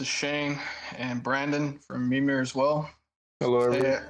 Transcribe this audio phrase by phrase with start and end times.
[0.00, 0.58] this is Shane
[0.96, 2.88] and Brandon from Mimir as well.
[3.38, 4.00] Hello, everyone.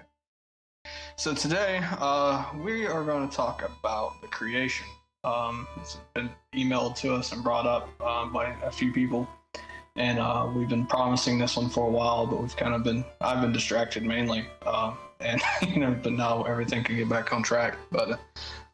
[1.17, 4.87] So today uh, we are going to talk about the creation.
[5.25, 9.29] Um, it's been emailed to us and brought up um, by a few people,
[9.97, 13.05] and uh, we've been promising this one for a while, but we've kind of been
[13.21, 17.43] I've been distracted mainly, uh, and you know, but now everything can get back on
[17.43, 17.77] track.
[17.91, 18.21] But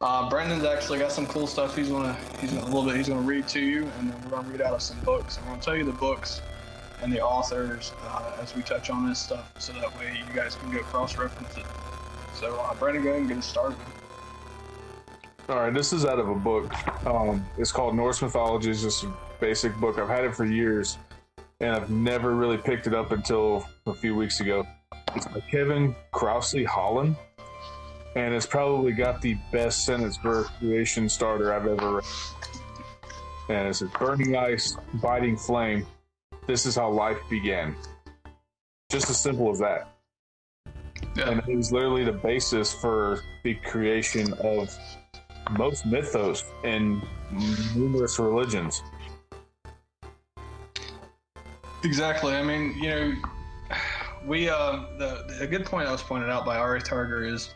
[0.03, 1.75] uh, Brendan's actually got some cool stuff.
[1.77, 4.37] He's gonna he's gonna, a little bit he's gonna read to you, and then we're
[4.37, 5.39] gonna read out of some books.
[5.39, 6.43] I'm gonna tell you the books
[7.03, 10.55] and the authors uh, as we touch on this stuff, so that way you guys
[10.57, 11.67] can go cross reference it.
[12.35, 13.79] So, uh, Brendan, go ahead and get started.
[15.49, 16.73] All right, this is out of a book.
[17.07, 18.71] Um, it's called Norse Mythology.
[18.71, 19.99] It's just a basic book.
[19.99, 20.99] I've had it for years,
[21.61, 24.67] and I've never really picked it up until a few weeks ago.
[25.15, 27.17] It's by Kevin Crossley-Holland,
[28.17, 32.05] and it's probably got the best sentence for creation starter I've ever read.
[33.49, 35.87] And it says, "Burning ice, biting flame.
[36.47, 37.77] This is how life began."
[38.91, 39.93] Just as simple as that.
[41.17, 41.31] Yeah.
[41.31, 44.77] and it was literally the basis for the creation of
[45.53, 47.01] most mythos in
[47.75, 48.83] numerous religions.
[51.85, 52.35] Exactly.
[52.35, 53.15] I mean, you know,
[54.27, 57.55] we uh, the, the a good point I was pointed out by Arith Härger is,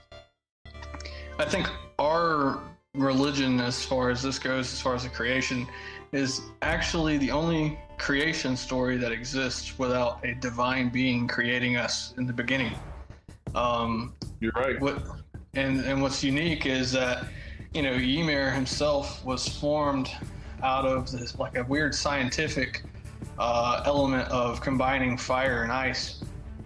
[1.38, 1.68] I think
[1.98, 2.61] our
[2.94, 5.66] religion, as far as this goes, as far as the creation,
[6.12, 12.27] is actually the only creation story that exists without a divine being creating us in
[12.27, 12.75] the beginning.
[13.55, 14.80] Um, You're right.
[14.80, 15.02] what
[15.55, 17.27] and and what's unique is that
[17.75, 20.11] you know Ymir himself was formed
[20.62, 22.83] out of this like a weird scientific
[23.39, 26.22] uh, element of combining fire and ice,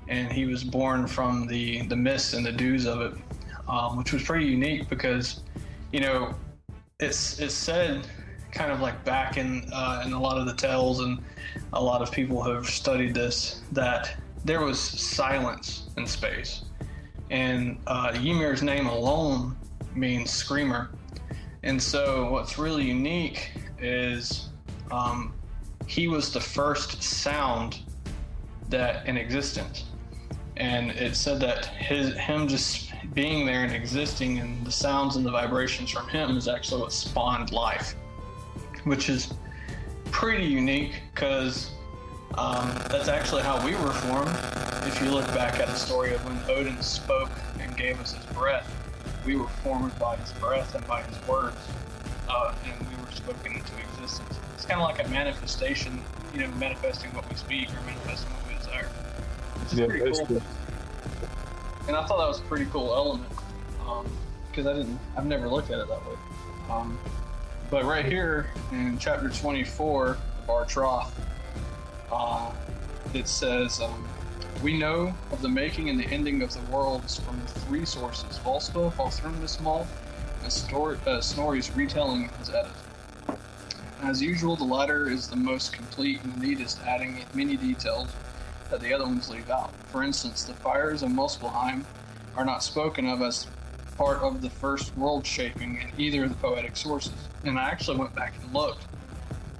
[0.09, 3.15] and he was born from the the mist and the dews of it,
[3.69, 5.41] um, which was pretty unique because
[5.93, 6.35] you know
[7.01, 8.07] it's it's said
[8.55, 11.19] kind of like back in uh, in a lot of the tales and
[11.73, 16.65] a lot of people have studied this that there was silence in space.
[17.31, 19.57] And uh, Ymir's name alone
[19.95, 20.91] means screamer.
[21.63, 24.51] And so, what's really unique is
[24.91, 25.33] um,
[25.87, 27.81] he was the first sound
[28.69, 29.85] that in existence,
[30.57, 35.25] and it said that his him just being there and existing, and the sounds and
[35.25, 37.95] the vibrations from him is actually what spawned life,
[38.85, 39.33] which is
[40.11, 41.71] pretty unique because
[42.37, 44.37] um, that's actually how we were formed.
[44.87, 47.31] If you look back at the story of when Odin spoke
[47.61, 48.71] and gave us his breath,
[49.25, 51.57] we were formed by his breath and by his words,
[52.29, 54.39] uh, and we were spoken into existence.
[54.55, 56.01] It's kind of like a manifestation,
[56.35, 58.89] you know, manifesting what we speak or manifesting what we desire.
[59.61, 60.43] Which is Yeah, pretty cool.
[61.87, 63.29] And I thought that was a pretty cool element
[64.55, 66.17] because I didn't, I've never looked at it that way.
[66.71, 66.99] Um,
[67.71, 71.13] but right here in chapter 24 of Our Troth,
[72.13, 72.53] uh,
[73.13, 74.07] it says, um,
[74.63, 78.93] We know of the making and the ending of the worlds from three sources Voluspa,
[78.93, 79.87] Vafthrudnismal,
[80.43, 82.71] and Stor- uh, Snorri's retelling his Edda.
[84.03, 88.09] As usual, the latter is the most complete and the neatest, adding many details
[88.71, 89.73] that the other ones leave out.
[89.91, 91.85] For instance, the fires of Muspelheim
[92.37, 93.47] are not spoken of as
[93.97, 97.13] part of the first world shaping in either of the poetic sources.
[97.45, 98.85] And I actually went back and looked.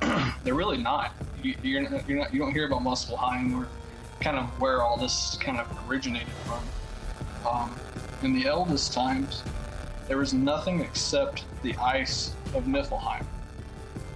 [0.45, 1.13] They're really not.
[1.43, 2.33] You, you're, not- you're not.
[2.33, 3.69] You don't hear about Muspelheim or
[4.21, 6.63] kind of where all this kind of originated from.
[7.49, 7.77] Um,
[8.23, 9.43] in the eldest times,
[10.09, 13.25] there was nothing except the ice of Niflheim.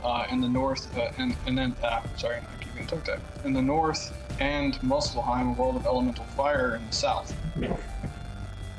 [0.03, 3.21] Uh, in the north, uh, and, and then, uh, sorry, I keep getting.
[3.45, 7.35] In the north and Muspelheim, a world of elemental fire in the south.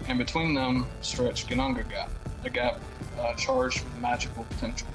[0.10, 2.10] And between them stretched Gananga Gap,
[2.44, 2.80] a gap
[3.20, 4.88] uh, charged with magical potential.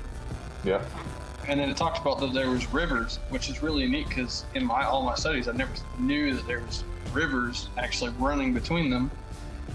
[0.64, 0.82] Yeah.
[1.46, 4.64] And then it talked about that there was rivers, which is really neat because in
[4.64, 9.10] my all my studies, I never knew that there was rivers actually running between them.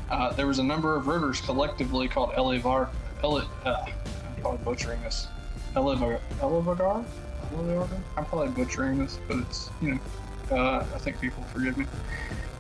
[0.10, 2.90] Uh, there was a number of rivers collectively called Elivar.
[3.24, 5.28] Eli, uh, I'm probably butchering this.
[5.76, 7.06] Elivar, Elivagar?
[7.54, 8.02] Elivagar?
[8.18, 11.86] I'm probably butchering this, but it's you know, uh, I think people forgive me.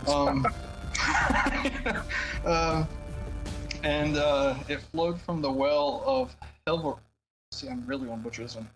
[0.07, 0.48] Um,
[2.45, 2.88] um,
[3.83, 6.36] and uh, it flowed from the well of
[6.68, 7.00] Helver.
[7.51, 8.69] See, I'm really to butcher this one.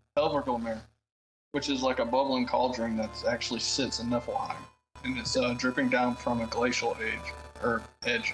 [1.51, 4.55] Which is like a bubbling cauldron that actually sits in Niflheim,
[5.03, 7.33] and it's uh, dripping down from a glacial edge
[7.63, 8.33] or edge.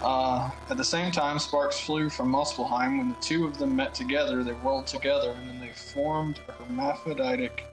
[0.00, 2.98] Uh, at the same time, sparks flew from Muspelheim.
[2.98, 6.52] When the two of them met together, they whirled together, and then they formed a
[6.52, 7.64] hermaphroditic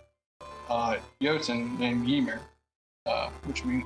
[0.70, 2.42] uh, Jotun named Ymir,
[3.06, 3.86] uh, which means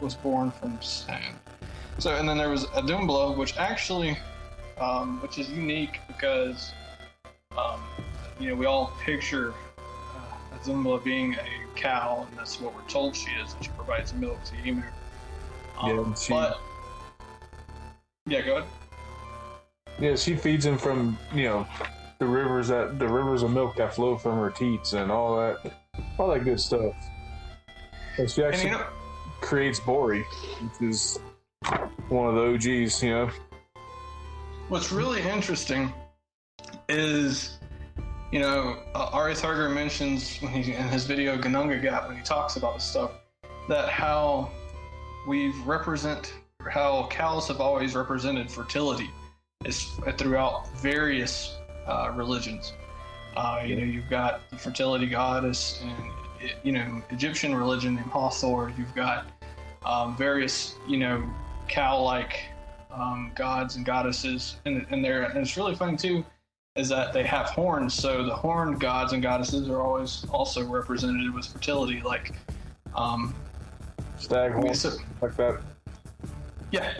[0.00, 1.36] was born from sand.
[1.98, 4.18] So, and then there was Audumbla, which actually,
[4.80, 6.72] um, which is unique because,
[7.56, 7.80] um,
[8.40, 12.88] you know, we all picture uh, a symbol being a cow, and that's what we're
[12.88, 13.54] told she is.
[13.54, 14.92] That she provides milk to Ymir.
[15.78, 16.58] Um, Yeah, she- but
[18.26, 18.68] yeah, go ahead.
[20.00, 21.66] Yeah, she feeds him from you know
[22.18, 25.72] the rivers that the rivers of milk that flow from her teats and all that,
[26.18, 26.94] all that good stuff.
[28.18, 28.86] And she And actually you know,
[29.44, 30.24] creates Buri,
[30.62, 31.18] which is
[32.08, 33.02] one of the OGs.
[33.02, 33.30] You know,
[34.68, 35.92] What's really interesting
[36.88, 37.58] is,
[38.32, 42.22] you know, uh, Arith Härger mentions when he in his video Ganunga Gap when he
[42.22, 43.12] talks about this stuff
[43.68, 44.50] that how
[45.28, 46.34] we've represent
[46.70, 49.10] how cows have always represented fertility
[49.66, 49.84] is
[50.16, 51.56] throughout various
[51.86, 52.72] uh, religions.
[53.36, 58.72] Uh, you know, you've got the fertility goddess and you know Egyptian religion named Hathor.
[58.76, 59.26] You've got
[59.84, 61.22] um, various you know
[61.68, 62.46] cow-like
[62.90, 65.24] um, gods and goddesses, and, and there.
[65.24, 66.24] And it's really funny too,
[66.76, 67.94] is that they have horns.
[67.94, 72.32] So the horned gods and goddesses are always also represented with fertility, like,
[72.94, 73.34] um,
[74.18, 75.60] stag we, horn so, like that.
[76.70, 76.92] yeah.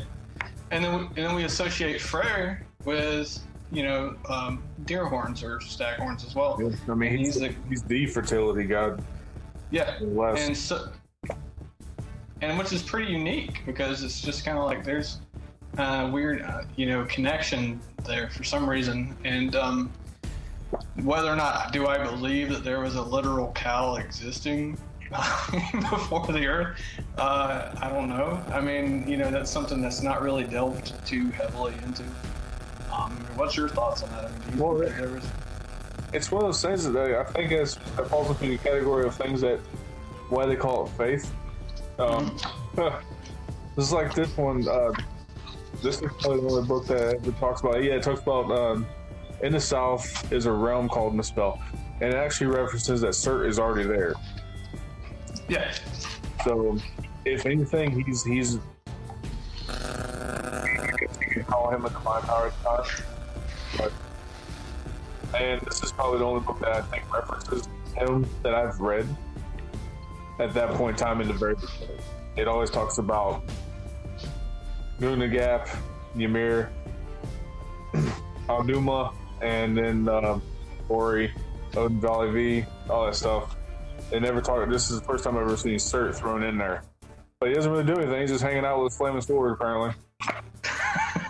[0.70, 3.38] And then we, and then we associate Freyr with
[3.70, 6.60] you know um, deer horns or stag horns as well.
[6.88, 9.02] I mean, he's He's the- he's the fertility god.
[9.70, 9.96] Yeah.
[10.00, 10.88] And so
[12.50, 15.18] and which is pretty unique because it's just kind of like there's
[15.78, 19.16] a weird uh, you know connection there for some reason.
[19.24, 19.92] And um,
[21.02, 24.76] whether or not do i believe that there was a literal cow existing
[25.90, 26.80] before the earth?
[27.16, 28.42] Uh, i don't know.
[28.52, 32.04] I mean you know that's something that's not really delved too heavily into.
[32.92, 34.26] Um, what's your thoughts on that?
[34.26, 35.24] I mean, Well, was
[36.12, 39.06] it's one of those things that I, I think is it falls into the category
[39.06, 39.58] of things that
[40.28, 41.32] why they call it faith.
[41.98, 42.36] Um,
[42.76, 44.66] this is like this one.
[44.68, 44.92] Uh,
[45.82, 47.82] this is probably the only book that ever talks about.
[47.82, 48.86] Yeah, it talks about um,
[49.42, 51.60] in the south is a realm called Muspel,
[52.00, 54.14] and it actually references that Surt is already there.
[55.48, 55.72] yeah
[56.44, 56.78] So,
[57.24, 58.54] if anything, he's he's.
[58.54, 58.60] You
[61.30, 62.86] can call him a divine powered god.
[63.76, 63.92] But,
[65.36, 69.06] and this is probably the only book that I think references him that I've read
[70.38, 71.98] at that point in time in the very beginning.
[72.36, 73.42] It always talks about
[75.00, 75.68] Guna Gap,
[76.16, 76.72] Ymir,
[78.48, 80.40] Alduma, and then uh,
[80.88, 81.32] Ori,
[81.76, 83.56] Odin Valley V, all that stuff.
[84.10, 84.68] They never talk.
[84.68, 86.82] This is the first time I've ever seen Surt thrown in there.
[87.40, 88.20] But he doesn't really do anything.
[88.20, 89.92] He's just hanging out with Flaming Sword, apparently.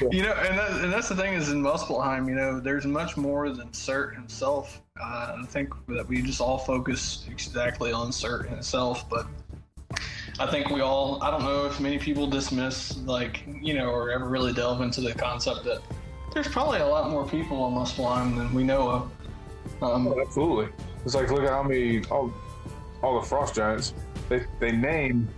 [0.00, 3.16] you know, and, that, and that's the thing is in Muspelheim, you know, there's much
[3.16, 4.82] more than Surt himself.
[5.00, 9.26] Uh, I think that we just all focus exactly on Surt himself, but
[10.38, 14.10] I think we all, I don't know if many people dismiss, like, you know, or
[14.10, 15.80] ever really delve into the concept that
[16.32, 19.10] there's probably a lot more people on Muspelheim than we know of.
[19.82, 20.72] Um, Oh, absolutely.
[21.04, 22.32] It's like look at how many all,
[23.02, 23.94] all the frost giants.
[24.28, 25.28] They they name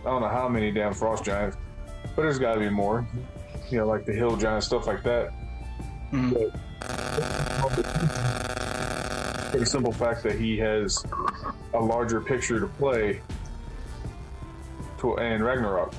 [0.00, 1.56] I don't know how many damn frost giants,
[2.16, 3.06] but there's got to be more.
[3.70, 5.30] You know, like the hill giants, stuff like that.
[6.12, 6.32] Mhm.
[6.32, 6.52] But
[9.52, 11.04] the simple fact that he has
[11.74, 13.20] a larger picture to play
[14.98, 15.92] to and Ragnarok.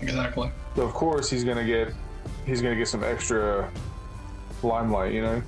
[0.00, 0.50] exactly.
[0.74, 1.92] So of course he's gonna get
[2.44, 3.70] he's gonna get some extra
[4.62, 5.42] limelight, you know.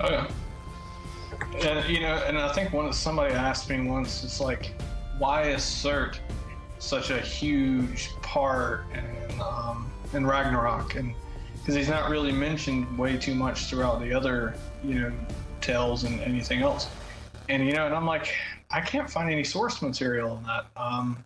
[0.00, 0.26] Oh yeah.
[1.64, 4.72] And you know, and I think one somebody asked me once, it's like,
[5.18, 6.18] why is Surt
[6.78, 10.94] such a huge part in um, in Ragnarok?
[10.96, 11.14] And
[11.54, 15.12] because he's not really mentioned way too much throughout the other, you know,
[15.60, 16.88] tales and anything else.
[17.48, 18.34] And you know, and I'm like,
[18.70, 20.66] I can't find any source material on that.
[20.80, 21.24] Um,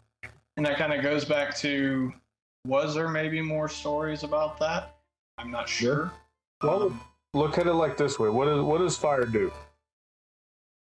[0.56, 2.12] and that kind of goes back to,
[2.66, 4.96] was there maybe more stories about that?
[5.38, 6.12] I'm not sure.
[6.62, 7.00] Well, Um,
[7.34, 9.52] Look at it like this way: what does what does fire do?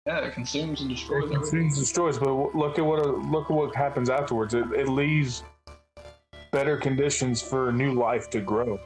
[0.05, 1.39] yeah, it consumes and destroys everything.
[1.43, 4.53] consumes, and destroys, but look at what look at what happens afterwards.
[4.53, 5.43] It, it leaves
[6.51, 8.79] better conditions for new life to grow.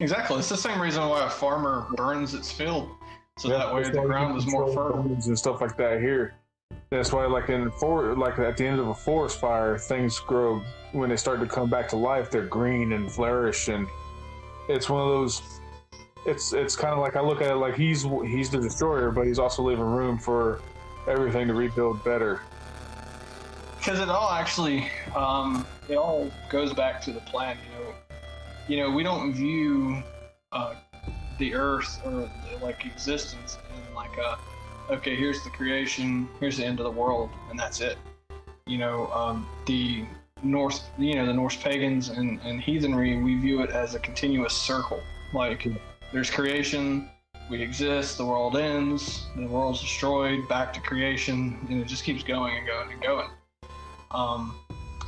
[0.00, 0.38] Exactly.
[0.38, 2.90] It's the same reason why a farmer burns its field,
[3.38, 5.00] so that way the ground is more fertile.
[5.02, 6.34] and stuff like that here.
[6.90, 10.62] That's why, like in for like at the end of a forest fire, things grow
[10.92, 12.30] when they start to come back to life.
[12.30, 13.86] They're green and flourish, and
[14.68, 15.42] it's one of those.
[16.26, 19.26] It's it's kind of like I look at it like he's he's the destroyer, but
[19.26, 20.60] he's also leaving room for
[21.06, 22.40] everything to rebuild better.
[23.78, 27.56] Because it all actually, um, it all goes back to the plan.
[27.64, 27.94] You know,
[28.68, 30.02] you know, we don't view
[30.52, 30.74] uh,
[31.38, 32.30] the Earth or
[32.62, 34.38] like existence in like a,
[34.92, 37.98] okay, here's the creation, here's the end of the world, and that's it.
[38.66, 40.04] You know, um, the
[40.42, 44.54] North, you know, the Norse pagans and, and heathenry, we view it as a continuous
[44.54, 45.00] circle.
[45.32, 45.66] Like,
[46.12, 47.08] there's creation,
[47.50, 52.22] we exist, the world ends, the world's destroyed, back to creation, and it just keeps
[52.22, 53.28] going and going and going.
[54.12, 54.54] Um,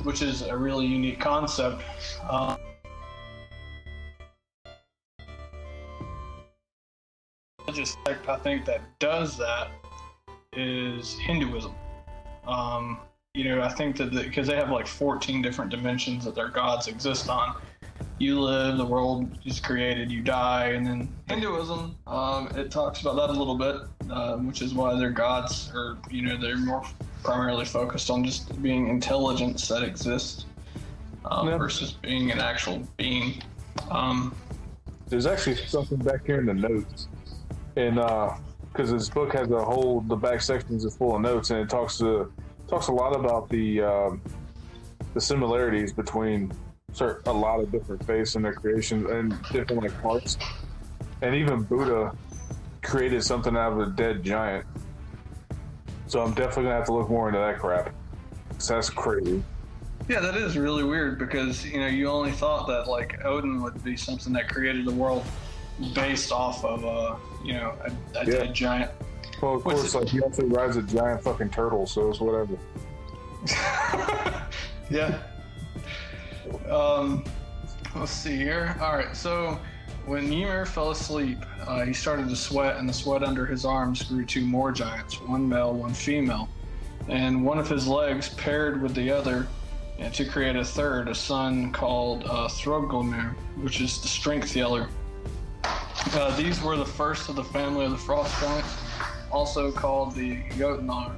[0.01, 1.83] which is a really unique concept.
[2.23, 2.57] Uh,
[7.59, 9.71] religious sect I think that does that
[10.55, 11.73] is Hinduism.
[12.47, 12.99] Um,
[13.33, 16.49] you know, I think that because the, they have like 14 different dimensions that their
[16.49, 17.55] gods exist on.
[18.19, 23.15] You live, the world is created, you die, and then Hinduism, um, it talks about
[23.15, 23.77] that a little bit,
[24.09, 26.83] uh, which is why their gods are, you know, they're more
[27.23, 30.45] primarily focused on just being intelligence that exists
[31.25, 31.57] um, yeah.
[31.57, 33.41] versus being an actual being.
[33.89, 34.35] Um,
[35.07, 37.07] There's actually something back here in the notes,
[37.75, 41.49] and because uh, this book has a whole the back sections is full of notes,
[41.49, 42.31] and it talks to
[42.67, 44.21] talks a lot about the um,
[45.13, 50.01] the similarities between certain, a lot of different faiths in their creations and different like
[50.01, 50.37] parts,
[51.21, 52.15] and even Buddha
[52.81, 54.65] created something out of a dead giant.
[56.07, 57.93] So I'm definitely gonna have to look more into that crap.
[58.67, 59.43] that's crazy.
[60.09, 63.83] Yeah, that is really weird because you know you only thought that like Odin would
[63.83, 65.25] be something that created the world
[65.95, 68.31] based off of uh you know a, a yeah.
[68.31, 68.91] dead giant.
[69.41, 69.99] Well, of What's course, it?
[69.99, 72.57] like he also rides a giant fucking turtle, so it's whatever.
[74.89, 75.19] yeah.
[76.69, 77.23] Um,
[77.95, 78.75] let's see here.
[78.81, 79.59] All right, so
[80.05, 84.03] when Ymir fell asleep, uh, he started to sweat, and the sweat under his arms
[84.03, 86.49] grew two more giants, one male, one female.
[87.07, 89.47] And one of his legs paired with the other
[90.11, 92.49] to create a third, a son called uh,
[93.61, 94.89] which is the strength yeller.
[95.63, 98.75] Uh, these were the first of the family of the frost giants,
[99.31, 101.15] also called the Jotnar,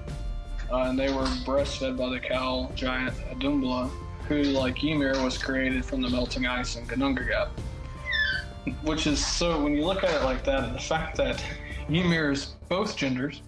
[0.71, 3.89] uh, and they were breastfed by the cow giant Audumbla,
[4.27, 7.49] who, like Ymir, was created from the melting ice in Ginnungagap
[8.83, 11.43] which is so when you look at it like that, the fact that
[11.89, 13.41] Ymir is both genders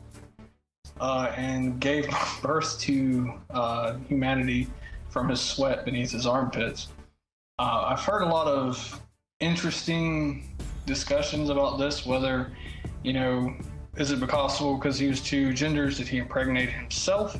[0.99, 2.07] uh, and gave
[2.41, 4.67] birth to uh, humanity
[5.09, 6.89] from his sweat beneath his armpits.
[7.59, 9.01] Uh, I've heard a lot of
[9.39, 10.55] interesting
[10.85, 12.05] discussions about this.
[12.05, 12.51] Whether
[13.03, 13.55] you know,
[13.95, 17.39] is it possible because he was two genders did he impregnate himself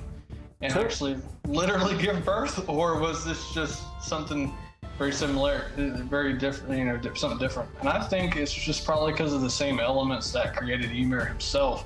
[0.61, 0.83] and sure.
[0.83, 4.53] actually literally give birth, or was this just something?
[4.97, 7.69] very similar, uh, very different, you know, something different.
[7.79, 11.85] And I think it's just probably because of the same elements that created Ymir himself,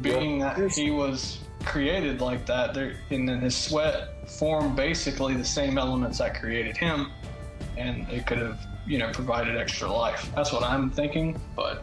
[0.00, 5.44] being that he was created like that, there, and then his sweat formed basically the
[5.44, 7.10] same elements that created him,
[7.76, 10.30] and it could have, you know, provided extra life.
[10.36, 11.82] That's what I'm thinking, but.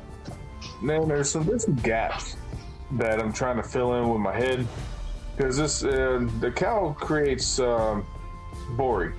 [0.81, 2.37] Man, there's some there's some gaps
[2.93, 4.65] that I'm trying to fill in with my head
[5.35, 8.05] because this uh, the cow creates um,
[8.71, 9.13] Buri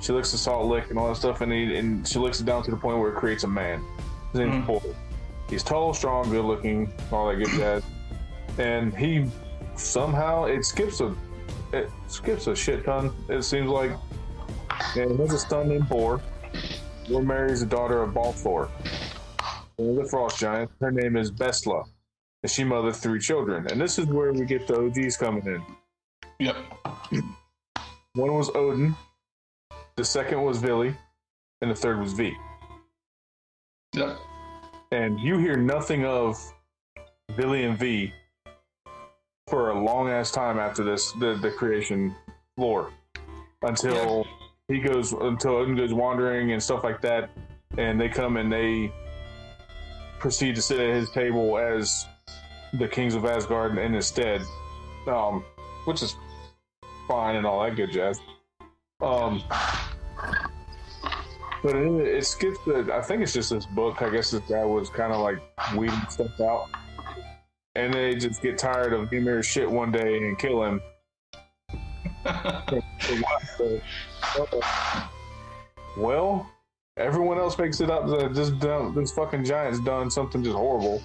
[0.00, 2.46] she licks the salt lick and all that stuff, and, he, and she licks it
[2.46, 3.82] down to the point where it creates a man.
[4.32, 4.66] His name's mm.
[4.66, 4.82] Paul.
[5.48, 7.82] He's tall, strong, good looking, all that good jazz.
[8.58, 9.26] And he
[9.74, 11.14] somehow it skips a
[11.72, 13.12] it skips a shit ton.
[13.28, 13.92] It seems like,
[14.96, 16.20] and he has a son named Bor.
[17.08, 18.68] Bor marries the daughter of Balthor,
[19.76, 20.70] the frost giant.
[20.80, 21.84] Her name is Bestla,
[22.42, 23.66] and she mothered three children.
[23.70, 25.62] And this is where we get the OGs coming in.
[26.38, 26.56] Yep.
[28.14, 28.96] One was Odin,
[29.96, 30.96] the second was Vili,
[31.60, 32.34] and the third was Ve.
[33.94, 34.18] Yep.
[34.92, 36.36] And you hear nothing of
[37.32, 38.12] Vili and Ve
[39.48, 42.14] for a long ass time after this the, the creation
[42.56, 42.90] lore.
[43.62, 44.26] Until
[44.68, 44.76] yeah.
[44.76, 47.30] he goes until Odin goes wandering and stuff like that,
[47.78, 48.92] and they come and they
[50.18, 52.06] proceed to sit at his table as
[52.78, 54.42] the kings of Asgard in his stead.
[55.06, 55.44] Um,
[55.84, 56.16] which is
[57.06, 58.20] fine and all that good jazz.
[59.00, 59.42] Um,
[61.62, 62.90] but it, it skips the.
[62.92, 64.02] I think it's just this book.
[64.02, 65.38] I guess this guy was kind of like
[65.76, 66.68] weeding stuff out,
[67.74, 70.80] and they just get tired of Ymir's shit one day and kill him.
[75.96, 76.50] well,
[76.96, 78.50] everyone else makes it up that this
[78.94, 81.02] this fucking giant's done something just horrible,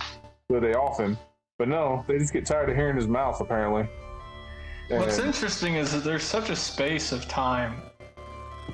[0.49, 1.17] so they him.
[1.61, 3.87] But no, they just get tired of hearing his mouth apparently.
[4.89, 7.83] What's interesting is that there's such a space of time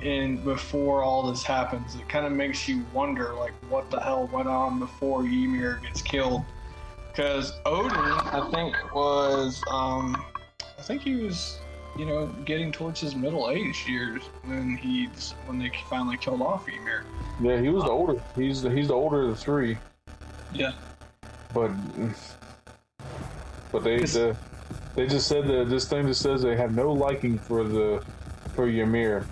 [0.00, 1.96] in before all this happens.
[1.96, 6.00] It kind of makes you wonder, like, what the hell went on before Ymir gets
[6.00, 6.44] killed.
[7.10, 10.24] Because Odin, I think, was, um,
[10.78, 11.58] I think he was,
[11.98, 15.10] you know, getting towards his middle age years when he
[15.44, 17.04] when they finally killed off Ymir.
[17.42, 18.18] Yeah, he was the older.
[18.34, 19.76] He's the, he's the older of the three.
[20.54, 20.72] Yeah.
[21.52, 21.70] But
[23.72, 24.36] but they the,
[24.94, 28.02] they just said that this thing just says they have no liking for the
[28.54, 29.26] for Ymir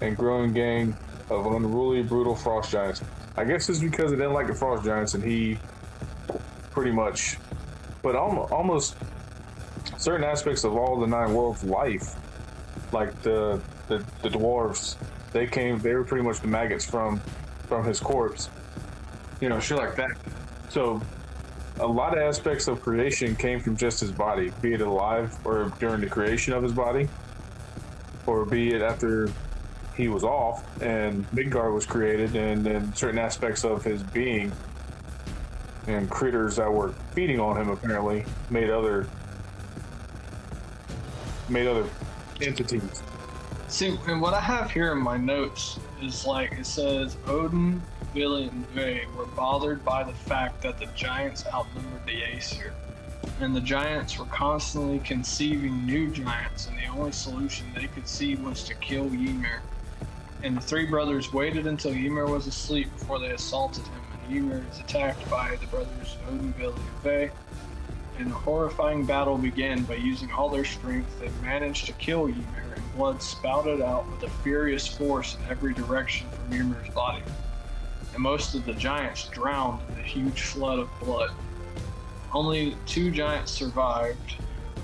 [0.00, 0.96] and growing gang
[1.30, 3.02] of unruly, brutal frost giants.
[3.36, 5.58] I guess it's because they didn't like the frost giants, and he
[6.70, 7.38] pretty much,
[8.02, 8.96] but almost, almost
[9.98, 12.14] certain aspects of all the nine worlds life,
[12.92, 14.96] like the the, the dwarves,
[15.32, 15.78] they came.
[15.78, 17.20] They were pretty much the maggots from
[17.68, 18.50] from his corpse.
[19.40, 20.12] You know, shit like that.
[20.68, 21.02] So
[21.80, 25.72] a lot of aspects of creation came from just his body, be it alive or
[25.80, 27.08] during the creation of his body,
[28.26, 29.28] or be it after
[29.96, 34.52] he was off and Midgard was created, and then certain aspects of his being
[35.86, 39.06] and critters that were feeding on him apparently made other
[41.48, 41.86] made other
[42.40, 43.02] entities.
[43.68, 47.82] See, and what I have here in my notes is like it says Odin,
[48.14, 52.72] Vili, and Ve were bothered by the fact that the giants outnumbered the Aesir.
[53.40, 58.36] And the giants were constantly conceiving new giants, and the only solution they could see
[58.36, 59.62] was to kill Ymir.
[60.44, 64.64] And the three brothers waited until Ymir was asleep before they assaulted him, and Ymir
[64.70, 67.30] is attacked by the brothers Odin, Vili, and Ve.
[68.20, 71.18] And a horrifying battle began by using all their strength.
[71.18, 75.74] They managed to kill Ymir, and blood spouted out with a furious force in every
[75.74, 77.22] direction from Ymir's body.
[78.14, 81.32] And most of the giants drowned in a huge flood of blood.
[82.32, 84.36] Only two giants survived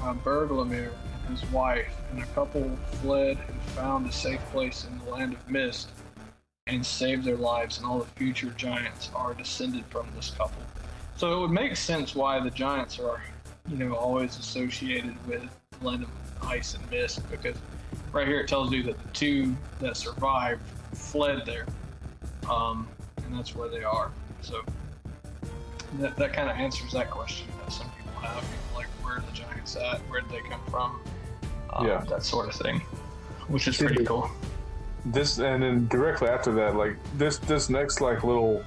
[0.03, 0.91] uh, Bergelmir
[1.27, 5.35] and his wife, and a couple fled and found a safe place in the land
[5.35, 5.91] of mist
[6.67, 10.63] and saved their lives, and all the future giants are descended from this couple.
[11.17, 13.23] So it would make sense why the giants are,
[13.69, 15.43] you know, always associated with
[15.83, 16.11] land of
[16.43, 17.57] ice and mist, because
[18.13, 20.63] right here it tells you that the two that survived
[20.95, 21.67] fled there,
[22.49, 22.89] um,
[23.31, 24.11] and that's where they are.
[24.43, 24.63] So
[25.99, 29.19] that, that kind of answers that question that some people have, you know, like where
[29.19, 31.01] are the giants at, where did they come from,
[31.73, 32.05] um, Yeah.
[32.09, 32.81] that sort of thing,
[33.49, 34.31] which is pretty cool.
[35.07, 38.63] this and then directly after that like this this next like little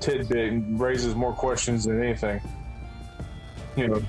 [0.00, 2.40] tidbit raises more questions than anything
[3.76, 4.02] you know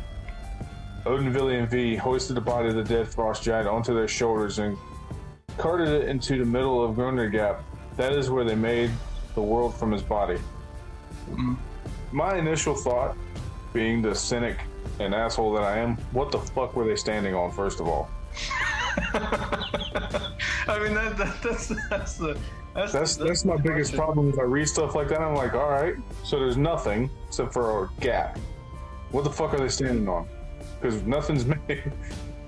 [1.05, 4.59] odin Vili, and Ve hoisted the body of the dead frost giant onto their shoulders
[4.59, 4.77] and
[5.57, 7.62] carted it into the middle of Gunnar Gap.
[7.97, 8.89] That is where they made
[9.35, 10.39] the world from his body.
[11.31, 11.57] Mm.
[12.11, 13.15] My initial thought,
[13.73, 14.59] being the cynic
[14.99, 18.09] and asshole that I am, what the fuck were they standing on, first of all?
[19.13, 22.37] I mean that, that that's that's the
[22.75, 25.21] that's That's the- that's my biggest problem when I read stuff like that.
[25.21, 28.37] I'm like, all right, so there's nothing except for a gap.
[29.11, 30.27] What the fuck are they standing on?
[30.81, 31.91] Because nothing's made.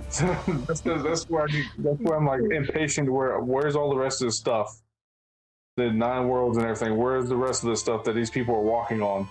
[0.10, 0.26] So
[0.68, 3.12] that's, that's, that's where I that's where I'm like impatient.
[3.12, 4.78] Where where's all the rest of the stuff?
[5.78, 6.98] The nine worlds and everything.
[6.98, 9.28] Where's the rest of the stuff that these people are walking on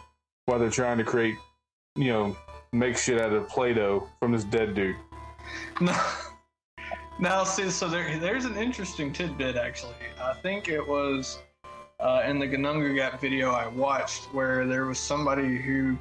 [0.47, 1.37] while they're trying to create,
[1.97, 2.37] you know,
[2.73, 4.97] make shit out of Play-Doh from this dead dude?
[5.81, 5.95] No.
[7.19, 9.95] Now, see, so there, there's an interesting tidbit actually.
[10.21, 11.39] I think it was
[12.01, 15.97] uh, in the Ganunga Gap video I watched where there was somebody who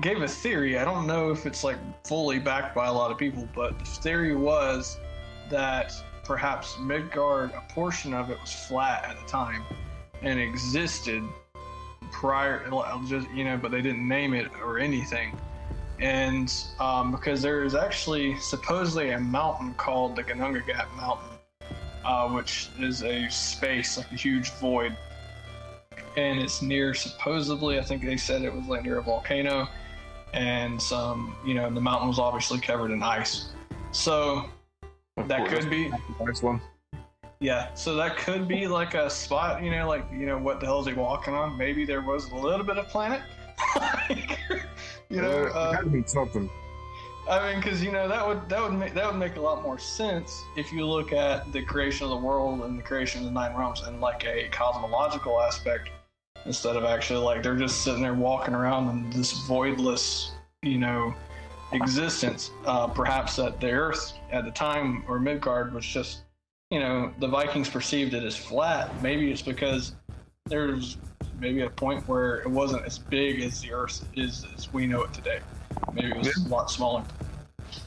[0.00, 0.78] gave a theory.
[0.78, 3.84] I don't know if it's like fully backed by a lot of people, but the
[3.84, 4.98] theory was
[5.50, 5.92] that
[6.24, 9.62] perhaps Midgard, a portion of it was flat at the time
[10.22, 11.22] and existed
[12.12, 12.68] prior,
[13.06, 15.36] just you know, but they didn't name it or anything.
[16.00, 21.38] And um, because there is actually supposedly a mountain called the Ganunga Gap Mountain,
[22.04, 24.96] uh, which is a space like a huge void,
[26.16, 29.68] and it's near supposedly I think they said it was like near a volcano,
[30.32, 33.50] and some you know the mountain was obviously covered in ice,
[33.92, 34.44] so
[35.16, 35.90] Of that course, could be
[36.40, 36.60] one.
[37.40, 40.66] yeah, so that could be like a spot, you know, like you know what the
[40.66, 41.56] hell is he walking on?
[41.56, 43.22] Maybe there was a little bit of planet,
[43.76, 44.40] Like,
[45.08, 45.44] you know.
[45.54, 46.50] Uh, Uh, to be something.
[47.30, 49.62] I mean, because you know that would that would make that would make a lot
[49.62, 53.26] more sense if you look at the creation of the world and the creation of
[53.26, 55.88] the nine realms in like a cosmological aspect,
[56.44, 61.14] instead of actually like they're just sitting there walking around in this voidless, you know,
[61.74, 62.50] existence.
[62.64, 66.22] Uh, perhaps that the Earth at the time or Midgard was just,
[66.70, 68.90] you know, the Vikings perceived it as flat.
[69.02, 69.94] Maybe it's because
[70.46, 70.98] there's
[71.40, 75.02] maybe a point where it wasn't as big as the Earth is as we know
[75.02, 75.40] it today.
[75.92, 77.04] Maybe it was a lot smaller.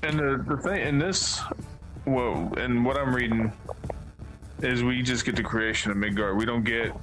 [0.04, 1.41] And the, the thing in this,
[2.06, 3.52] well, and what I'm reading
[4.62, 6.38] is we just get the creation of Midgard.
[6.38, 6.93] We don't get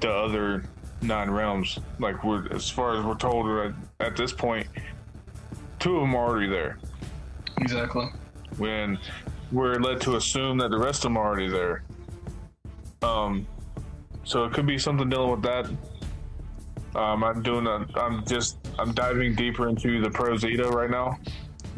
[0.00, 0.64] the other
[1.02, 1.78] nine realms.
[1.98, 3.74] Like we're as far as we're told at,
[4.06, 4.66] at this point,
[5.80, 6.78] two of them are already there.
[7.58, 8.06] Exactly.
[8.58, 8.98] When
[9.50, 11.82] we're led to assume that the rest of them are already there.
[13.02, 13.46] Um,
[14.24, 15.68] so it could be something dealing with that.
[16.94, 21.18] Um, I'm doing a, I'm just, I'm diving deeper into the Prose Edda right now.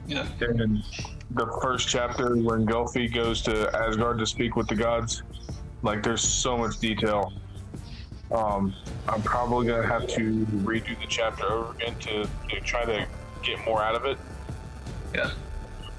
[0.07, 0.27] Yeah.
[0.41, 0.83] in
[1.31, 5.23] the first chapter when Gylfi goes to Asgard to speak with the gods.
[5.83, 7.33] Like there's so much detail
[8.33, 8.75] Um,
[9.09, 13.07] I'm probably gonna have to redo the chapter over again to, to try to
[13.43, 14.19] get more out of it.
[15.15, 15.31] Yeah.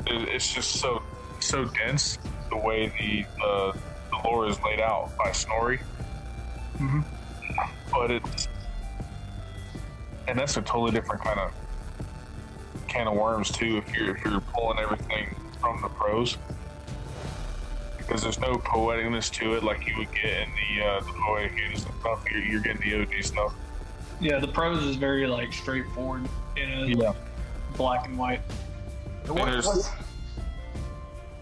[0.08, 1.02] It, it's just so
[1.40, 2.18] so dense
[2.50, 3.72] the way the uh,
[4.10, 5.80] the lore is laid out by Snorri.
[6.78, 7.02] Mm-hmm.
[7.92, 8.48] But it's
[10.28, 11.52] and that's a totally different kind of
[12.88, 13.78] can of worms too.
[13.78, 16.38] If you're if you're pulling everything from the prose
[17.98, 21.78] because there's no poeticness to it like you would get in the uh, the poetic
[21.78, 22.24] stuff.
[22.30, 23.54] You're, you're getting the OG stuff.
[24.20, 26.28] Yeah, the prose is very like straightforward.
[26.56, 27.14] You know, Yeah.
[27.76, 28.42] Black and white.
[29.28, 29.92] What, there's- what,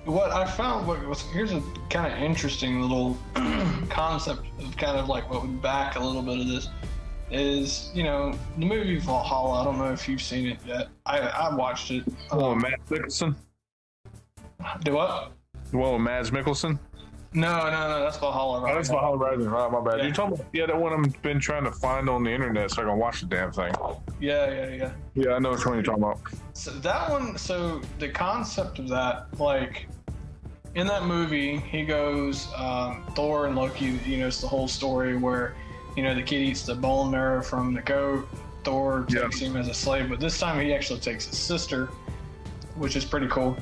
[0.06, 3.17] what I found what was here's a kind of interesting little
[3.89, 6.70] concept of kind of like what would back a little bit of this
[7.30, 9.62] is you know the movie Valhalla.
[9.62, 10.88] I don't know if you've seen it yet.
[11.06, 12.04] I I watched it.
[12.32, 13.36] Oh, Um, Matt Mikkelsen.
[14.84, 15.32] do what?
[15.72, 16.78] The one with Mads Mikkelsen.
[17.34, 18.04] No, no, no.
[18.04, 18.60] That's Valhalla.
[18.60, 18.89] Oh, Right that's.
[18.89, 19.50] Valhalla Rising.
[19.50, 20.00] Right, my bad.
[20.00, 20.06] Yeah.
[20.06, 20.46] You told me.
[20.54, 23.22] Yeah, that one I've been trying to find on the internet so I can watch
[23.22, 23.74] the damn thing.
[24.20, 24.91] Yeah, yeah, yeah.
[25.15, 26.20] Yeah, I know which one you're talking about.
[26.54, 29.88] So that one, so the concept of that, like
[30.76, 35.17] in that movie, he goes, um, Thor and Loki, you know, it's the whole story
[35.17, 35.56] where,
[35.96, 38.28] you know, the kid eats the bone marrow from the goat.
[38.63, 41.88] Thor takes him as a slave, but this time he actually takes his sister,
[42.76, 43.58] which is pretty cool.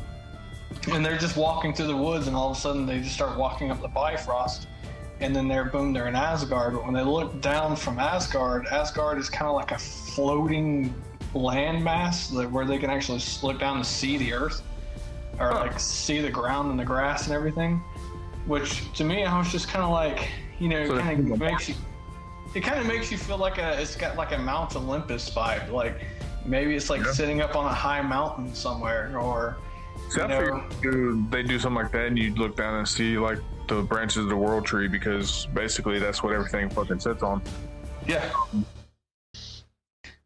[0.91, 3.37] And they're just walking through the woods, and all of a sudden they just start
[3.37, 4.67] walking up the Bifrost.
[5.21, 6.73] And then they're boom, they're in Asgard.
[6.73, 10.93] But when they look down from Asgard, Asgard is kind of like a floating
[11.33, 14.61] landmass where they can actually look down and see the earth
[15.39, 15.59] or Huh.
[15.61, 17.81] like see the ground and the grass and everything.
[18.45, 21.69] Which to me, I was just kind of like, you know, So kind of makes
[21.69, 21.75] you.
[22.55, 23.79] It kind of makes you feel like a.
[23.79, 25.69] It's got like a Mount Olympus vibe.
[25.69, 26.03] Like
[26.45, 27.11] maybe it's like Yeah.
[27.11, 29.57] sitting up on a high mountain somewhere, or
[30.09, 32.87] See, I You know- figured they do something like that, and you look down and
[32.87, 37.21] see like the branches of the world tree because basically that's what everything fucking sits
[37.21, 37.41] on.
[38.07, 38.27] Yeah.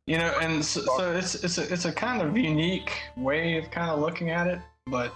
[0.08, 3.70] You know, and so, so it's it's a, it's a kind of unique way of
[3.72, 5.14] kind of looking at it, but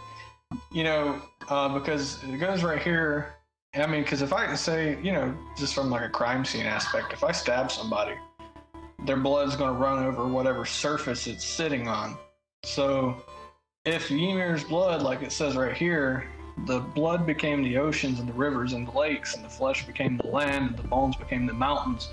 [0.71, 3.33] you know, uh, because it goes right here.
[3.75, 7.13] I mean, because if I say, you know, just from like a crime scene aspect,
[7.13, 8.15] if I stab somebody,
[9.05, 12.17] their blood's going to run over whatever surface it's sitting on.
[12.63, 13.23] So,
[13.87, 16.27] if Ymir's blood, like it says right here,
[16.65, 20.17] the blood became the oceans and the rivers and the lakes, and the flesh became
[20.17, 22.09] the land, and the bones became the mountains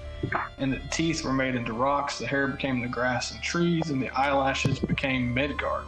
[0.58, 4.00] and the teeth were made into rocks, the hair became the grass and trees, and
[4.00, 5.86] the eyelashes became Midgard.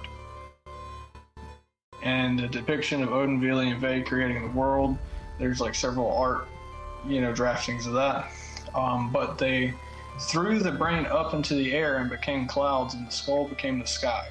[2.02, 4.96] And the depiction of Odin, Vili, and Ve creating the world,
[5.38, 6.46] there's like several art,
[7.06, 8.30] you know, draftings of that.
[8.74, 9.74] Um, but they
[10.20, 13.86] threw the brain up into the air and became clouds, and the skull became the
[13.86, 14.26] sky.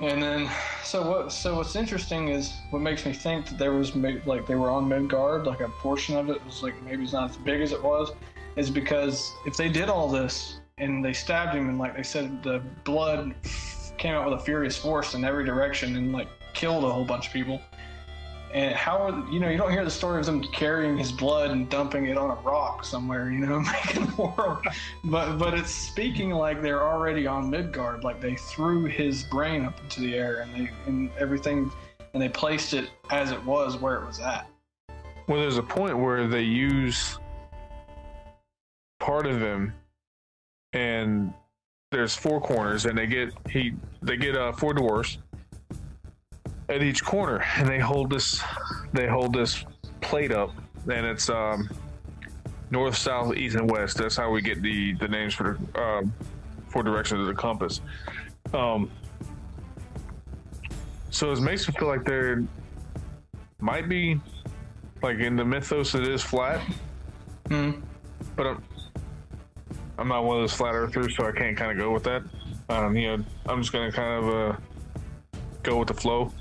[0.00, 0.48] And then,
[0.84, 1.32] so what?
[1.32, 4.88] So what's interesting is what makes me think that there was like they were on
[4.88, 7.82] Midgard, like a portion of it was like maybe it's not as big as it
[7.82, 8.12] was,
[8.54, 12.42] is because if they did all this and they stabbed him and like they said
[12.44, 13.34] the blood
[13.98, 17.26] came out with a furious force in every direction and like killed a whole bunch
[17.26, 17.60] of people.
[18.52, 21.68] And how you know you don't hear the story of them carrying his blood and
[21.68, 24.64] dumping it on a rock somewhere, you know, making the world.
[25.04, 29.78] But but it's speaking like they're already on Midgard, like they threw his brain up
[29.80, 31.70] into the air and they and everything
[32.14, 34.48] and they placed it as it was where it was at.
[35.28, 37.18] Well, there's a point where they use
[38.98, 39.74] part of him,
[40.72, 41.34] and
[41.90, 45.18] there's four corners, and they get he they get uh, four dwarfs
[46.68, 48.42] at each corner, and they hold this
[48.92, 49.64] they hold this
[50.00, 50.52] plate up,
[50.90, 51.68] and it's um
[52.70, 53.96] north, south, east, and west.
[53.98, 56.12] That's how we get the the names for the um,
[56.68, 57.80] four directions of the compass.
[58.52, 58.90] Um,
[61.10, 62.44] so it makes me feel like there
[63.60, 64.20] might be
[65.02, 66.60] like in the mythos it is flat
[67.48, 67.80] Hmm.
[68.36, 68.62] but I'm,
[69.96, 72.22] I'm not one of those flat earthers so i can't kind of go with that
[72.68, 74.56] um, you know i'm just gonna kind of uh,
[75.62, 76.32] go with the flow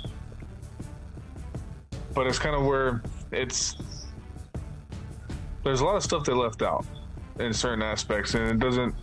[2.18, 3.76] but it's kind of where it's
[5.64, 6.84] there's a lot of stuff they left out
[7.40, 8.96] in certain aspects and it doesn't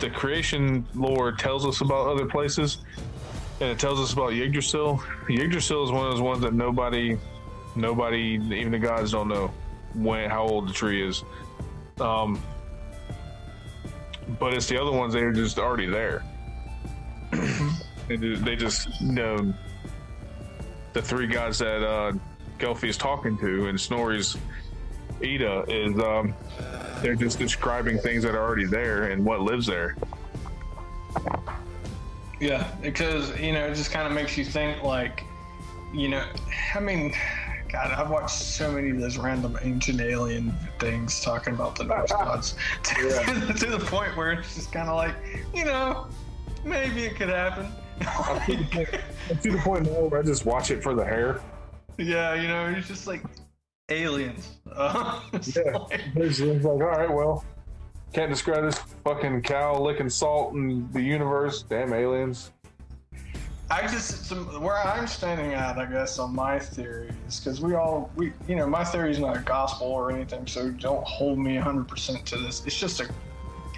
[0.00, 2.78] the creation lore tells us about other places
[3.60, 5.00] and it tells us about Yggdrasil.
[5.28, 7.16] Yggdrasil is one of those ones that nobody,
[7.76, 9.52] nobody, even the gods don't know
[9.94, 11.22] when how old the tree is.
[12.00, 12.42] Um,
[14.40, 16.24] but it's the other ones that are just already there.
[18.08, 19.54] they just you know
[20.92, 22.12] the three guys that uh,
[22.58, 24.36] Gylfi is talking to and Snorri's
[25.22, 26.34] Edda is um,
[27.00, 29.96] they're just describing things that are already there and what lives there.
[32.40, 35.24] Yeah, because you know, it just kind of makes you think like,
[35.94, 36.26] you know,
[36.74, 37.14] I mean,
[37.68, 42.10] God, I've watched so many of those random ancient alien things talking about the Norse
[42.10, 45.14] gods to, to, the point where it's just kind of like,
[45.54, 46.06] you know,
[46.64, 47.72] maybe it could happen.
[48.00, 48.88] I'm to, the point,
[49.30, 51.40] I'm to the point now where I just watch it for the hair.
[51.98, 53.22] Yeah, you know, it's just like
[53.88, 54.58] aliens.
[54.70, 57.44] Uh, yeah, like, it's like, all right, well,
[58.12, 61.62] can't describe this fucking cow licking salt in the universe.
[61.62, 62.50] Damn aliens.
[63.70, 68.34] I just where I'm standing at, I guess, on my theories, because we all we
[68.46, 72.24] you know my theory is not a gospel or anything, so don't hold me 100%
[72.24, 72.66] to this.
[72.66, 73.08] It's just a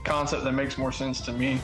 [0.02, 1.60] concept that makes more sense to me.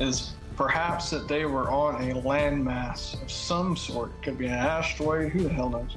[0.00, 4.10] Is perhaps that they were on a landmass of some sort.
[4.10, 5.32] It could be an asteroid.
[5.32, 5.96] Who the hell knows?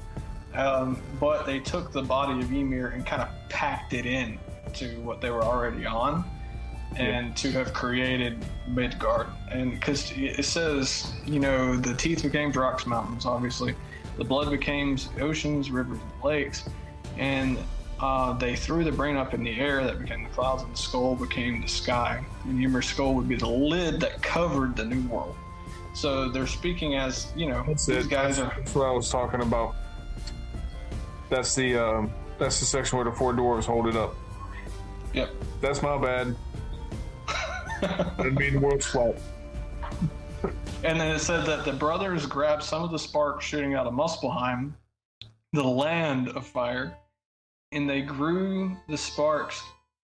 [0.53, 4.37] Um, but they took the body of Ymir and kind of packed it in
[4.73, 6.25] to what they were already on
[6.95, 7.33] and yeah.
[7.35, 9.27] to have created Midgard.
[9.51, 13.75] And because it says, you know, the teeth became rocks, mountains, obviously.
[14.17, 16.67] The blood became oceans, rivers, and lakes.
[17.17, 17.57] And
[17.99, 20.77] uh, they threw the brain up in the air, that became the clouds, and the
[20.77, 22.23] skull became the sky.
[22.45, 25.35] And Ymir's skull would be the lid that covered the new world.
[25.93, 28.09] So they're speaking as, you know, that's these it.
[28.09, 28.57] guys that's, are.
[28.57, 29.75] That's what I was talking about.
[31.29, 34.15] That's the um, that's the section where the four dwarves hold it up.
[35.13, 35.29] Yep.
[35.61, 36.35] That's my bad.
[38.17, 39.15] I mean the world's flat.
[40.83, 43.93] And then it said that the brothers grabbed some of the sparks shooting out of
[43.93, 44.71] Muspelheim,
[45.51, 46.95] the land of fire,
[47.71, 49.61] and they grew the sparks,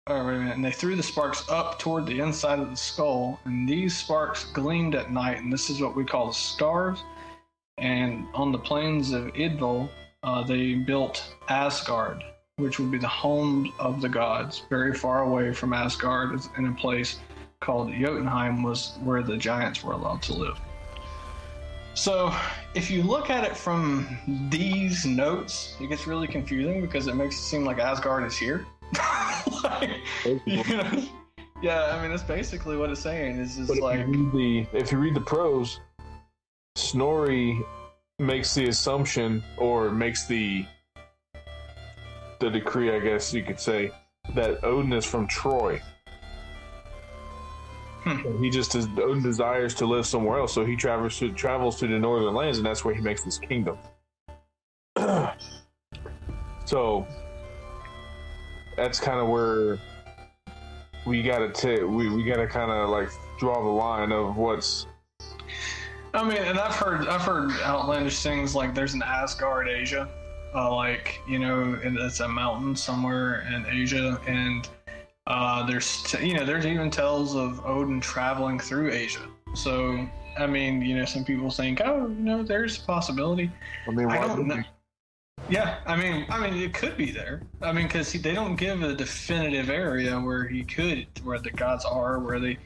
[0.08, 3.96] or and they threw the sparks up toward the inside of the skull, and these
[3.96, 7.02] sparks gleamed at night, and this is what we call the stars.
[7.78, 9.88] And on the plains of Idavoll,
[10.22, 12.22] uh, they built Asgard,
[12.56, 16.72] which would be the home of the gods, very far away from Asgard, in a
[16.72, 17.18] place
[17.60, 20.58] called Jotunheim was where the giants were allowed to live.
[21.96, 22.30] So,
[22.74, 24.18] if you look at it from
[24.50, 28.66] these notes, it gets really confusing because it makes it seem like Asgard is here.
[29.64, 29.90] like,
[30.44, 31.08] you know,
[31.62, 33.38] yeah, I mean, that's basically what it's saying.
[33.38, 35.80] Is just like if you, the, if you read the prose,
[36.76, 37.58] Snorri
[38.18, 40.66] makes the assumption or makes the
[42.40, 43.90] the decree, I guess you could say,
[44.34, 45.80] that Odin is from Troy.
[48.06, 48.40] Hmm.
[48.40, 51.98] He just is, desires to live somewhere else, so he travels to travels to the
[51.98, 53.76] northern lands, and that's where he makes this kingdom.
[56.64, 57.04] so
[58.76, 59.80] that's kind of where
[61.04, 63.08] we gotta we, we gotta kind of like
[63.40, 64.86] draw the line of what's
[66.14, 70.08] I mean, and I've heard I've heard outlandish things like there's an Asgard Asia,
[70.54, 74.68] uh, like you know, it's a mountain somewhere in Asia, and
[75.26, 79.26] uh, there's t- you know there's even tales of Odin traveling through Asia.
[79.54, 80.08] So
[80.38, 83.50] I mean, you know, some people think, oh, you know, there's a possibility.
[83.86, 84.62] I mean, I don't know.
[85.48, 87.42] Yeah, I mean, I mean, it could be there.
[87.62, 91.84] I mean, because they don't give a definitive area where he could, where the gods
[91.84, 92.58] are, where they,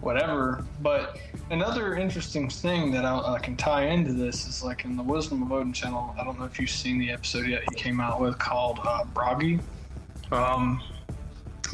[0.00, 0.64] whatever.
[0.82, 1.18] But
[1.50, 5.42] another interesting thing that I, I, can tie into this is like in the Wisdom
[5.42, 6.14] of Odin channel.
[6.18, 7.62] I don't know if you've seen the episode yet.
[7.70, 9.60] He came out with called uh, Bragi.
[10.32, 10.82] Um,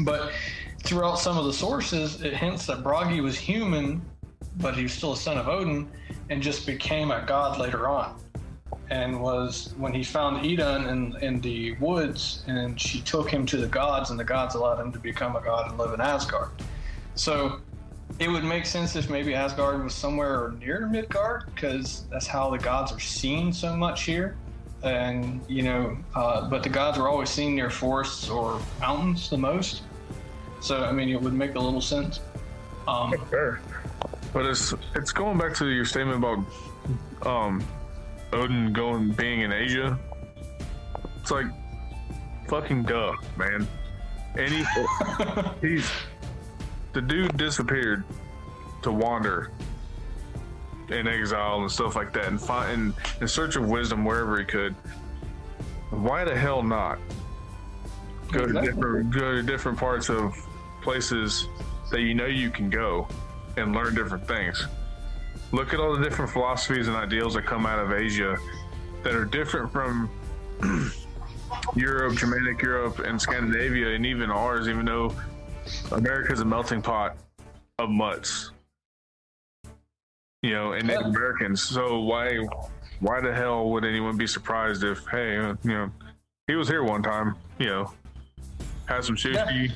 [0.01, 0.33] but
[0.83, 4.03] throughout some of the sources, it hints that Bragi was human,
[4.59, 5.91] but he was still a son of Odin,
[6.31, 8.19] and just became a god later on.
[8.91, 13.57] And was when he found Idun in, in the woods, and she took him to
[13.57, 16.51] the gods, and the gods allowed him to become a god and live in Asgard.
[17.15, 17.61] So
[18.19, 22.59] it would make sense if maybe Asgard was somewhere near Midgard, because that's how the
[22.59, 24.37] gods are seen so much here
[24.83, 29.39] and you know, uh, but the gods were always seen near forests or mountains the
[29.39, 29.83] most.
[30.61, 32.21] So I mean, it would make a little sense.
[32.89, 33.61] Um, sure.
[34.33, 37.65] But it's it's going back to your statement about um,
[38.33, 39.99] Odin going being in Asia.
[41.21, 41.47] It's like
[42.49, 43.69] fucking duh, man.
[44.37, 44.65] He,
[45.61, 45.91] he's
[46.93, 48.05] the dude disappeared
[48.83, 49.51] to wander
[50.93, 54.75] in exile and stuff like that, and find in search of wisdom wherever he could.
[55.91, 56.99] Why the hell not
[58.31, 60.35] go to different go to different parts of
[60.81, 61.49] places
[61.91, 63.07] that you know you can go
[63.57, 64.67] and learn different things?
[65.53, 68.39] Look at all the different philosophies and ideals that come out of Asia
[69.03, 70.09] that are different from
[71.75, 74.69] Europe, Germanic Europe, and Scandinavia, and even ours.
[74.69, 75.15] Even though
[75.91, 77.17] America's a melting pot
[77.79, 78.53] of mutts
[80.43, 81.63] you know, and Native Americans.
[81.63, 82.37] So why,
[83.01, 85.91] why the hell would anyone be surprised if, hey, you know,
[86.47, 87.93] he was here one time, you know,
[88.87, 89.73] had some sushi,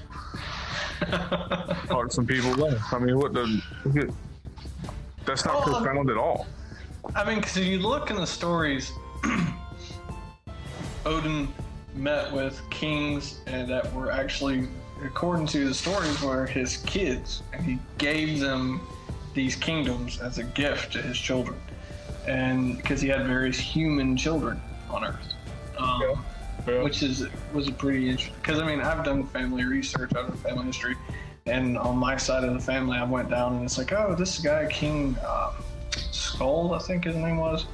[1.03, 1.77] yeah.
[1.87, 2.53] talked some people.
[2.93, 3.63] I mean, what the?
[5.25, 6.47] That's not well, um, profound at all.
[7.15, 8.93] I mean, because if you look in the stories
[11.07, 11.49] Odin
[11.95, 14.69] met with kings and that were actually,
[15.05, 18.81] according to the stories, were his kids, and he gave them
[19.37, 21.57] these kingdoms as a gift to his children,
[22.27, 25.35] and because he had various human children on Earth.
[25.79, 26.15] Um, Yeah.
[26.67, 26.83] Yeah.
[26.83, 30.37] Which is was a pretty interesting because I mean I've done family research, I've done
[30.39, 30.97] family history,
[31.47, 34.41] and on my side of the family I went down and it's like oh this
[34.41, 35.53] guy King um,
[36.11, 37.67] Skull I think his name was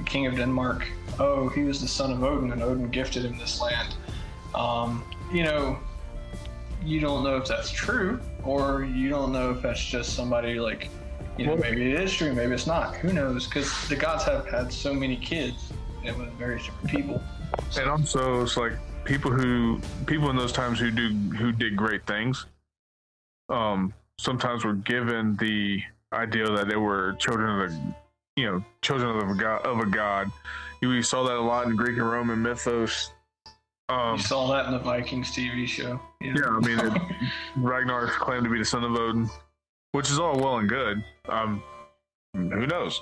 [0.00, 0.86] the king of Denmark.
[1.18, 3.94] Oh, he was the son of Odin, and Odin gifted him this land.
[4.54, 5.78] Um, you know,
[6.82, 10.88] you don't know if that's true, or you don't know if that's just somebody like,
[11.40, 12.96] you know, maybe it is true, maybe it's not.
[12.96, 13.46] Who knows?
[13.46, 15.72] Because the gods have had so many kids
[16.04, 17.22] and with various different people.
[17.78, 18.72] And also, it's like
[19.04, 22.44] people who people in those times who do who did great things.
[23.48, 27.94] Um, sometimes were given the idea that they were children of the,
[28.36, 29.64] you know, children of a god.
[29.64, 30.30] Of a god.
[30.82, 33.12] You saw that a lot in Greek and Roman mythos.
[33.88, 35.94] Um, You saw that in the Vikings TV show.
[35.94, 36.00] know?
[36.20, 37.02] yeah, I mean, it,
[37.56, 39.28] Ragnar claimed to be the son of Odin,
[39.92, 41.02] which is all well and good.
[41.28, 41.62] Um,
[42.34, 43.00] who knows?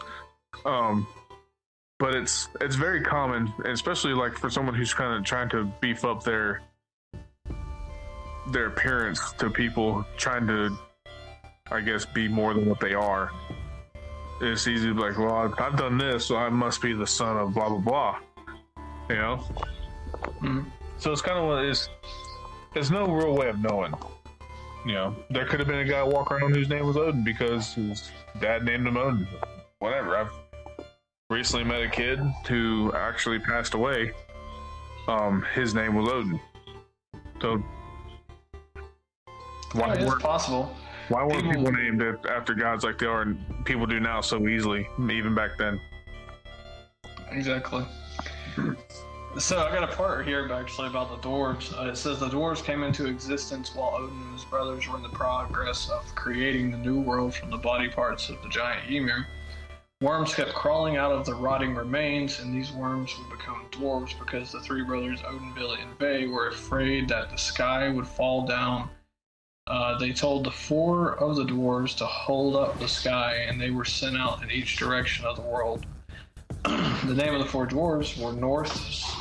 [0.65, 1.07] Um,
[1.99, 6.05] but it's it's very common, especially like for someone who's kind of trying to beef
[6.05, 6.63] up their
[8.53, 10.77] their appearance to people trying to,
[11.71, 13.31] I guess, be more than what they are.
[14.41, 17.37] It's easy to be like, well, I've, done this, so I must be the son
[17.37, 18.19] of blah blah blah.
[19.11, 19.45] You know.
[20.41, 20.67] Mhm.
[20.99, 21.89] So it's kind of what is.
[22.75, 23.93] There's no real way of knowing.
[24.87, 27.75] You know, there could have been a guy walking around whose name was Odin because
[27.75, 28.11] his
[28.41, 29.27] dad named him Odin.
[29.81, 30.17] Whatever.
[30.17, 30.31] I've
[31.31, 34.13] recently met a kid who actually passed away.
[35.09, 36.41] Um, his name was Odin.
[37.41, 37.63] So
[39.73, 40.75] why it's weren't possible.
[41.09, 44.49] why weren't people- people named after gods like they are and people do now so
[44.49, 45.81] easily, even back then?
[47.31, 47.85] Exactly.
[49.39, 51.73] So I got a part here actually about the dwarves.
[51.73, 55.03] Uh, it says the dwarves came into existence while Odin and his brothers were in
[55.05, 59.29] the progress of creating the new world from the body parts of the giant Ymir.
[60.01, 64.51] Worms kept crawling out of the rotting remains, and these worms would become dwarves because
[64.51, 68.91] the three brothers, Odin, Vili, and Ve, were afraid that the sky would fall down.
[69.69, 73.71] Uh, they told the four of the dwarves to hold up the sky, and they
[73.71, 75.87] were sent out in each direction of the world.
[76.65, 78.75] The name of the four dwarves were North,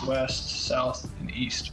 [0.05, 1.71] West, South, and East.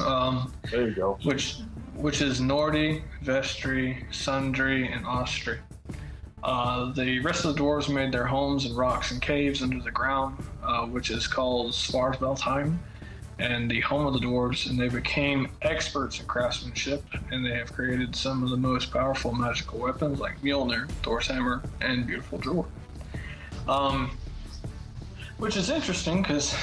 [0.00, 1.18] Um, There you go.
[1.22, 1.56] which
[1.94, 5.58] which is Nordri, Vestri, Sundri, and Ostri.
[6.42, 9.90] Uh, the rest of the dwarves made their homes in rocks and caves under the
[9.90, 12.78] ground, uh, which is called Svartalfheim,
[13.38, 14.68] and the home of the dwarves.
[14.68, 19.32] And they became experts in craftsmanship, and they have created some of the most powerful
[19.32, 22.66] magical weapons like Mjolnir, Thor's hammer, and Beautiful Jewel.
[23.68, 24.16] Um,
[25.42, 26.54] which is interesting because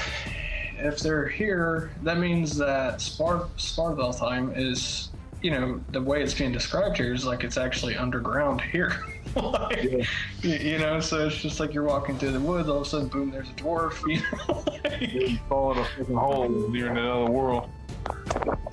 [0.77, 5.09] if they're here, that means that Spar- Svartalfheim is,
[5.41, 9.03] you know, the way it's being described here is like it's actually underground here.
[9.35, 10.05] Like, Yeah.
[10.41, 12.89] you, you know, so it's just like you're walking through the woods, all of a
[12.89, 13.93] sudden, boom, there's a dwarf.
[14.09, 14.63] You know?
[14.83, 17.69] like- You fall in a fucking hole, you're in another world.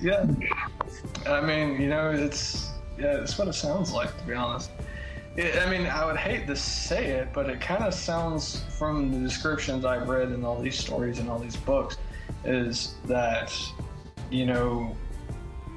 [0.01, 0.25] yeah.
[1.27, 4.71] I mean, you know, it's yeah, it's what it sounds like to be honest.
[5.37, 9.11] It, I mean, I would hate to say it, but it kind of sounds from
[9.11, 11.97] the descriptions I've read in all these stories and all these books,
[12.43, 13.53] is that
[14.31, 14.97] you know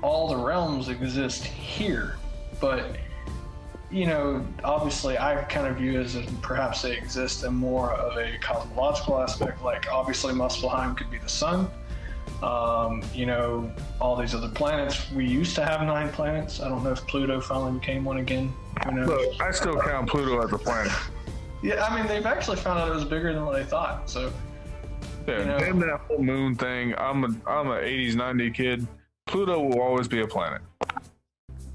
[0.03, 2.17] all the realms exist here,
[2.59, 2.97] but
[3.91, 8.17] you know, obviously, I kind of view it as perhaps they exist in more of
[8.17, 9.63] a cosmological aspect.
[9.63, 11.69] Like, obviously, Muspelheim could be the sun.
[12.43, 15.11] Um, you know, all these other planets.
[15.13, 16.61] We used to have nine planets.
[16.61, 18.53] I don't know if Pluto finally became one again.
[18.85, 19.09] Who knows?
[19.09, 20.93] Look, I still count Pluto as a planet.
[21.63, 24.09] Yeah, I mean, they've actually found out it was bigger than what they thought.
[24.09, 24.33] So,
[25.29, 26.95] Yeah, You know- damn that whole moon thing.
[26.97, 28.87] I'm a I'm a 80s 90s kid.
[29.27, 30.63] Pluto will always be a planet.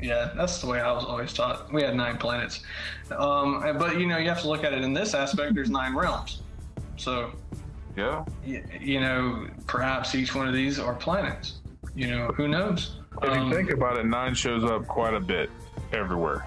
[0.01, 1.71] yeah, that's the way I was always taught.
[1.71, 2.61] We had nine planets.
[3.15, 5.53] Um, but, you know, you have to look at it in this aspect.
[5.53, 6.41] There's nine realms.
[6.97, 7.31] So,
[7.95, 8.25] Yeah.
[8.45, 11.59] you know, perhaps each one of these are planets.
[11.95, 12.97] You know, who knows?
[13.23, 15.49] If Um, you think about it, nine shows up quite a bit
[15.93, 16.45] everywhere.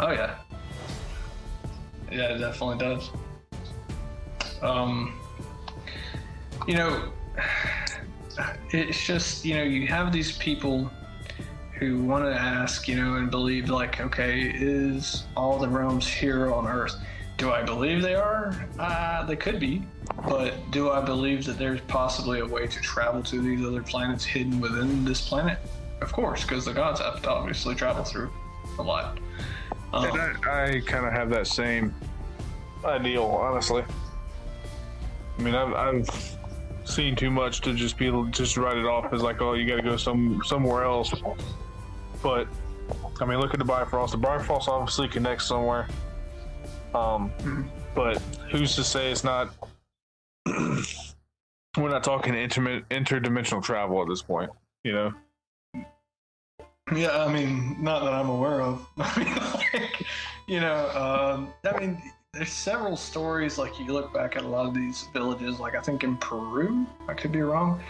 [0.00, 0.34] Oh yeah.
[2.10, 3.10] Yeah, it definitely does.
[4.60, 5.18] Um,
[6.66, 7.12] you know,
[8.70, 10.90] it's just you know you have these people
[11.74, 16.52] who want to ask, you know, and believe like, okay, is all the realms here
[16.52, 16.94] on Earth?
[17.38, 18.54] Do I believe they are?
[18.78, 19.82] Uh, they could be,
[20.28, 24.24] but do I believe that there's possibly a way to travel to these other planets
[24.24, 25.58] hidden within this planet?
[26.00, 28.30] Of course, because the gods have to obviously travel through
[28.78, 29.18] a lot.
[29.92, 31.94] Um, And I, I kind of have that same
[32.84, 33.84] ideal, honestly.
[35.38, 36.36] I mean, I've, I've
[36.84, 39.76] seen too much to just be just write it off as like, oh, you got
[39.76, 41.12] to go some somewhere else.
[42.22, 42.48] But
[43.20, 44.12] I mean, look at the Bifrost.
[44.12, 45.88] The Bifrost obviously connects somewhere.
[46.94, 47.32] Um,
[47.94, 48.18] but
[48.50, 49.54] who's to say it's not?
[51.76, 54.50] We're not talking interdimensional travel at this point,
[54.84, 55.12] you know.
[56.94, 58.86] Yeah, I mean, not that I'm aware of.
[58.98, 59.34] I mean,
[59.82, 60.04] like,
[60.46, 62.02] you know, um, I mean,
[62.34, 63.56] there's several stories.
[63.56, 65.58] Like you look back at a lot of these villages.
[65.58, 67.80] Like I think in Peru, I could be wrong.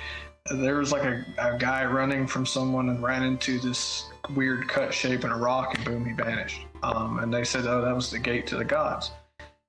[0.50, 4.92] There was like a, a guy running from someone and ran into this weird cut
[4.92, 6.66] shape in a rock, and boom, he vanished.
[6.82, 9.12] Um, and they said, oh, that was the gate to the gods.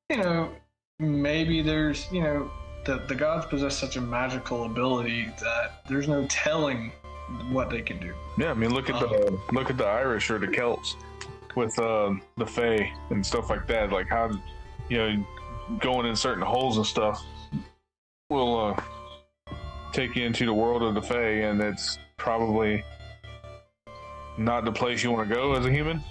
[0.10, 0.52] You know,
[1.00, 2.52] maybe there's, you know,
[2.86, 6.92] the the gods possess such a magical ability that there's no telling
[7.50, 8.14] what they can do.
[8.38, 10.96] Yeah, I mean, look at the look at the Irish or the Celts
[11.56, 13.92] with uh, the Fae and stuff like that.
[13.92, 14.32] Like how,
[14.90, 15.26] you know,
[15.80, 17.24] going in certain holes and stuff
[18.30, 18.84] will uh,
[19.92, 22.84] take you into the world of the Fae, and it's probably
[24.38, 26.04] not the place you want to go as a human.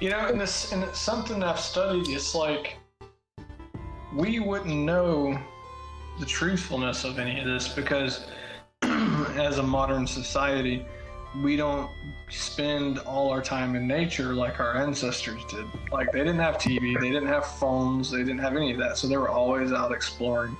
[0.00, 2.08] You know, and this and it's something I've studied.
[2.08, 2.76] It's like
[4.16, 5.38] we wouldn't know
[6.18, 8.26] the truthfulness of any of this because
[8.82, 10.86] as a modern society,
[11.42, 11.90] we don't
[12.30, 15.66] spend all our time in nature like our ancestors did.
[15.92, 18.96] Like they didn't have TV, they didn't have phones, they didn't have any of that.
[18.96, 20.56] So they were always out exploring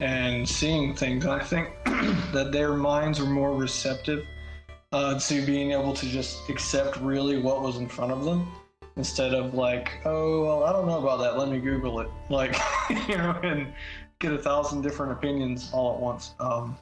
[0.00, 1.24] and seeing things.
[1.24, 1.70] And I think
[2.32, 4.26] that their minds were more receptive
[4.92, 8.52] uh, to being able to just accept really what was in front of them
[8.96, 11.38] instead of like, oh, well, I don't know about that.
[11.38, 12.08] Let me Google it.
[12.30, 12.56] Like,
[13.08, 13.72] you know, and
[14.18, 16.34] get a thousand different opinions all at once.
[16.40, 16.78] Um,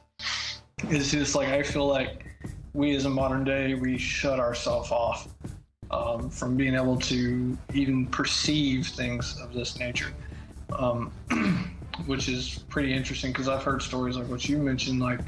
[0.83, 2.25] it's just like I feel like
[2.73, 5.27] we as a modern day we shut ourselves off
[5.91, 10.13] um, from being able to even perceive things of this nature,
[10.77, 11.11] um,
[12.05, 15.19] which is pretty interesting because I've heard stories like what you mentioned, like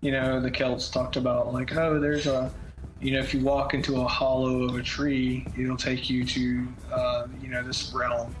[0.00, 2.52] you know the Celts talked about like oh there's a
[3.00, 6.66] you know if you walk into a hollow of a tree it'll take you to
[6.92, 8.34] uh, you know this realm.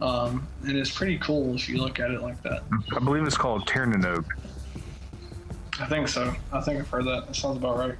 [0.00, 2.64] Um, and it's pretty cool if you look at it like that.
[2.96, 3.86] I believe it's called Tir.
[5.78, 6.34] I think so.
[6.52, 7.28] I think I've heard that.
[7.28, 7.94] That sounds about right.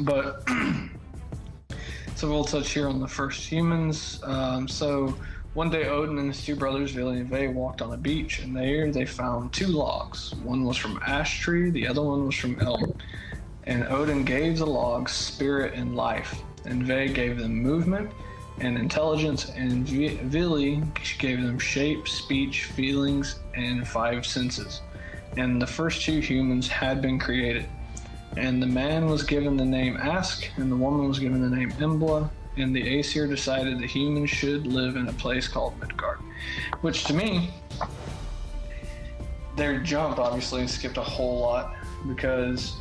[0.00, 0.48] But
[2.16, 4.20] so we'll touch here on the first humans.
[4.24, 5.14] Um, so
[5.52, 8.56] one day, Odin and his two brothers, Vili and Ve, walked on a beach, and
[8.56, 10.34] there they found two logs.
[10.42, 12.96] One was from ash tree, the other one was from elm.
[13.66, 18.10] And Odin gave the logs spirit and life, and Ve gave them movement
[18.60, 20.82] and intelligence, and Vili
[21.18, 24.80] gave them shape, speech, feelings, and five senses
[25.36, 27.66] and the first two humans had been created.
[28.36, 31.70] And the man was given the name Ask, and the woman was given the name
[31.72, 36.18] Embla, and the Aesir decided the humans should live in a place called Midgard.
[36.80, 37.50] Which to me,
[39.56, 41.76] their jump obviously skipped a whole lot
[42.08, 42.76] because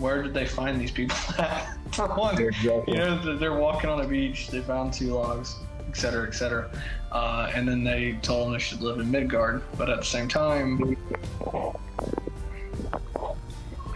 [0.00, 1.76] where did they find these people at?
[1.92, 5.56] For one, you know, they're walking on a beach, they found two logs,
[5.88, 6.70] etc., etc.
[7.12, 9.62] Uh, and then they told them they should live in Midgard.
[9.76, 10.96] But at the same time,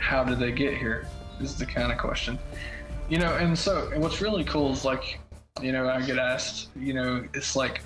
[0.01, 1.09] how did they get here?
[1.41, 2.39] Is the kind of question.
[3.09, 5.21] You know, and so and what's really cool is like,
[5.63, 7.83] you know, I get asked, you know, it's like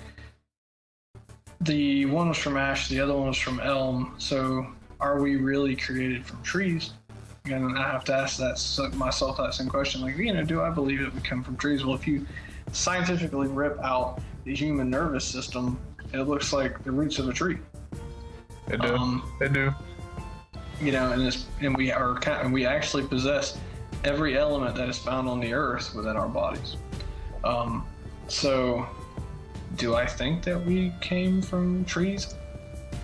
[1.61, 4.15] the one was from ash, the other one was from elm.
[4.17, 4.67] So
[4.99, 6.93] are we really created from trees?
[7.51, 10.01] And I have to ask that myself that same question.
[10.01, 11.85] Like, you know, do I believe it would come from trees?
[11.85, 12.25] Well, if you
[12.71, 15.79] scientifically rip out the human nervous system,
[16.13, 17.57] it looks like the roots of a tree.
[18.69, 18.95] It do.
[18.95, 19.73] Um, it do.
[20.81, 23.57] You know, and this, and we are, and we actually possess
[24.03, 26.77] every element that is found on the earth within our bodies.
[27.43, 27.85] Um,
[28.27, 28.87] so,
[29.75, 32.35] do I think that we came from trees?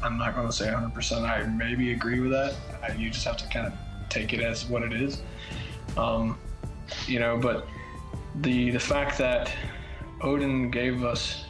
[0.02, 1.22] I'm not going to say 100%.
[1.24, 2.56] I maybe agree with that.
[2.84, 3.74] I, you just have to kind of
[4.16, 5.22] take it as what it is.
[5.98, 6.38] Um,
[7.08, 7.68] you know, but
[8.42, 9.52] the the fact that
[10.22, 11.46] Odin gave us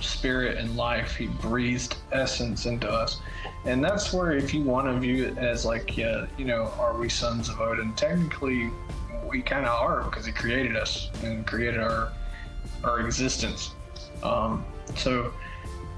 [0.00, 3.20] spirit and life, he breathed essence into us.
[3.64, 6.96] And that's where, if you want to view it as like, yeah, you know, are
[6.96, 7.92] we sons of Odin?
[7.94, 8.70] Technically,
[9.28, 12.12] we kind of are because he created us and created our
[12.84, 13.72] our existence.
[14.22, 14.64] Um,
[14.94, 15.32] so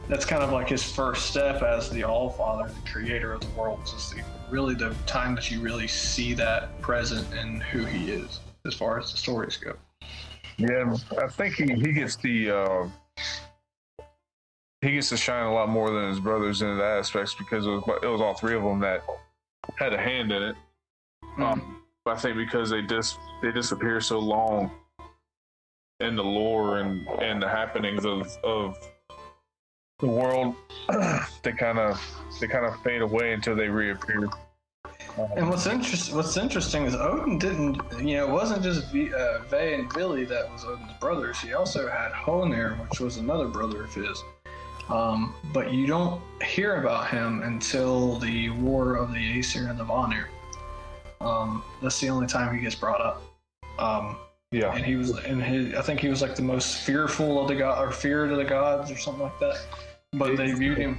[0.08, 3.48] that's kind of like his first step as the All Father, the creator of the
[3.58, 3.92] worlds.
[3.92, 8.40] Is the, really the time that you really see that present in who he is,
[8.66, 9.74] as far as the stories go.
[10.56, 12.88] Yeah, I think he, he gets the uh,
[14.80, 17.70] he gets to shine a lot more than his brothers in that aspects because it
[17.70, 19.02] was it was all three of them that
[19.78, 20.56] had a hand in it.
[21.24, 21.42] Mm-hmm.
[21.42, 24.70] Um, I think because they just they disappear so long
[26.00, 28.78] in the lore and and the happenings of of
[30.00, 30.54] the world,
[31.42, 32.00] they kind of
[32.40, 34.28] they kind of fade away until they reappear.
[35.36, 39.40] And what's interesting, what's interesting is Odin didn't, you know, it wasn't just v, uh,
[39.50, 41.40] Ve and Vili that was Odin's brothers.
[41.40, 44.22] He also had Honir, which was another brother of his.
[44.88, 49.84] Um, but you don't hear about him until the War of the Aesir and the
[49.84, 50.28] Vanir.
[51.20, 53.22] Um, that's the only time he gets brought up.
[54.50, 57.48] Yeah, and he was, and he, I think he was like the most fearful of
[57.48, 59.60] the god, or feared of the gods, or something like that.
[60.14, 60.98] But they viewed him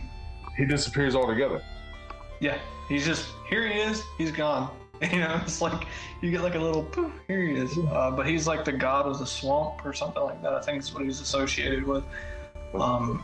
[0.59, 1.63] he disappears altogether.
[2.41, 2.57] yeah,
[2.89, 3.67] he's just here.
[3.67, 4.03] He is.
[4.17, 4.69] He's gone.
[5.01, 5.87] You know, it's like
[6.21, 7.13] you get like a little poof.
[7.25, 7.77] Here he is.
[7.77, 10.51] Uh, but he's like the god of the swamp or something like that.
[10.51, 12.03] I think is what he's associated with.
[12.73, 13.23] Um,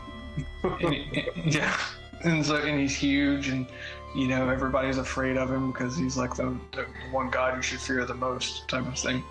[0.80, 1.76] and he- yeah,
[2.24, 3.66] and so and he's huge, and
[4.14, 7.78] you know everybody's afraid of him because he's like the, the one god you should
[7.78, 9.22] fear the most type of thing.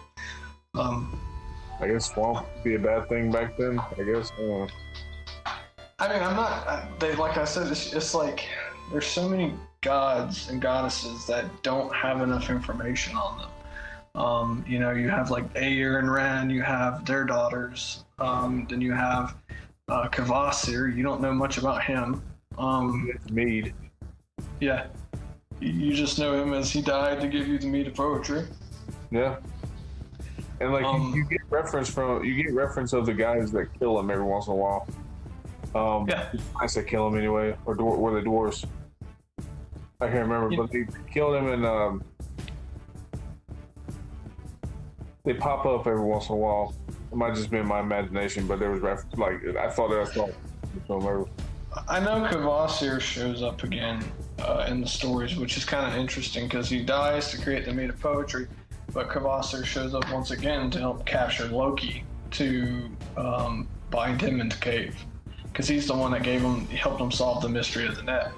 [0.78, 1.20] Um,
[1.80, 3.80] I guess swamp would be a bad thing back then.
[3.80, 4.32] I guess.
[4.38, 4.68] I don't know.
[6.00, 6.52] I mean, I'm not.
[6.68, 8.46] I- They like I said, it's, it's like
[8.92, 13.50] there's so many gods and goddesses that don't have enough information on them.
[14.22, 18.04] Um, you know, you have like Aer and Ren, you have their daughters.
[18.20, 19.36] Um, then you have
[19.90, 20.96] uh, Kvasir.
[20.96, 22.22] You don't know much about him.
[22.58, 23.74] Um, Mead.
[24.62, 24.88] yeah,
[25.60, 28.46] you- you just know him as he died to give you the mead of poetry.
[29.12, 29.38] Yeah.
[30.60, 33.68] And like Um, you, you get reference from you get reference of the guys that
[33.78, 34.88] kill him every once in a while.
[35.76, 36.32] Um, Yeah.
[36.60, 38.66] I said kill him anyway, or dwar- were they dwarves?
[40.02, 40.58] I can't remember, Yeah.
[40.62, 42.04] but they killed him and um,
[45.24, 46.74] they pop up every once in a while.
[47.12, 50.02] It might just be in my imagination, but there was ref- like I thought that
[50.02, 51.26] I saw.
[51.90, 54.04] I know Kvasir shows up again
[54.40, 57.74] uh, in the stories, which is kind of interesting because he dies to create the
[57.74, 58.48] mead of poetry,
[58.94, 64.50] but Kvasir shows up once again to help capture Loki to um, bind him in
[64.50, 64.96] the cave
[65.56, 68.32] because he's the one that gave him, helped him solve the mystery of the net.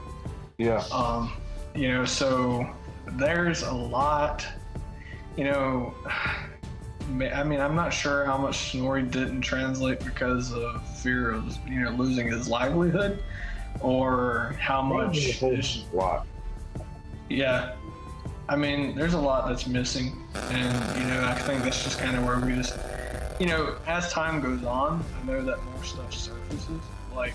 [0.60, 1.34] yeah, Um,
[1.74, 2.70] you know, so
[3.14, 4.46] there's a lot,
[5.36, 5.94] you know.
[7.10, 11.80] I mean, I'm not sure how much Snorri didn't translate because of fear of, you
[11.80, 13.24] know, losing his livelihood,
[13.80, 15.42] or how much.
[15.42, 16.28] a lot.
[17.30, 17.76] Yeah,
[18.50, 22.16] I mean, there's a lot that's missing, and you know, I think that's just kind
[22.16, 22.78] of where we just,
[23.42, 26.80] you know, as time goes on, I know that more stuff surfaces.
[27.14, 27.34] Like,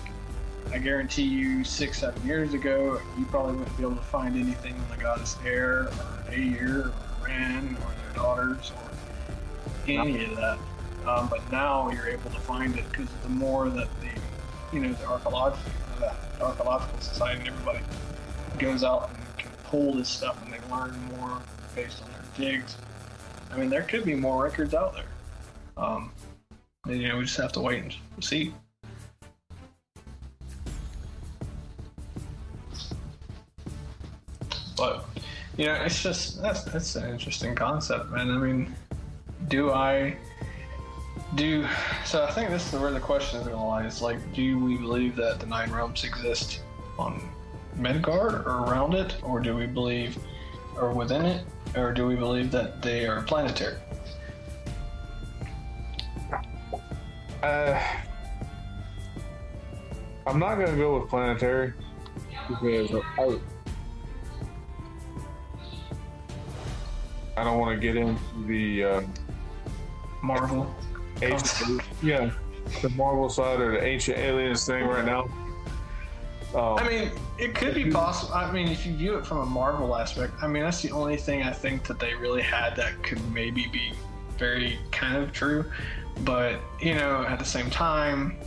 [0.71, 4.73] I guarantee you, six, seven years ago, you probably wouldn't be able to find anything
[4.73, 6.93] on the goddess Air or Ayer or
[7.23, 8.89] Ran or their daughters or
[9.87, 10.57] any of that.
[11.05, 14.93] Um, but now you're able to find it because the more that the, you know,
[14.93, 16.11] the archaeological, the
[16.41, 17.79] archaeological society and everybody
[18.57, 19.22] goes out and
[19.73, 21.41] pull this stuff and they learn more
[21.73, 22.77] based on their digs.
[23.51, 25.03] I mean, there could be more records out there.
[25.77, 26.11] Um,
[26.85, 28.53] and, you know, we just have to wait and see.
[34.77, 35.05] But
[35.57, 38.29] you know, it's just that's that's an interesting concept, man.
[38.29, 38.75] I mean,
[39.47, 40.17] do I
[41.35, 41.65] do?
[42.05, 43.85] So I think this is where the question is going to lie.
[43.85, 46.61] Is like, do we believe that the nine realms exist
[46.99, 47.21] on
[47.77, 50.17] Midgard or around it, or do we believe,
[50.77, 51.45] or within it,
[51.75, 53.77] or do we believe that they are planetary?
[57.41, 57.81] Uh,
[60.25, 61.73] I'm not gonna go with planetary
[62.47, 63.37] because I,
[67.35, 69.01] I don't want to get into the uh,
[70.21, 70.73] Marvel.
[71.21, 72.31] ancient, yeah,
[72.81, 75.27] the Marvel side or the ancient aliens thing right now.
[76.55, 78.33] Um, I mean, it could be possible.
[78.33, 81.17] I mean, if you view it from a Marvel aspect, I mean, that's the only
[81.17, 83.93] thing I think that they really had that could maybe be
[84.37, 85.65] very kind of true.
[86.23, 88.37] But you know, at the same time,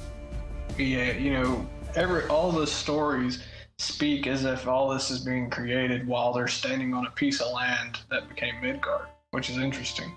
[0.79, 3.43] yeah, you know, every all the stories
[3.79, 7.53] speak as if all this is being created while they're standing on a piece of
[7.53, 10.13] land that became Midgard, which is interesting.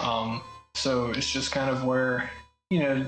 [0.00, 0.42] Um,
[0.74, 2.30] so it's just kind of where
[2.70, 3.06] you know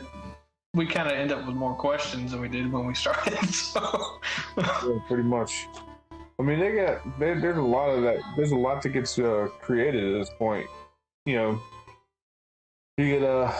[0.74, 3.38] we kind of end up with more questions than we did when we started.
[3.54, 4.18] So
[4.56, 5.66] Yeah, pretty much.
[6.38, 8.18] I mean, they got there, there's a lot of that.
[8.36, 10.66] There's a lot that gets uh, created at this point.
[11.26, 11.60] You know,
[12.98, 13.52] you get uh,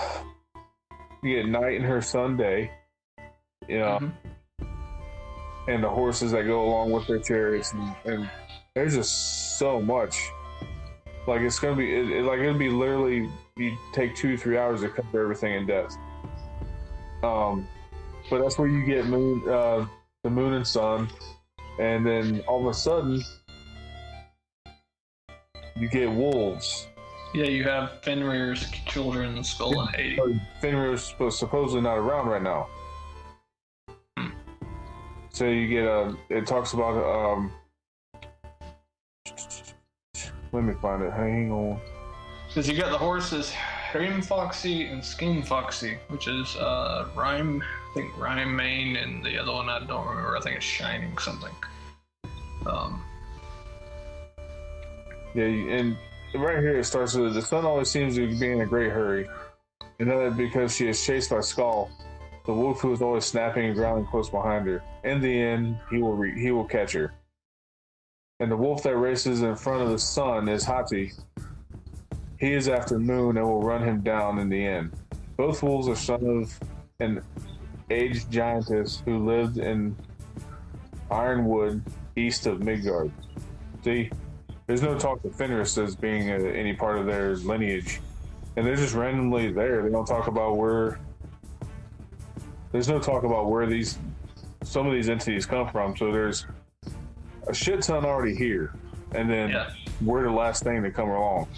[1.23, 2.71] you get Night and her son Day.
[3.69, 4.12] You know, Mhm.
[5.69, 8.31] and the horses that go along with their chariots, and, and
[8.75, 10.29] there's just so much.
[11.27, 14.81] Like it's gonna be, it, it- like it'll be literally you take two three hours
[14.83, 15.97] to cover everything in depth.
[17.25, 17.66] Um,
[18.31, 19.87] but that's where you get moon, uh,
[20.22, 21.09] the moon and sun,
[21.81, 23.22] and then all of a sudden
[25.77, 26.87] you get wolves.
[27.35, 30.41] yeah, you have Fenrir's children, Skoll and Hati.
[30.62, 32.68] Fenrir's supposed supposedly not around right now.
[35.31, 36.16] So you get a.
[36.29, 37.53] It talks about um.
[40.53, 41.12] Let me find it.
[41.12, 41.81] Hang on.
[42.47, 43.53] Because you got the horses
[43.95, 49.68] Hrimfaxi and Skinfaxi, which is uh, Rhyme, I think Rhyme Main, and the other one
[49.68, 50.36] I don't remember.
[50.36, 51.55] I think it's Shining something.
[52.66, 53.01] Um,
[55.34, 55.97] Yeah, and
[56.34, 59.28] right here it starts with the sun always seems to be in a great hurry.
[60.01, 61.88] And that because she is chased by Skoll,
[62.47, 64.82] the wolf who is always snapping and growling close behind her.
[65.05, 67.14] In the end, he will re- he will catch her.
[68.40, 71.12] And the wolf that races in front of the sun is Hati.
[72.45, 74.92] He is after Moon and will run him down in the end.
[75.38, 76.61] Both wolves are son of
[77.01, 77.22] an
[77.88, 79.97] aged giantess who lived in
[81.11, 81.82] Ironwood,
[82.16, 83.11] east of Midgard.
[83.82, 84.11] See,
[84.66, 88.03] there's no talk of Fenris as being uh any part of their lineage,
[88.57, 89.82] and they're just randomly there.
[89.82, 91.01] They don't talk about where.
[92.72, 93.99] There's no talk about where these
[94.64, 95.97] some of these entities come from.
[95.97, 96.47] So there's
[97.47, 98.74] a shit ton already here,
[99.12, 99.70] and then yeah.
[100.03, 101.49] we're the last thing to come along.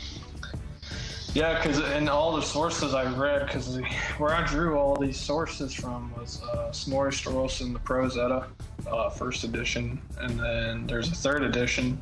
[1.37, 3.77] Yeah, because in all the sources I've read, because
[4.17, 8.47] where I drew all these sources from was uh, Snorri Sturluson, the Prose Edda,
[8.91, 12.01] uh, first edition, and then there's a third edition,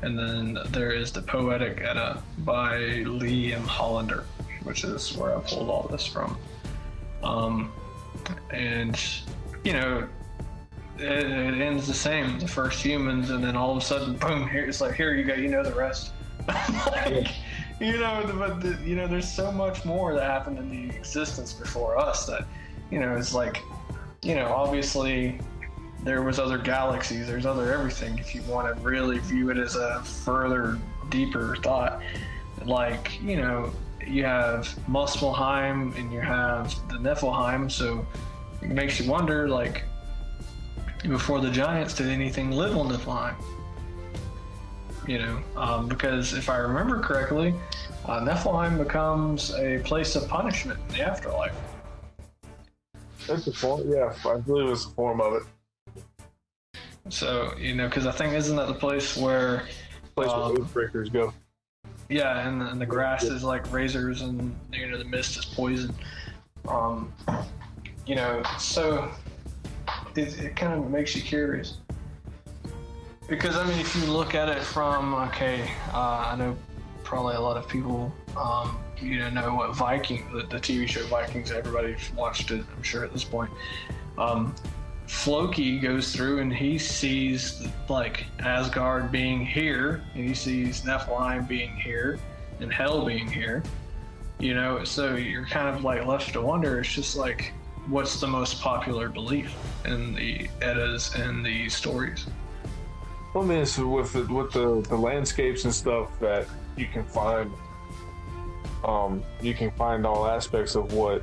[0.00, 3.62] and then there is the Poetic Edda by Lee M.
[3.64, 4.24] Hollander,
[4.62, 6.38] which is where I pulled all this from.
[7.22, 7.70] Um,
[8.52, 8.98] and,
[9.64, 10.08] you know,
[10.96, 14.48] it, it ends the same, the first humans, and then all of a sudden, boom,
[14.48, 16.12] here, it's like, here you go, you know the rest.
[16.86, 17.28] like,
[17.82, 21.52] you know, but the, you know, there's so much more that happened in the existence
[21.52, 22.46] before us that,
[22.90, 23.62] you know, it's like,
[24.22, 25.38] you know, obviously
[26.04, 28.18] there was other galaxies, there's other everything.
[28.18, 30.78] If you want to really view it as a further,
[31.10, 32.00] deeper thought,
[32.64, 33.72] like you know,
[34.06, 38.06] you have Muspelheim and you have the Niflheim, so
[38.60, 39.84] it makes you wonder, like,
[41.02, 43.34] before the giants, did anything live on Niflheim?
[45.06, 47.54] You know, um, because if I remember correctly,
[48.04, 51.54] uh, Niflheim becomes a place of punishment in the afterlife.
[53.26, 54.14] That's a form, yeah.
[54.24, 55.42] I believe it's a form of it.
[57.08, 59.66] So you know, because I think isn't that the place where,
[60.14, 61.32] Place where Um, oath breakers go.
[62.08, 65.94] yeah, and, and the grass is like razors, and you know the mist is poison.
[66.68, 67.12] Um,
[68.06, 69.10] you know, so
[70.14, 71.78] it, it kind of makes you curious.
[73.32, 76.54] Because I mean, if you look at it from okay, uh, I know
[77.02, 81.02] probably a lot of people, um, you know, know what Viking, the, the TV show
[81.06, 81.50] Vikings.
[81.50, 83.50] Everybody's watched it, I'm sure at this point.
[84.18, 84.54] Um,
[85.06, 91.74] Floki goes through and he sees like Asgard being here, and he sees Niflheim being
[91.74, 92.18] here,
[92.60, 93.62] and Hell being here.
[94.40, 96.80] You know, so you're kind of like left to wonder.
[96.80, 97.54] It's just like,
[97.86, 99.56] what's the most popular belief
[99.86, 102.26] in the Eddas and the stories?
[103.34, 107.50] I mean, it's with the, with the, the landscapes and stuff that you can find,
[108.84, 111.22] um, you can find all aspects of what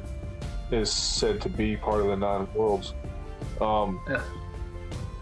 [0.71, 2.93] is said to be part of the nine worlds.
[3.61, 4.23] Um, Yeah.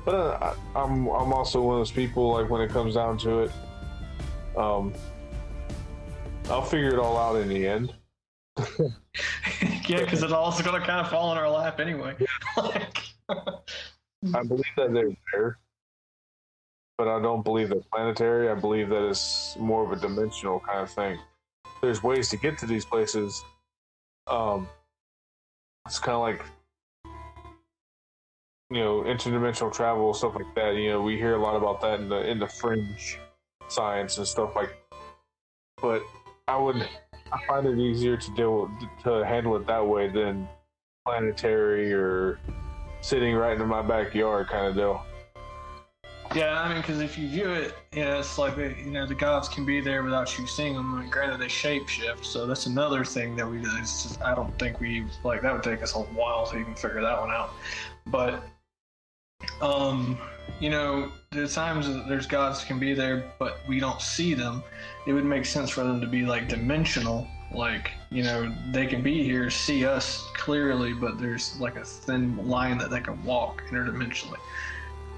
[0.07, 3.17] But uh, I, I'm I'm also one of those people like when it comes down
[3.17, 3.51] to it,
[4.55, 4.93] um,
[6.49, 7.93] I'll figure it all out in the end.
[9.85, 12.15] yeah, because it's also going to kind of fall in our lap anyway.
[12.57, 15.59] like, I believe that they're there,
[16.97, 18.49] but I don't believe they're planetary.
[18.49, 21.19] I believe that it's more of a dimensional kind of thing.
[21.81, 23.43] There's ways to get to these places.
[24.25, 24.67] Um,
[25.85, 26.43] it's kind of like
[28.69, 30.75] you know interdimensional travel stuff like that.
[30.75, 33.19] You know, we hear a lot about that in the in the fringe
[33.67, 34.75] science and stuff like.
[35.81, 36.01] But
[36.47, 36.87] I would
[37.31, 38.71] I find it easier to deal
[39.03, 40.47] to handle it that way than
[41.05, 42.39] planetary or
[43.01, 45.05] sitting right in my backyard kind of deal.
[46.35, 49.49] Yeah, I mean, because if you view it, know, it's like you know the gods
[49.49, 50.99] can be there without you seeing them.
[50.99, 53.61] Mean, granted, they shapeshift, so that's another thing that we.
[53.61, 57.01] Just, I don't think we like that would take us a while to even figure
[57.01, 57.51] that one out.
[58.07, 58.43] But
[59.61, 60.17] um,
[60.59, 64.63] you know, there's times that there's gods can be there, but we don't see them.
[65.05, 67.27] It would make sense for them to be like dimensional.
[67.53, 72.47] Like, you know, they can be here, see us clearly, but there's like a thin
[72.47, 74.39] line that they can walk interdimensionally.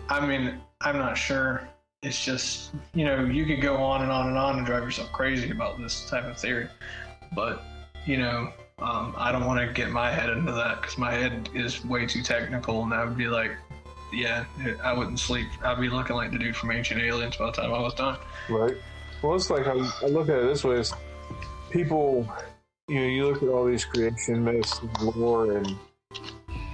[0.10, 1.68] I mean, I'm not sure.
[2.02, 5.12] It's just, you know, you could go on and on and on and drive yourself
[5.12, 6.70] crazy about this type of theory.
[7.36, 7.62] But,
[8.06, 11.50] you know, um, I don't want to get my head into that because my head
[11.54, 13.52] is way too technical and I would be like,
[14.14, 14.46] yeah,
[14.82, 15.48] I wouldn't sleep.
[15.64, 18.18] I'd be looking like the dude from Ancient Aliens by the time I was done.
[18.50, 18.76] Right.
[19.22, 20.82] Well, it's like I, I look at it this way:
[21.70, 22.28] people,
[22.88, 25.76] you know, you look at all these creation myths and lore, and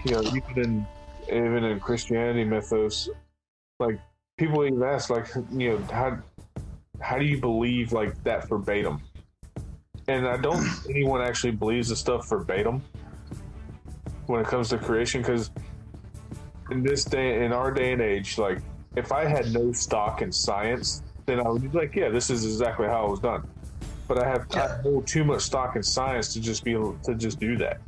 [0.05, 0.87] you know, even in
[1.27, 3.09] even in Christianity mythos,
[3.79, 3.99] like
[4.37, 6.17] people even ask, like, you know, how
[7.01, 9.01] how do you believe like that verbatim?
[10.07, 12.81] And I don't think anyone actually believes the stuff verbatim
[14.27, 15.51] when it comes to creation, because
[16.71, 18.59] in this day, in our day and age, like
[18.95, 22.45] if I had no stock in science, then I would be like, yeah, this is
[22.45, 23.47] exactly how it was done.
[24.07, 27.15] But I have, I hold too much stock in science to just be able to
[27.15, 27.81] just do that.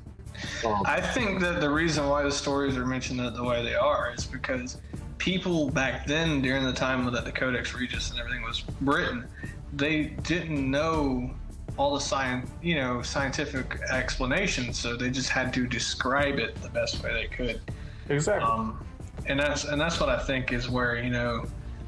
[0.65, 3.75] Um, I think that the reason why the stories are mentioned that the way they
[3.75, 4.77] are is because
[5.17, 9.25] people back then, during the time that the Codex Regius and everything was written,
[9.73, 11.31] they didn't know
[11.77, 16.69] all the science, you know, scientific explanations, so they just had to describe it the
[16.69, 17.61] best way they could.
[18.09, 18.49] exactly.
[18.49, 18.83] Um,
[19.25, 21.45] and that's and that's what I think is where you know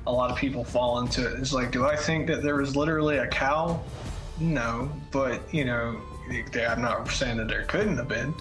[0.07, 1.39] a lot of people fall into it.
[1.39, 3.81] It's like, do I think that there was literally a cow?
[4.39, 5.99] No, but you know,
[6.51, 8.33] they- I'm not saying that there couldn't have been.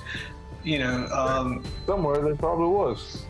[0.64, 3.22] You know, um, Somewhere there probably was.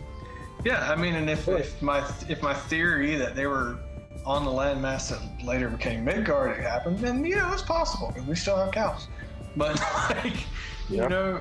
[0.68, 0.92] Yeah.
[0.92, 1.98] I mean, and if, if my
[2.28, 3.78] if my theory that they were
[4.26, 8.34] on the landmass that later became Midgard had happened, then yeah, it's possible because we
[8.34, 9.08] still have cows.
[9.56, 10.34] But like,
[10.90, 11.04] Yeah.
[11.04, 11.40] you know,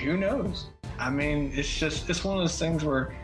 [0.00, 0.66] who knows?
[1.00, 3.14] I mean, it's just it's one of those things where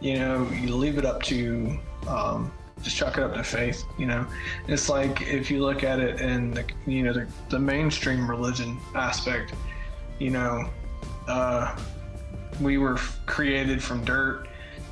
[0.00, 1.76] you know you leave it up to
[2.06, 3.82] um, just chuck it up to faith.
[3.98, 4.24] You know,
[4.68, 8.78] it's like if you look at it in the you know the, the mainstream religion
[8.94, 9.52] aspect,
[10.20, 10.70] you know,
[11.26, 11.76] uh,
[12.60, 14.45] we were created from dirt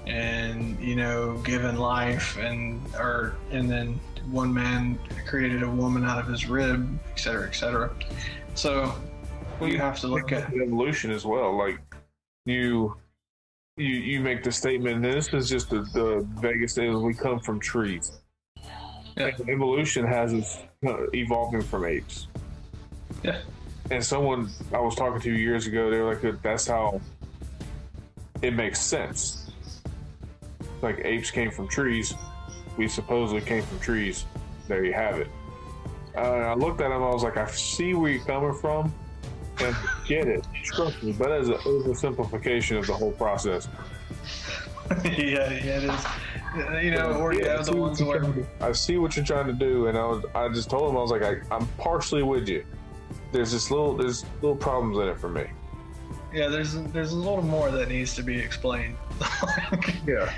[0.06, 3.98] and you know given life and or and then
[4.30, 7.90] one man created a woman out of his rib et cetera et cetera
[8.54, 8.94] so
[9.60, 11.56] you have to look at evolution as well.
[11.56, 11.80] Like
[12.44, 12.96] you,
[13.76, 14.96] you, you make the statement.
[14.96, 18.12] And this is just the, the Vegas is we come from trees.
[19.16, 19.26] Yeah.
[19.26, 22.26] Like, evolution has us uh, evolving from apes.
[23.22, 23.40] Yeah.
[23.90, 27.02] And someone I was talking to years ago, they were like, "That's how
[28.40, 29.43] it makes sense."
[30.82, 32.14] Like apes came from trees,
[32.76, 34.26] we supposedly came from trees.
[34.68, 35.28] There you have it.
[36.16, 37.02] Uh, I looked at him.
[37.02, 38.92] I was like, "I see where you're coming from."
[39.60, 40.44] and get it.
[40.64, 43.68] Trust me, but as an oversimplification of the whole process.
[45.04, 48.18] yeah yeah it is you know or Yeah, I see the what ones you're where
[48.18, 48.46] trying to do.
[48.60, 51.00] I see what you're trying to do, and I was I just told him I
[51.00, 52.64] was like I, I'm partially with you.
[53.32, 55.44] There's this little there's little problems in it for me.
[56.32, 58.96] yeah there's there's a little more that needs to be explained
[60.06, 60.34] Yeah.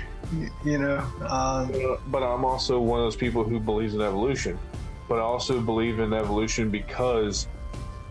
[0.63, 0.97] You know
[1.29, 4.59] um, But I'm also one of those people who believes in evolution,
[5.07, 7.47] but I also believe in evolution because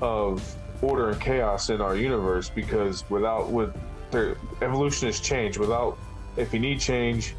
[0.01, 2.49] of order and chaos in our universe.
[2.49, 3.77] Because without with
[4.11, 5.59] there, evolution is change.
[5.59, 5.99] Without
[6.37, 7.35] if you need change,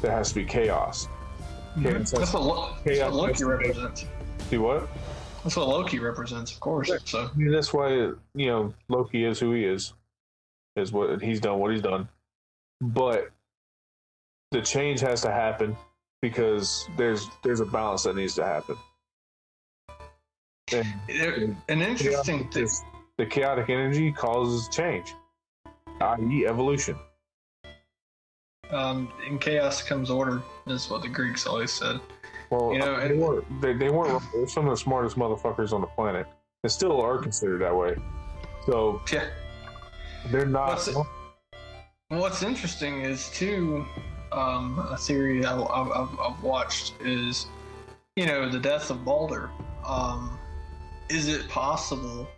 [0.00, 1.08] there has to be chaos.
[1.78, 4.04] Okay, so- that's what, Lo- that's chaos what has Loki represents
[4.50, 4.88] Do what?
[5.44, 9.38] that's what Loki represents of course so I mean, that's why you know Loki is
[9.38, 9.92] who he is,
[10.74, 12.08] is what he's done, what he's done.
[12.80, 13.30] But
[14.50, 15.76] the change has to happen
[16.22, 18.76] because there's there's a balance that needs to happen.
[20.72, 21.34] And There-
[21.68, 22.68] an interesting chaotic thing
[23.16, 25.14] the chaotic energy causes change,
[26.00, 26.96] i.e., evolution.
[28.70, 31.98] um, in chaos comes order is what the greeks always said
[32.50, 35.80] Well, You know, they weren't they, they weren't they're some of the smartest motherfuckers on
[35.80, 36.26] the planet.
[36.62, 37.96] They still are considered that way.
[38.66, 39.24] So yeah
[40.30, 40.68] they're not.
[40.76, 40.90] What's
[42.08, 43.86] what's interesting is too
[44.32, 47.46] um, a theory I, I've watched is
[48.16, 49.50] you know the death of Balder.
[49.86, 50.38] Um,
[51.08, 52.28] is it possible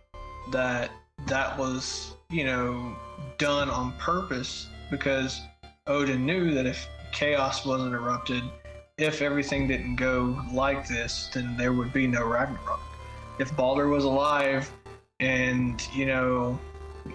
[0.53, 0.91] that
[1.26, 2.97] that was you know
[3.38, 5.41] done on purpose because
[5.86, 8.45] Odin knew that if chaos wasn't erupted,
[8.99, 12.80] if everything didn't go like this, then there would be no Ragnarok.
[13.38, 14.70] If Balder was alive,
[15.18, 16.59] and you know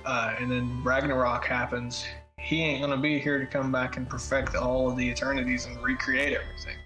[0.06, 2.06] uh, and then Ragnarok happens,
[2.46, 5.82] he ain't gonna be here to come back and perfect all of the eternities and
[5.84, 6.78] recreate everything.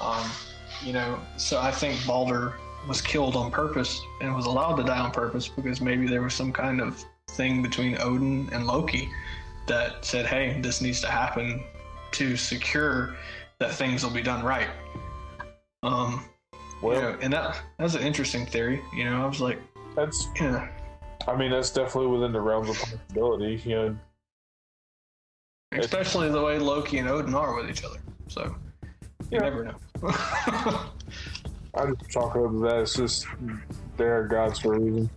[0.00, 0.24] Um,
[0.82, 2.54] you know, so I think Balder
[2.88, 6.32] was killed on purpose and was allowed to die on purpose because maybe there was
[6.32, 9.10] some kind of thing between Odin and Loki
[9.66, 11.62] that said, "Hey, this needs to happen
[12.12, 13.16] to secure
[13.58, 14.68] that things will be done right."
[15.82, 16.24] Um,
[16.82, 18.82] Well, you know, and that that's an interesting theory.
[18.94, 19.58] You know, I was like,
[19.94, 20.68] that's yeah.
[21.28, 23.60] I mean, that's definitely within the realms of possibility.
[23.64, 23.96] You know,
[25.72, 27.98] Especially the way Loki and Odin are with each other.
[28.28, 28.88] So you
[29.30, 29.40] Yeah.
[29.40, 29.74] never know.
[31.74, 32.78] I just chalk it up to that.
[32.82, 33.26] It's just
[33.96, 35.10] they're gods for a reason.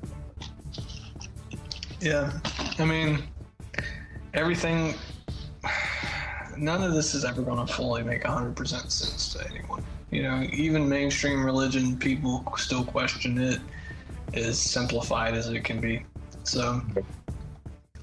[2.01, 2.31] yeah.
[2.79, 3.23] I mean,
[4.33, 4.95] everything.
[6.57, 9.81] None of this is ever going to fully make 100% sense to anyone.
[10.11, 13.61] You know, even mainstream religion, people still question it
[14.33, 16.05] as simplified as it can be.
[16.43, 16.81] So,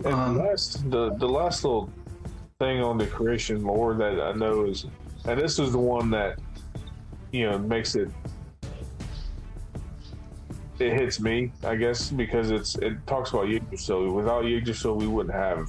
[0.05, 1.91] And Um, the last, the the last little
[2.59, 4.87] thing on the creation lore that I know is,
[5.27, 6.39] and this is the one that
[7.31, 8.09] you know makes it
[10.79, 14.11] it hits me, I guess, because it's it talks about Yggdrasil.
[14.11, 15.69] Without Yggdrasil, we wouldn't have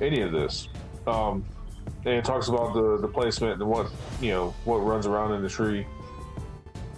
[0.00, 0.68] any of this.
[1.06, 1.44] Um,
[2.06, 3.90] and it talks about the the placement and what
[4.22, 5.86] you know what runs around in the tree,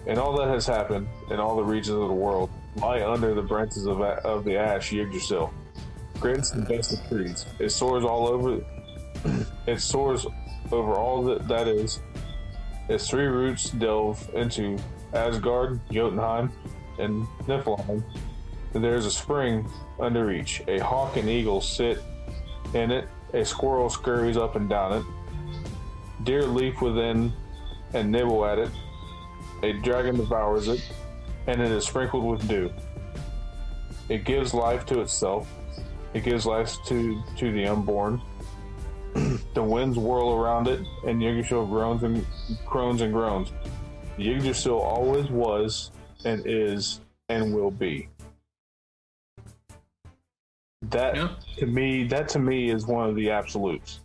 [0.07, 3.41] and all that has happened in all the regions of the world lie under the
[3.41, 5.53] branches of of the ash Yggdrasil.
[6.21, 7.45] Greatest and best of trees.
[7.59, 8.63] It soars all over.
[9.67, 10.27] it soars
[10.71, 11.99] over all that that is.
[12.89, 14.77] Its three roots delve into
[15.13, 16.51] Asgard, Jotunheim,
[16.99, 18.03] and Niflheim.
[18.73, 19.67] There is a spring
[19.99, 20.61] under each.
[20.67, 22.03] A hawk and eagle sit
[22.75, 23.07] in it.
[23.33, 25.05] A squirrel scurries up and down it.
[26.23, 27.33] Deer leap within
[27.93, 28.69] and nibble at it.
[29.63, 30.87] A dragon devours it,
[31.47, 32.71] and it is sprinkled with dew.
[34.07, 35.47] It gives life to itself.
[36.13, 38.21] It gives life to, to the unborn.
[39.53, 42.25] the winds whirl around it, and Yggdrasil groans and
[42.65, 43.51] groans and groans.
[44.17, 45.91] Yggdrasil always was,
[46.25, 48.07] and is, and will be.
[50.89, 51.29] That Yeah.
[51.57, 53.99] to me, that to me is one of the absolutes.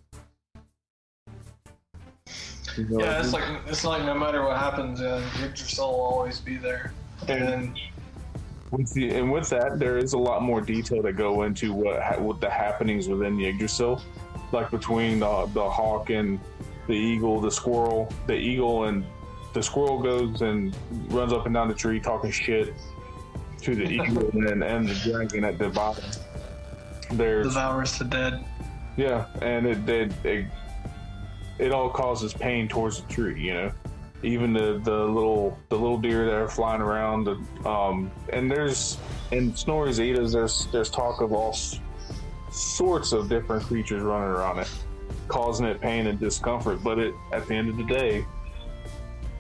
[2.77, 6.41] You know, Yeah, it's like it's like no matter what happens, uh, Yggdrasil will always
[6.41, 6.93] be there.
[7.29, 7.96] And with
[8.95, 12.19] the, and with that, there is a lot more detail to go into what ha-
[12.19, 14.03] what the happenings within Yggdrasil,
[14.53, 16.41] like between the the hawk and
[16.87, 19.05] the eagle, the squirrel, the eagle and
[19.53, 20.77] the squirrel goes and
[21.09, 22.75] runs up and down the tree talking shit
[23.63, 26.05] to the eagle and, and the dragon at the bottom.
[27.13, 28.45] There's devours the dead.
[28.97, 30.47] yeah, and it it, it
[31.59, 33.73] it all causes pain towards the tree, you know.
[34.23, 38.97] Even the, the little the little deer that are flying around, the, um, and there's
[39.31, 41.81] in Snorri's Eddas, there's there's talk of all s-
[42.51, 44.71] sorts of different creatures running around it,
[45.29, 46.83] causing it pain and discomfort.
[46.83, 48.25] But it at the end of the day,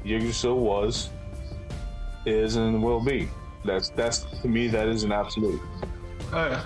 [0.05, 1.09] Yggdrasil was,
[2.27, 3.29] is, and will be.
[3.65, 5.61] That's that's to me that is an absolute.
[6.33, 6.65] Oh yeah,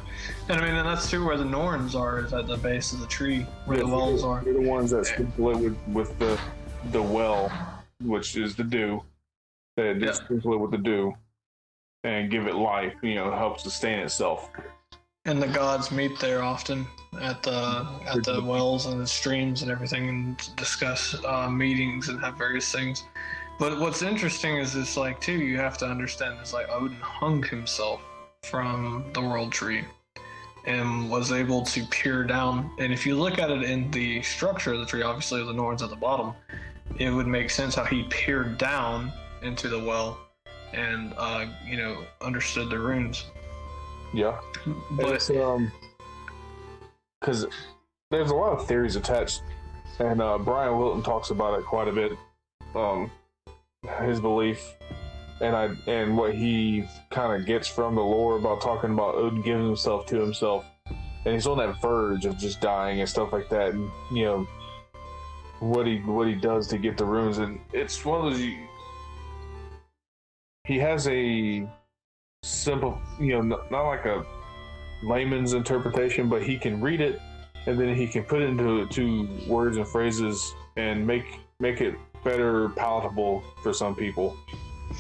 [0.48, 2.98] and I mean, and that's too where the Norns are is at the base of
[3.00, 6.38] the tree where the Yeah, wells they're- They're the ones that split with, with the
[6.92, 7.52] the well,
[8.00, 9.02] which is the dew.
[9.76, 10.06] They Yeah.
[10.06, 11.14] just sprinkle it with the dew
[12.04, 12.94] and give it life.
[13.02, 14.50] You know, help sustain itself.
[15.26, 16.86] And the gods meet there often
[17.20, 22.18] at the at the wells and the streams and everything, and discuss uh, meetings and
[22.20, 23.04] have various things.
[23.58, 27.42] But what's interesting is it's like too you have to understand is like Odin hung
[27.42, 28.00] himself
[28.44, 29.84] from the world tree
[30.64, 32.70] and was able to peer down.
[32.78, 35.82] And if you look at it in the structure of the tree, obviously the Norns
[35.82, 36.32] at the bottom,
[36.98, 39.12] it would make sense how he peered down
[39.42, 40.18] into the well
[40.72, 43.26] and uh, you know understood the runes.
[44.12, 44.40] Yeah,
[44.92, 45.70] But it's um,
[47.20, 47.46] because
[48.10, 49.42] there's a lot of theories attached,
[49.98, 52.12] and uh, Brian Wilton talks about it quite a bit.
[52.74, 53.10] Um,
[54.02, 54.74] his belief,
[55.40, 59.42] and I and what he kind of gets from the lore about talking about Odin
[59.42, 60.64] giving himself to himself,
[61.24, 64.48] and he's on that verge of just dying and stuff like that, and you know
[65.60, 68.40] what he what he does to get the runes, and it's one of those.
[68.40, 68.66] you-
[70.64, 71.66] He has a
[72.42, 74.24] simple, you know, not, not like a
[75.02, 77.20] layman's interpretation, but he can read it
[77.66, 81.24] and then he can put it into to words and phrases and make
[81.58, 81.94] make it
[82.24, 84.36] better palatable for some people.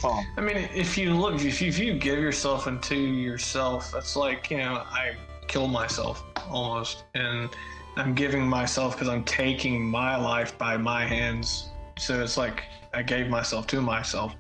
[0.04, 4.14] Um, I mean, if you look, if you, if you give yourself into yourself, that's
[4.16, 5.16] like, you know, I
[5.48, 7.04] kill myself almost.
[7.14, 7.48] And
[7.96, 11.68] I'm giving myself because I'm taking my life by my hands.
[11.98, 12.64] So it's like
[12.94, 14.34] I gave myself to myself.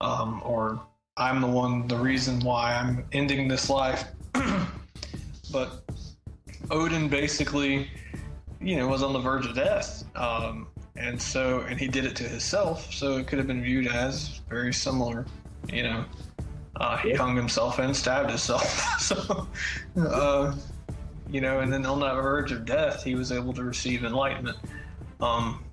[0.00, 0.80] Um, or
[1.16, 4.04] I'm the one, the reason why I'm ending this life.
[5.52, 5.82] but
[6.70, 7.90] Odin basically,
[8.60, 10.04] you know, was on the verge of death.
[10.16, 13.86] Um, and so, and he did it to himself, so it could have been viewed
[13.86, 15.26] as very similar,
[15.72, 16.04] you know.
[16.76, 18.64] Uh, he hung himself and stabbed himself.
[19.00, 19.48] so,
[20.00, 20.54] uh,
[21.30, 24.56] you know, and then on that verge of death, he was able to receive enlightenment.
[25.20, 25.64] Um,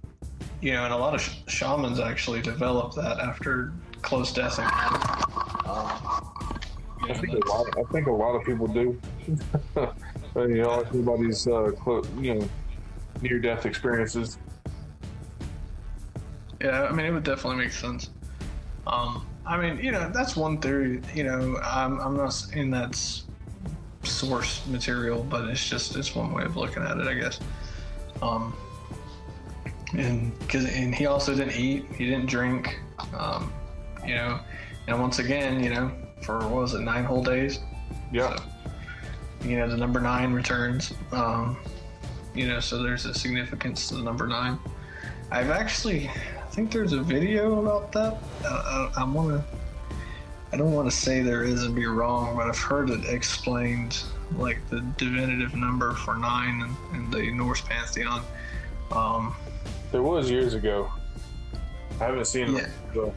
[0.62, 4.60] you know, and a lot of sh- shamans actually develop that after close death.
[4.60, 4.66] Um,
[7.08, 7.68] I think a lot.
[7.78, 8.99] I think a lot of people do.
[10.36, 12.49] You know, hear uh, clo- you know,
[13.22, 14.38] near-death experiences.
[16.60, 18.10] Yeah, I mean, it would definitely make sense.
[18.86, 21.01] Um, I mean, you know, that's one theory.
[21.14, 23.24] You know, I'm, I'm not saying that's
[24.06, 27.39] source material, but it's just it's one way of looking at it, I guess.
[28.22, 28.56] Um,
[29.93, 32.80] and because and he also didn't eat, he didn't drink.
[33.18, 33.51] Um,
[34.06, 34.39] you know,
[34.88, 35.91] and once again, you know,
[36.22, 37.60] for what was it nine whole days?
[38.12, 38.43] Yeah, So,
[39.47, 40.93] you know, the number nine returns.
[41.12, 41.58] Um,
[42.34, 44.60] you know, so there's a significance to the number nine.
[45.32, 48.18] I've actually, I think there's a video about that.
[48.43, 49.43] Uh, I, I want to,
[50.56, 54.01] I don't want to say there is and be wrong, but I've heard it explained
[54.38, 58.24] like the divinative number for nine in, in the Norse pantheon.
[58.89, 59.36] Um,
[59.91, 60.89] there was years ago.
[61.99, 62.68] I haven't seen yeah.
[62.95, 63.14] it.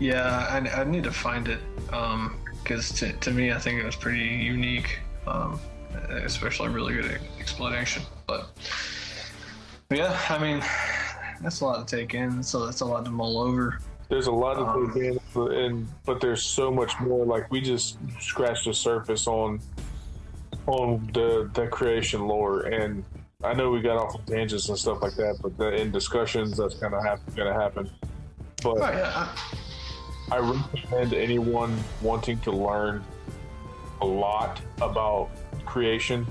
[0.00, 3.84] Yeah, I, I need to find it because um, to, to me, I think it
[3.84, 5.60] was pretty unique, um,
[6.08, 8.02] especially a really good explanation.
[8.26, 8.48] But,
[9.90, 10.64] but, yeah, I mean,
[11.42, 13.78] that's a lot to take in, so that's a lot to mull over.
[14.12, 15.18] There's a lot to um, take in,
[15.54, 17.24] and but there's so much more.
[17.24, 19.58] Like we just scratched the surface on
[20.66, 23.04] on the the creation lore, and
[23.42, 26.58] I know we got off on tangents and stuff like that, but the, in discussions,
[26.58, 27.90] that's kind of hap- going to happen.
[28.62, 29.28] But oh, yeah.
[30.30, 33.02] I recommend anyone wanting to learn
[34.02, 35.30] a lot about
[35.64, 36.26] creation.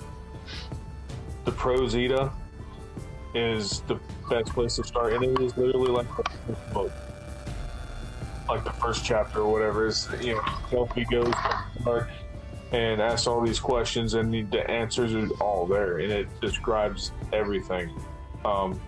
[1.45, 2.31] The Prose Edda
[3.33, 6.91] is the best place to start, and it is literally like the book,
[8.47, 9.87] like the first chapter or whatever.
[9.87, 11.33] Is you know, Gylfi goes
[12.71, 17.11] and asks all these questions, and the, the answers are all there, and it describes
[17.33, 17.91] everything.
[18.45, 18.79] Um,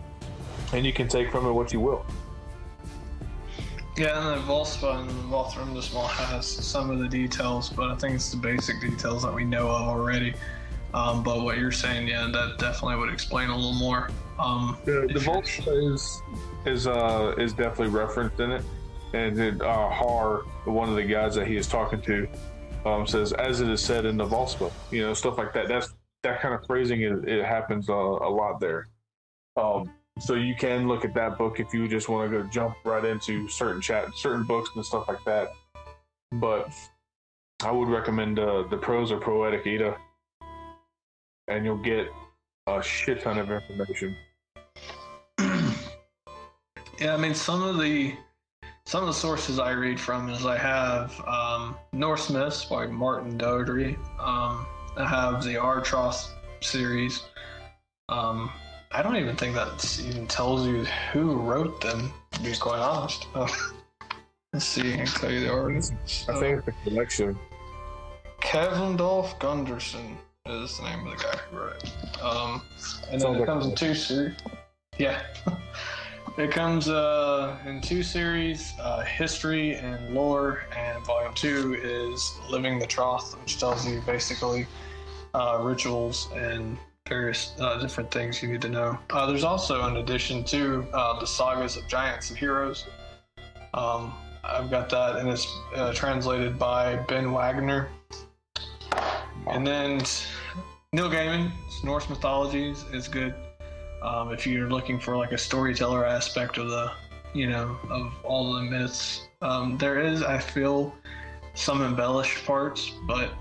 [0.72, 2.06] and you can take from it what you will.
[3.96, 8.32] Yeah, and the Voluspa and Vafthrudnismal has some of the details, but I think it's
[8.32, 10.34] the basic details that we know of already.
[10.96, 14.10] Um, but what you're saying, yeah, that definitely would explain a little more.
[14.40, 16.24] Um, the the Voluspa is
[16.66, 18.64] is uh, is definitely referenced in it,
[19.14, 22.28] and then uh, Har, one of the guys that he is talking to,
[22.86, 25.68] um, says, as it is said in the Voluspa, you know, stuff like that.
[25.68, 25.94] That's
[26.24, 27.02] that kind of phrasing.
[27.02, 28.90] It, it happens uh, a lot there.
[29.56, 32.76] Um, so you can look at that book if you just want to go jump
[32.84, 35.50] right into certain chat, certain books and stuff like that.
[36.34, 36.70] But
[37.64, 39.98] I would recommend uh, the Prose or Poetic Edda,
[41.48, 42.08] and you'll get
[42.68, 44.16] a shit ton of information.
[47.00, 48.16] yeah, I mean, some of the
[48.86, 53.38] some of the sources I read from is I have um, Norse Myths by Martin
[53.38, 53.98] Dougherty.
[54.20, 54.66] Um,
[54.98, 56.32] I have the Our Troth
[56.62, 57.24] series.
[58.10, 58.52] Um,
[58.92, 63.26] I don't even think that even tells you who wrote them, to be quite honest.
[64.54, 65.98] let's see, I can tell you the origin.
[66.28, 67.40] I think it's a collection.
[68.42, 72.22] Kveldulf Gundarsson is the name of the guy who wrote it.
[72.22, 72.62] Um,
[73.10, 74.36] and then it comes in two series.
[75.00, 75.24] Yeah.
[76.36, 82.80] It comes uh, in two series, uh, history and lore, and volume two is living
[82.80, 84.66] the troth, which tells you basically
[85.36, 88.98] uh, rituals and various uh, different things you need to know.
[89.12, 92.88] Uh, there's also, in addition to uh, the sagas of giants and heroes,
[93.76, 94.12] um,
[94.44, 95.48] I've got that, and it's
[95.94, 97.90] translated by Ben Waggoner.
[99.46, 100.02] And then
[100.94, 101.52] Neil Gaiman,
[101.84, 103.36] Norse mythologies is good.
[104.04, 106.92] Um, if you're looking for like a storyteller aspect of the,
[107.34, 110.94] you know, of all the myths, um, there is, I feel,
[111.54, 113.32] some embellished parts, but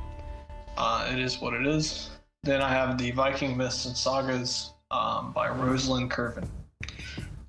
[0.77, 2.11] uh, it is what it is.
[2.45, 6.47] Then I have the Viking myths and sagas um, by Rosalind Kerven.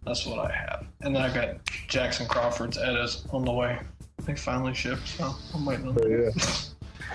[0.05, 3.79] That's what I have, and then I got Jackson Crawford's Eddas on the way.
[4.25, 5.97] They finally shipped, so I'm waiting on.
[6.03, 6.29] Oh, yeah,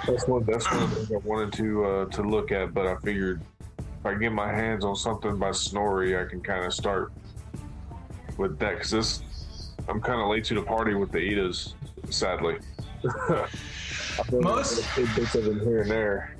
[0.07, 0.45] that's one.
[0.45, 3.43] That's one I wanted to uh, to look at, but I figured
[3.99, 7.13] if I get my hands on something by Snorri, I can kind of start
[8.37, 9.23] with that because this
[9.89, 11.75] I'm kind of late to the party with the Eddas,
[12.11, 12.59] sadly.
[14.33, 14.85] Most
[15.17, 16.37] bits of them here and there.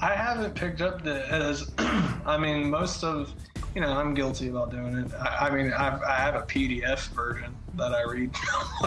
[0.00, 3.34] I haven't picked up the as I mean most of
[3.74, 5.12] you know I'm guilty about doing it.
[5.14, 8.30] I, I mean I've, I have a PDF version that I read.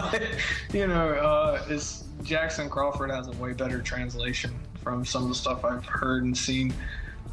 [0.72, 5.34] you know, uh, it's Jackson Crawford has a way better translation from some of the
[5.34, 6.74] stuff I've heard and seen.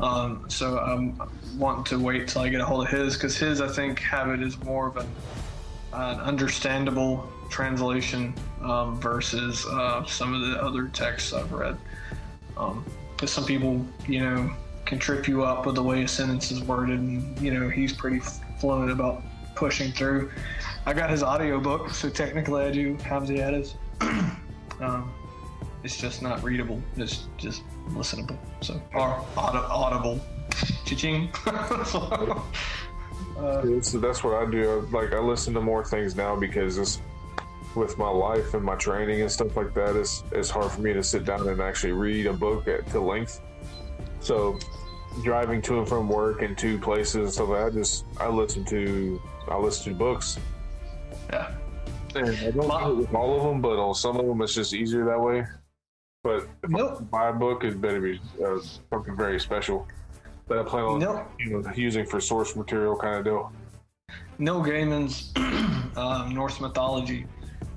[0.01, 1.15] Um, so I'm
[1.57, 4.41] wanting to wait till I get a hold of his because his, I think, habit
[4.41, 5.07] is more of an,
[5.93, 11.77] an understandable translation um, versus uh, some of the other texts I've read.
[12.55, 12.77] Because
[13.21, 14.51] um, some people, you know,
[14.85, 17.93] can trip you up with the way a sentence is worded, and you know he's
[17.93, 18.19] pretty
[18.59, 19.23] fluent about
[19.55, 20.31] pushing through.
[20.85, 23.75] I got his audiobook, so technically I do have the Eddas.
[24.81, 25.13] um,
[25.83, 26.81] it's just not readable.
[26.97, 28.37] It's just listenable.
[28.61, 30.19] So or audible.
[30.85, 31.29] Cha-ching.
[31.45, 32.41] uh,
[33.81, 34.87] so that's what I do.
[34.91, 36.99] Like I listen to more things now because it's
[37.75, 39.95] with my life and my training and stuff like that.
[39.95, 42.99] It's it's hard for me to sit down and actually read a book at to
[42.99, 43.41] length.
[44.19, 44.59] So
[45.23, 48.27] driving to and from work and to places and stuff like that, I just I
[48.27, 50.37] listen to I listen to books.
[51.29, 51.51] Yeah.
[52.13, 54.53] And I don't do it with all of them, but on some of them it's
[54.53, 55.45] just easier that way.
[56.23, 57.01] But nope.
[57.13, 58.59] A book, it better be uh,
[58.91, 59.87] something very special.
[60.47, 61.31] that I plan on Nope.
[61.39, 63.51] you know, using for source material kind of deal.
[64.37, 65.31] Neil Gaiman's
[65.97, 67.25] um, Norse mythology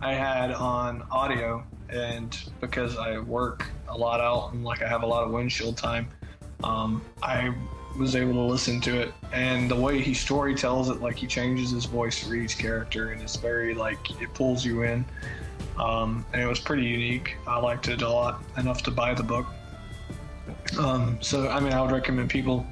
[0.00, 5.02] I had on audio, and because I work a lot out and like I have
[5.04, 6.08] a lot of windshield time,
[6.62, 7.54] um, I
[7.98, 9.12] was able to listen to it.
[9.32, 13.12] And the way he story tells it, like he changes his voice for each character,
[13.12, 15.06] and it's very like it pulls you in.
[15.78, 17.36] Um, and it was pretty unique.
[17.46, 19.46] I liked it a lot enough to buy the book.
[20.78, 22.66] Um, so I mean, I would recommend people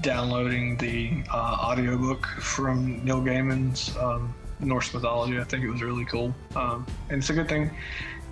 [0.00, 5.38] downloading the uh, audiobook from Neil Gaiman's um, Norse mythology.
[5.38, 6.34] I think it was really cool.
[6.56, 7.70] Um, and it's a good thing.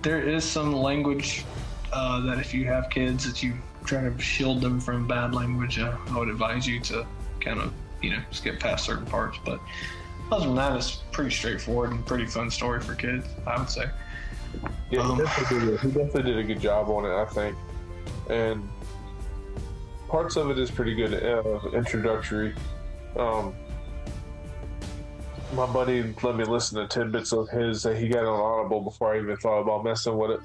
[0.01, 1.45] There is some language
[1.93, 3.53] uh, that if you have kids that you
[3.85, 7.05] try to shield them from bad language, uh, I would advise you to
[7.39, 9.37] kind of, you know, skip past certain parts.
[9.45, 9.59] But
[10.31, 13.89] other than that, it's pretty straightforward and pretty fun story for kids, I would say.
[14.89, 17.25] Yeah, Um, he, definitely did a, he definitely did a good job on it, I
[17.25, 17.57] think.
[18.29, 18.69] And
[20.07, 22.53] parts of it is pretty good, uh, introductory.
[23.17, 23.53] Um,
[25.53, 29.13] my buddy let me listen to tidbits of his that he got on Audible before
[29.13, 30.39] I even thought about messing with it.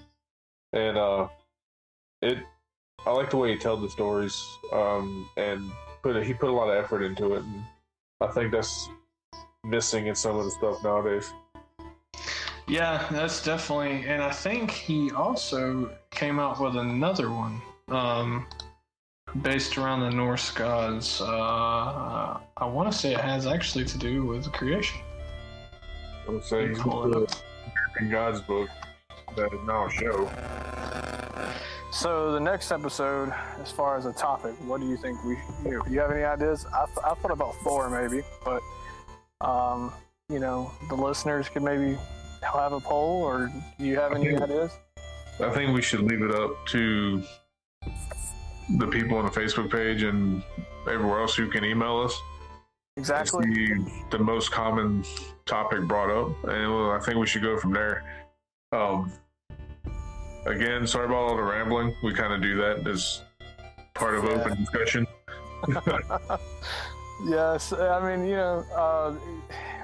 [0.73, 1.29] And uh,
[2.23, 2.39] it,
[3.07, 5.71] I like the way he tells the stories, um, and
[6.03, 7.43] put a, he put a lot of effort into it.
[7.45, 7.63] And
[8.21, 8.89] I think that's
[9.67, 11.33] missing in some of the stuff nowadays.
[12.69, 18.47] Yeah, that's definitely, and I think he also came out with another one um,
[19.43, 21.21] based around the Norse gods.
[21.21, 25.01] Uh, I want to say it has actually to do with creation.
[26.27, 27.31] I would say he's Call the up.
[28.01, 28.69] in God's book
[29.37, 30.29] that is now a show.
[31.93, 35.39] So the next episode, as far as a topic, what do you think we?
[35.65, 36.67] You, know, you have any ideas?
[36.75, 38.61] I, th- I thought about four maybe, but
[39.41, 39.93] um,
[40.29, 41.97] you know, the listeners could maybe
[42.43, 44.43] have a poll, or do you have any Okay.
[44.43, 44.73] ideas?
[45.41, 47.23] I think we should leave it up to
[48.79, 50.43] the people on the Facebook page and
[50.91, 52.19] everywhere else who can email us.
[52.97, 53.45] Exactly.
[53.55, 53.75] See
[54.11, 55.05] the most common
[55.45, 58.03] topic brought up, and I think we should go from there.
[58.73, 59.13] Um,
[60.47, 61.95] again, sorry about all the rambling.
[62.03, 63.21] We kind of do that as
[63.95, 64.31] part of Yeah.
[64.31, 65.07] open discussion.
[67.25, 69.13] Yes, I mean, you know, uh,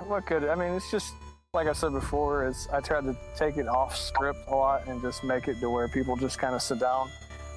[0.06, 0.74] what could I mean?
[0.74, 1.14] It's just
[1.54, 2.46] like I said before.
[2.46, 5.70] It's I tried to take it off script a lot and just make it to
[5.70, 7.08] where people just kind of sit down,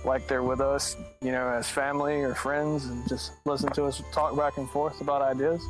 [0.06, 4.02] like they're with us, you know, as family or friends, and just listen to us
[4.12, 5.62] talk back and forth about ideas.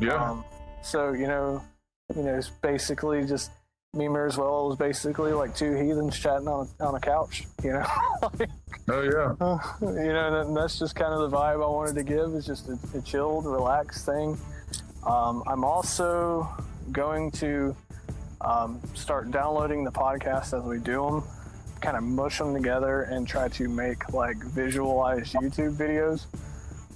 [0.00, 0.44] Yeah, Um,
[0.82, 1.62] so you know,
[2.14, 3.50] you know, it's basically just
[3.98, 7.44] me as well as basically like two heathens chatting on a, on a couch.
[7.62, 7.86] You know.
[8.20, 8.50] Like,
[8.90, 9.58] oh yeah,
[10.02, 12.34] you know, and that's just kind of the vibe I wanted to give.
[12.34, 14.38] It's just a, a chilled, relaxed thing.
[15.06, 16.48] Um, I'm also
[16.90, 17.76] going to
[18.40, 21.24] um, start downloading the podcast as we do them,
[21.80, 26.24] kind of mush them together and try to make like visualized YouTube videos.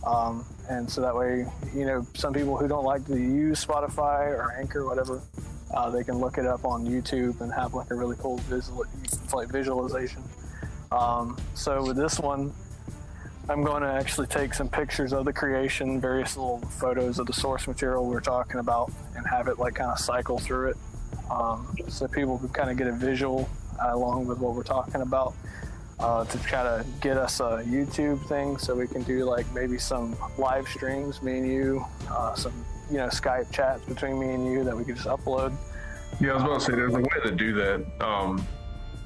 [0.07, 4.29] Um, and so that way, you know, some people who don't like to use Spotify
[4.31, 5.21] or Anchor, whatever,
[5.75, 8.85] uh, they can look it up on YouTube and have like a really cool visual,
[9.33, 10.23] like visualization.
[10.91, 12.53] Um, so with this one,
[13.49, 17.33] I'm going to actually take some pictures of the creation, various little photos of the
[17.33, 20.77] source material we're talking about, and have it like kind of cycle through it,
[21.31, 23.49] um, so people can kind of get a visual
[23.83, 25.35] uh, along with what we're talking about.
[25.99, 29.79] Uh, to try to get us a YouTube thing, so we can do like maybe
[29.79, 32.53] some live streams, me and you, uh, some
[32.93, 35.57] you know Skype chats between me and you that we could just upload.
[36.21, 36.33] yeah.
[36.33, 38.05] I was about to say there's a way to do that.
[38.05, 38.47] Um,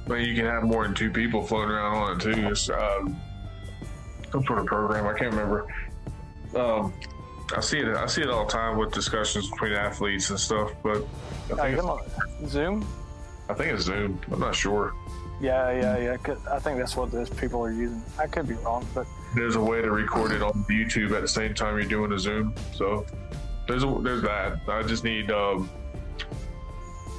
[0.07, 2.49] but you can have more than two people floating around on it too.
[2.49, 3.17] It's um,
[4.31, 5.07] some sort of program.
[5.07, 5.67] I can't remember.
[6.55, 6.93] Um,
[7.57, 7.89] I see it.
[7.89, 10.73] I see it all the time with discussions between athletes and stuff.
[10.83, 11.05] But
[11.53, 12.01] I think, you it's, know,
[12.47, 12.89] Zoom.
[13.49, 14.21] I think it's Zoom.
[14.33, 14.93] I'm not sure.
[15.41, 16.35] Yeah, yeah, yeah.
[16.51, 18.03] I think that's what those people are using.
[18.19, 21.29] I could be wrong, but There's a way to record it on YouTube at the
[21.29, 22.55] same time you're doing a Zoom.
[22.75, 23.05] So
[23.67, 24.61] there's a, there's that.
[24.69, 25.69] I just need um,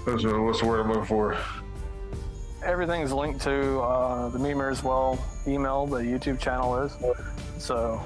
[0.05, 1.37] what's the, what's the word I'm looking for?
[2.63, 5.85] everything's linked to uh, the Mimir's Well email.
[5.87, 6.97] The YouTube channel is,
[7.57, 8.01] so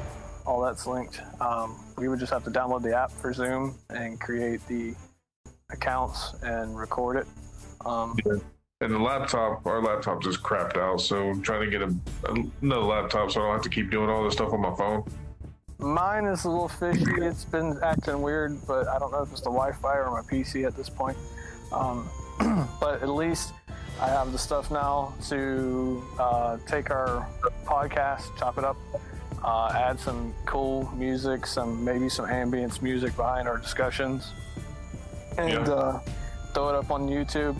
[0.45, 1.21] all that's linked.
[1.39, 4.93] Um, we would just have to download the app for Zoom and create the
[5.71, 7.27] accounts and record it.
[7.85, 8.15] Um,
[8.81, 11.01] And the laptop, our laptop just crapped out.
[11.01, 11.95] So I'm trying to get a,
[12.63, 15.03] another laptop so I don't have to keep doing all this stuff on my phone.
[15.81, 17.03] Mine is a little fishy.
[17.17, 20.65] It's been acting weird, but I don't know if it's the Wi-Fi or my PC
[20.65, 21.17] at this point.
[21.71, 22.07] Um,
[22.79, 23.53] but at least
[23.99, 27.27] I have the stuff now to uh, take our
[27.65, 28.77] podcast, chop it up,
[29.43, 34.33] uh, add some cool music, some maybe some ambience music behind our discussions,
[35.37, 35.73] and Yeah.
[35.73, 35.99] uh,
[36.53, 37.55] throw it up on YouTube.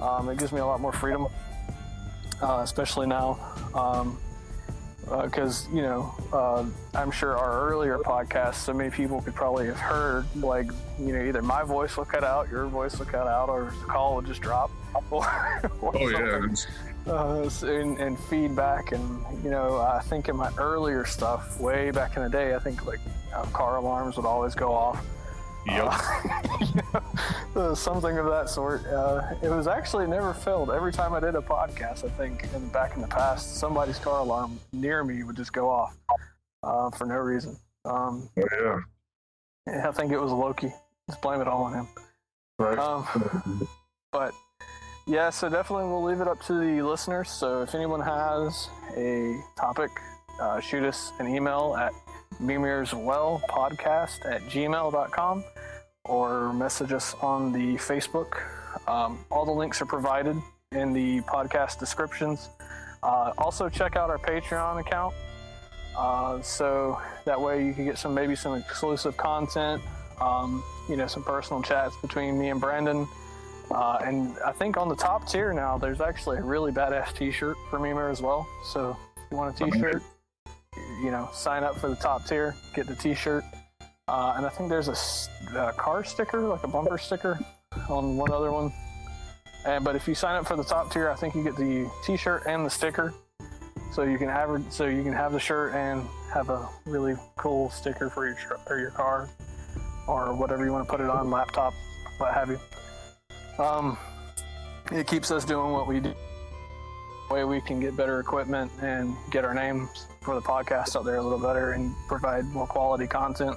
[0.00, 1.26] Um, it gives me a lot more freedom,
[2.42, 3.38] uh, especially now.
[3.74, 4.18] Um,
[5.24, 6.64] because you know uh,
[6.94, 11.22] I'm sure our earlier podcasts, so many people could probably have heard like you know
[11.22, 14.22] either my voice will cut out, your voice will cut out, or the call will
[14.22, 14.70] just drop.
[15.10, 15.24] Or,
[15.80, 16.44] or Oh yeah, something.
[16.52, 16.66] it's-
[17.06, 22.16] uh, and, and feedback and you know I think in my earlier stuff way back
[22.18, 23.00] in the day I think like
[23.34, 25.02] uh, car alarms would always go off
[25.66, 25.92] yep.
[27.56, 28.86] uh, something of that sort.
[28.86, 30.70] Uh, it was actually never failed.
[30.70, 34.20] Every time I did a podcast, I think, and back in the past, somebody's car
[34.20, 35.96] alarm near me would just go off
[36.62, 37.56] uh, for no reason.
[37.84, 38.80] Um, Oh,
[39.66, 39.88] yeah.
[39.88, 40.72] I think it was Loki.
[41.08, 41.88] Just blame it all on him.
[42.58, 42.78] Right.
[42.78, 43.68] Um,
[44.12, 44.32] but
[45.06, 47.30] yeah, so definitely we'll leave it up to the listeners.
[47.30, 49.90] So if anyone has a topic,
[50.40, 51.92] uh, shoot us an email at
[52.40, 55.44] mimirswellpodcast at gmail.com
[56.04, 58.40] or message us on the Facebook.
[58.86, 60.36] Um, all the links are provided
[60.72, 62.48] in the podcast descriptions.
[63.02, 65.14] Uh, also, check out our Patreon account.
[65.96, 69.82] Uh, so that way you can get some maybe some exclusive content,
[70.20, 73.06] um, you know, some personal chats between me and Brandon.
[73.70, 77.56] Uh, and I think on the top tier now, there's actually a really badass T-shirt
[77.68, 78.46] for Mimir's Well.
[78.64, 80.02] So if you want a T-shirt,
[81.02, 83.44] you know, sign up for the top tier, get the T-shirt.
[84.08, 87.38] Uh, and I think there's a car sticker, like a bumper sticker,
[87.88, 88.72] on one other one.
[89.66, 91.90] And but if you sign up for the top tier, I think you get the
[92.04, 93.12] T-shirt and the sticker,
[93.92, 97.68] so you can have so you can have the shirt and have a really cool
[97.70, 98.36] sticker for your
[98.68, 99.28] or your car,
[100.06, 101.74] or whatever you want to put it on, laptop,
[102.18, 102.58] what have you.
[103.62, 103.98] Um,
[104.90, 106.14] it keeps us doing what we do.
[107.30, 111.16] Way we can get better equipment and get our names for the podcast out there
[111.16, 113.56] a little better and provide more quality content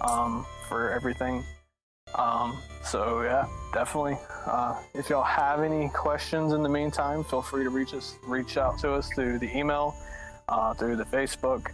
[0.00, 1.44] um, for everything.
[2.14, 4.18] Um, so yeah, definitely.
[4.46, 8.56] Uh, if y'all have any questions in the meantime, feel free to reach us, reach
[8.56, 9.94] out to us through the email,
[10.48, 11.70] uh, through the Facebook.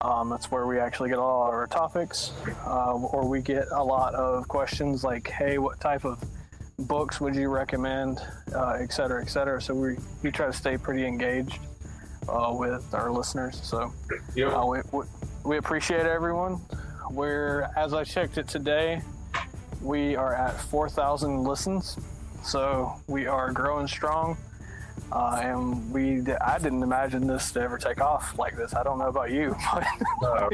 [0.00, 2.32] Um, that's where we actually get all our topics,
[2.66, 6.22] uh, or we get a lot of questions like, "Hey, what type of
[6.78, 8.20] books would you recommend?"
[8.54, 9.62] Uh, et cetera, et cetera.
[9.62, 11.60] So we we try to stay pretty engaged
[12.28, 13.60] uh, with our listeners.
[13.62, 13.92] So
[14.34, 14.52] Yep.
[14.52, 15.04] uh, we, we,
[15.44, 16.60] we appreciate everyone.
[17.10, 19.02] We're, as I checked it today,
[19.82, 21.96] we are at 4,000 listens.
[22.42, 24.36] So we are growing strong.
[25.12, 28.74] Uh, and we, I didn't imagine this to ever take off like this.
[28.74, 29.54] I don't know about you,
[30.20, 30.48] but,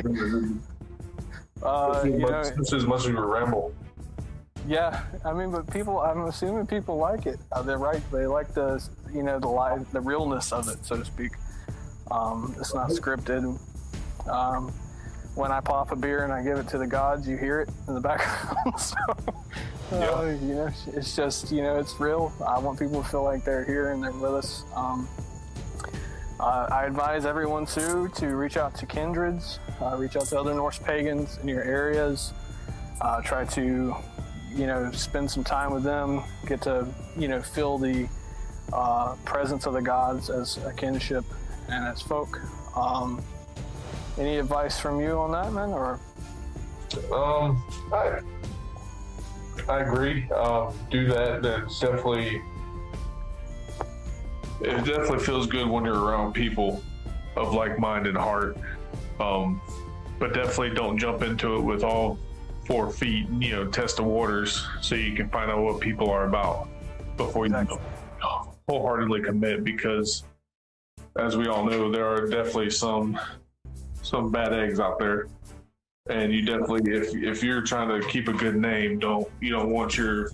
[1.63, 3.73] uh, you know, this is much of a ramble.
[4.67, 7.39] yeah, I mean, but people, I'm assuming people like it.
[7.53, 8.03] Uh, they're right.
[8.11, 8.85] They like the,
[9.15, 11.33] you know, the live, the realness of it, so to speak.
[12.11, 13.59] Um, it's not scripted.
[14.29, 14.73] Um,
[15.35, 17.69] when I pop a beer and I give it to the gods, you hear it
[17.89, 18.79] in the background.
[18.79, 18.97] so,
[19.93, 22.33] uh, you know, it's just, you know, it's real.
[22.47, 24.65] I want people to feel like they're here and they're with us.
[24.75, 25.09] Um,
[26.41, 30.55] uh, I advise everyone too to reach out to kindreds, uh, reach out to other
[30.55, 32.33] Norse pagans in your areas.
[33.01, 33.95] Uh, try to,
[34.55, 36.23] you know, spend some time with them.
[36.47, 38.09] Get to, you know, feel the
[38.73, 41.25] uh, presence of the gods as a kinship
[41.71, 42.41] and as folk.
[42.77, 43.23] Um,
[44.19, 45.71] any advice from you on that, man?
[45.71, 46.01] Or
[47.13, 48.21] Um, I
[49.69, 50.29] I agree.
[50.31, 51.43] Um, do that.
[51.43, 52.43] That's definitely.
[54.61, 56.83] It definitely feels good when you're around people
[57.37, 58.57] of like mind and heart.
[59.21, 59.61] Um,
[60.19, 62.19] but definitely don't jump into it with all
[62.67, 63.29] four feet.
[63.31, 66.69] You know, test the waters so you can find out what people are about
[67.17, 67.67] before you
[68.69, 69.65] wholeheartedly commit.
[69.65, 70.25] Because,
[71.19, 73.19] as we all know, there are definitely some
[74.03, 75.27] some bad eggs out there
[76.09, 79.69] and you definitely if if you're trying to keep a good name don't you don't
[79.69, 80.31] want your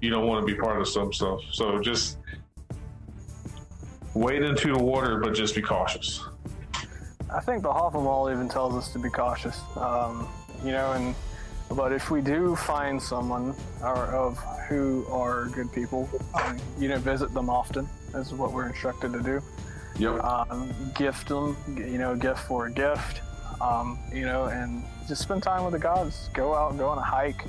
[0.00, 2.18] you don't want to be part of some stuff so just
[4.14, 6.24] wade into the water but just be cautious
[7.34, 9.58] I think the Havamal even tells us to be cautious.
[9.76, 10.28] Um,
[10.62, 11.14] you know, and
[11.70, 16.98] but if we do find someone or of who are good people, um, you know,
[16.98, 17.88] visit them often.
[18.14, 19.42] Is what we're instructed to do.
[19.98, 23.20] Yep um, gift them, you know, gift for a gift,
[23.60, 26.30] um, you know, and just spend time with the gods.
[26.32, 27.44] Go out and go on a hike.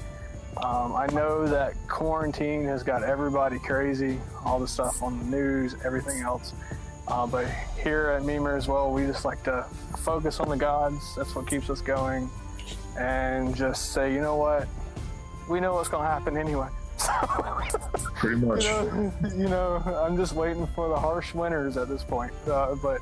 [0.57, 5.75] Um, I know that quarantine has got everybody crazy, all the stuff on the news,
[5.83, 6.53] everything else.
[7.07, 7.47] Uh, but
[7.81, 9.65] here at Mimir's Well, we just like to
[9.97, 11.15] focus on the gods.
[11.15, 12.29] That's what keeps us going.
[12.97, 14.67] And just say, you know what?
[15.49, 16.69] We know what's going to happen anyway.
[18.15, 22.03] Pretty much you know, you know, I'm just waiting for the harsh winters at this
[22.03, 22.33] point.
[22.47, 22.99] Uh, but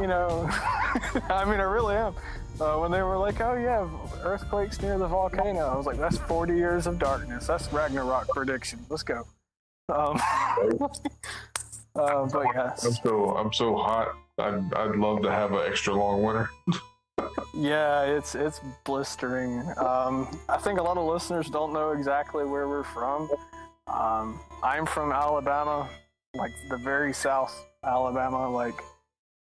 [0.00, 0.48] you know,
[1.28, 2.14] I mean, I really am.
[2.60, 3.86] Uh, when they were like, "Oh yeah,
[4.24, 7.46] earthquakes near the volcano," I was like, "That's 40 years of darkness.
[7.46, 8.78] That's Ragnarok prediction.
[8.88, 9.26] Let's go."
[9.88, 10.20] Um,
[11.96, 12.84] Uh, but yes.
[12.84, 14.14] I'm so I'm so hot.
[14.38, 16.50] I'd I'd love to have an extra long winter.
[17.54, 19.60] Yeah, it's it's blistering.
[19.78, 23.30] Um, I think a lot of listeners don't know exactly where we're from.
[23.86, 25.88] Um, I'm from Alabama,
[26.34, 28.50] like the very south Alabama.
[28.50, 28.74] Like,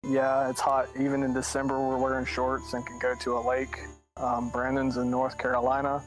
[0.04, 0.88] yeah, it's hot.
[0.98, 3.80] Even in December, we're wearing shorts and can go to a lake.
[4.16, 6.04] Um, Brandon's in North Carolina.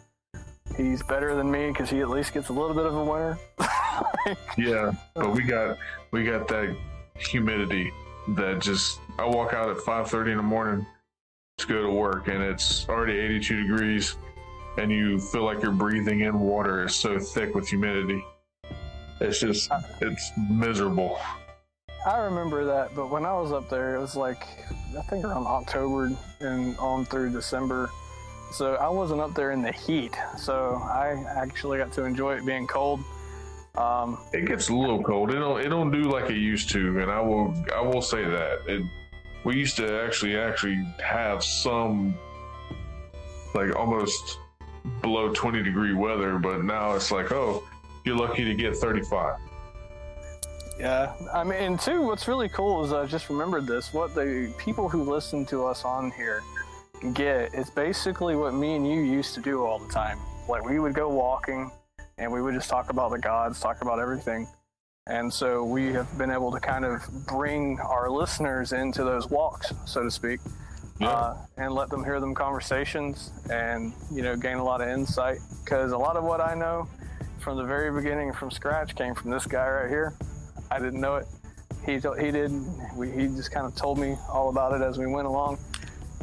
[0.78, 3.38] He's better than me because he at least gets a little bit of a winter.
[4.58, 5.78] Yeah, but we got
[6.12, 6.76] we got that
[7.18, 7.92] humidity
[8.36, 10.86] that just I walk out at five thirty in the morning
[11.58, 14.16] to go to work and it's already eighty two degrees
[14.78, 18.24] and you feel like you're breathing in water it's so thick with humidity.
[19.20, 21.20] It's just it's miserable.
[22.06, 24.44] I remember that, but when I was up there, it was like
[24.96, 27.90] I think around October and on through December.
[28.52, 32.46] So I wasn't up there in the heat, so I actually got to enjoy it
[32.46, 33.02] being cold.
[33.76, 35.32] Um, It gets a little cold.
[35.32, 38.24] It don't it don't do like it used to, and I will I will say
[38.24, 38.60] that.
[38.68, 38.84] It
[39.48, 42.14] we used to actually actually have some
[43.56, 44.40] like almost
[45.02, 47.64] below twenty degree weather, but now it's like, oh,
[48.04, 49.38] you're lucky to get thirty five.
[50.78, 53.94] yeah, I mean, and two, what's really cool is I just remembered this.
[53.94, 56.44] What the people who listen to us on here
[57.14, 60.20] get is basically what me and you used to do all the time.
[60.50, 61.72] Like we would go walking,
[62.18, 64.46] and we would just talk about the gods, talk about everything.
[65.10, 69.74] And so we have been able to kind of bring our listeners into those walks,
[69.86, 70.42] so to speak,
[71.00, 71.10] Yeah.
[71.10, 75.40] uh, and let them hear them conversations and, you know, gain a lot of insight.
[75.64, 76.88] Because a lot of what I know
[77.40, 80.14] from the very beginning, from scratch, came from this guy right here.
[80.70, 81.28] I didn't know it.
[81.86, 82.52] He, he did.
[82.98, 85.58] We, he just kind of told me all about it as we went along.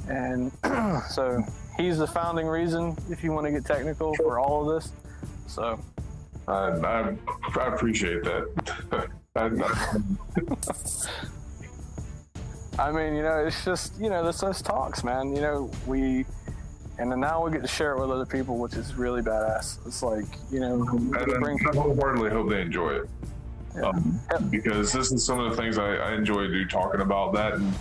[0.09, 0.53] And
[1.09, 1.43] so
[1.79, 4.93] he's the founding reason, if you want to get technical, for all of this.
[5.47, 5.79] So
[6.47, 7.17] I, I
[7.59, 9.09] I appreciate that.
[12.79, 15.35] I, mean, you know, it's just, you know, this those talks, man.
[15.35, 16.25] You know, we,
[16.99, 19.85] and then now we get to share it with other people, which is really badass.
[19.87, 23.09] It's like, you know, bring, I wholeheartedly hope they enjoy it.
[23.75, 23.89] Yeah.
[23.89, 27.55] Um, because this is some of the things I, I enjoy do talking about that,
[27.55, 27.73] and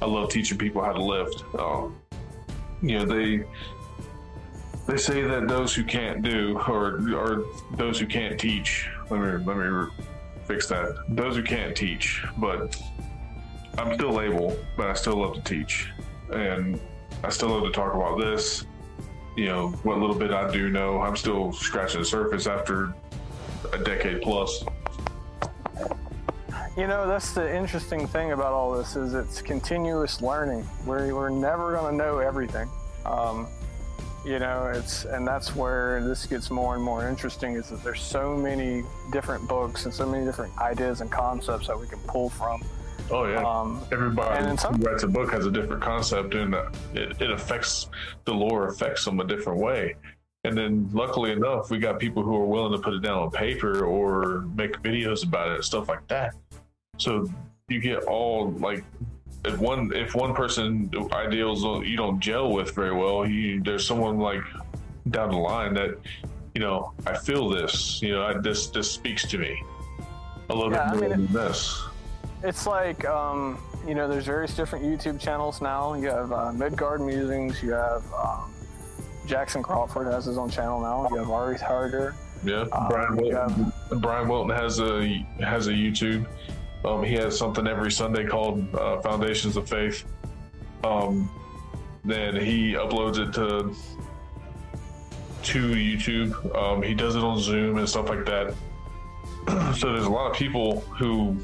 [0.00, 1.42] I love teaching people how to lift.
[1.58, 1.96] Um,
[2.82, 3.44] you know, they
[4.86, 7.44] they say that those who can't do, or or
[7.76, 8.88] those who can't teach.
[9.10, 9.88] Let me let me
[10.46, 11.04] fix that.
[11.08, 12.80] Those who can't teach, but
[13.78, 15.88] I'm still able, but I still love to teach,
[16.32, 16.80] and
[17.22, 18.66] I still love to talk about this.
[19.36, 22.92] You know, what little bit I do know, I'm still scratching the surface after
[23.72, 24.64] a decade plus.
[26.76, 30.66] you know, that's the interesting thing about all this is it's continuous learning.
[30.86, 32.68] We're, we're never going to know everything.
[33.04, 33.48] Um,
[34.24, 38.02] you know, it's, and that's where this gets more and more interesting is that there's
[38.02, 42.28] so many different books and so many different ideas and concepts that we can pull
[42.28, 42.62] from.
[43.10, 43.42] Oh yeah.
[43.42, 47.20] Um, Everybody and some- who writes a book has a different concept, and uh, it,
[47.20, 47.88] it affects
[48.24, 49.96] the lore affects them a different way.
[50.44, 53.30] And then, luckily enough, we got people who are willing to put it down on
[53.30, 56.34] paper or make videos about it stuff like that.
[56.96, 57.28] So
[57.68, 58.84] you get all like,
[59.44, 64.18] if one if one person ideals you don't gel with very well, you there's someone
[64.18, 64.42] like
[65.10, 65.96] down the line that
[66.54, 68.00] you know I feel this.
[68.02, 69.62] You know, I, this this speaks to me
[70.50, 71.82] a little Yeah, bit more mean, than this.
[72.42, 75.94] It's like, um, you know, there's various different YouTube channels now.
[75.94, 78.50] You have uh, Midgard Musings, you have um,
[79.26, 81.06] Jackson Crawford has his own channel now.
[81.10, 82.14] You have Arith Härger.
[82.42, 83.46] Yeah, Um, Brian yeah.
[83.46, 83.72] Wilton.
[84.00, 85.06] Brian Wilton has a
[85.40, 86.26] has a YouTube.
[86.84, 90.04] Um, he has something every Sunday called uh, Foundations of Faith.
[90.84, 91.30] Um,
[92.04, 93.74] then he uploads it to
[95.42, 96.56] to YouTube.
[96.56, 98.54] Um, he does it on Zoom and stuff like that.
[99.76, 101.36] so there's a lot of people who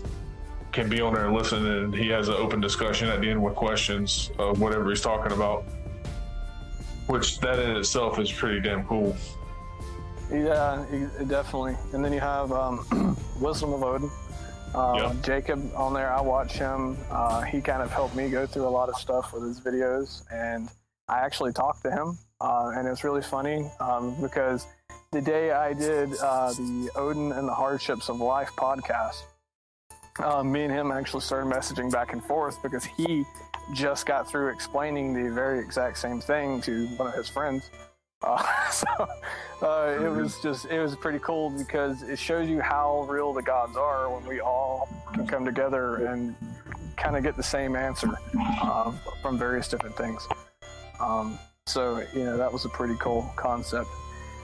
[0.72, 3.42] can be on there and listen, and he has an open discussion at the end
[3.42, 5.64] with questions of whatever he's talking about.
[7.06, 9.16] Which that in itself is pretty damn cool.
[10.30, 10.84] Yeah,
[11.28, 11.76] definitely.
[11.92, 14.10] And then you have um, Wisdom of Odin.
[14.76, 15.14] Uh, Yeah.
[15.22, 16.98] Jacob on there, I watch him.
[17.10, 20.22] Uh, he kind of helped me go through a lot of stuff with his videos,
[20.30, 20.68] and
[21.08, 24.66] I actually talked to him, uh, and it's really funny um, because
[25.12, 29.22] the day I did uh, the Odin and the Hardships of Life podcast,
[30.18, 33.24] uh, me and him actually started messaging back and forth because he
[33.72, 37.70] just got through explaining the very exact same thing to one of his friends.
[38.26, 38.86] Uh, so
[39.62, 43.42] uh, it was just it was pretty cool because it shows you how real the
[43.42, 46.34] gods are when we all can come together and
[46.96, 48.10] kind of get the same answer
[48.62, 48.90] uh,
[49.22, 50.26] from various different things.
[51.00, 53.88] Um, so you know that was a pretty cool concept.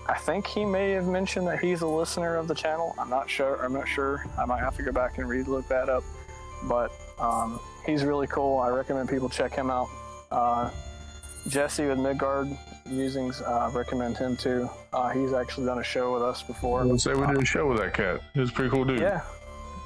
[0.07, 2.95] I think he may have mentioned that he's a listener of the channel.
[2.99, 3.65] I'm not sure.
[3.65, 4.25] I'm not sure.
[4.39, 6.03] I might have to go back and read look that up.
[6.65, 8.59] But um, he's really cool.
[8.59, 9.89] I recommend people check him out.
[11.49, 12.49] Jesse with Midgard
[12.87, 14.69] Musings, uh, recommend him too.
[14.93, 16.83] Uh, he's actually done a show with us before.
[16.83, 18.21] I would say we did a show with that cat.
[18.35, 19.01] He was a pretty cool dude.
[19.01, 19.23] Yeah,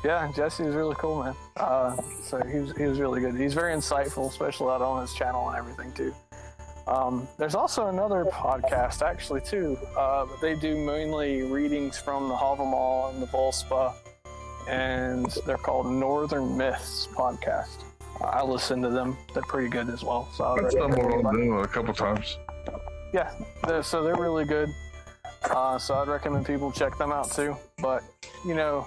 [0.05, 1.35] yeah, Jesse is really cool, man.
[1.57, 3.35] Uh, so he was, he was really good.
[3.37, 6.15] He's very insightful, especially out on his channel and everything too.
[6.87, 12.35] Um, there's also another podcast actually too, uh, but they do mainly readings from the
[12.35, 13.95] Havamal and the Voluspa,
[14.69, 17.83] and they're called Northern Myths podcast.
[18.25, 20.29] I listen to them; they're pretty good as well.
[20.35, 22.39] So I I've stumbled on them a couple times.
[23.13, 23.31] yeah,
[23.67, 24.69] they're, so they're really good.
[25.45, 27.57] Uh, so I'd recommend people check them out too.
[27.81, 28.03] But
[28.45, 28.87] you know,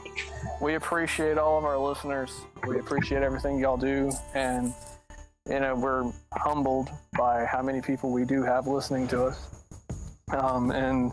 [0.61, 2.31] we appreciate all of our listeners.
[2.67, 4.73] We appreciate everything y'all do, and
[5.47, 9.63] you know we're humbled by how many people we do have listening to us.
[10.31, 11.11] Um, and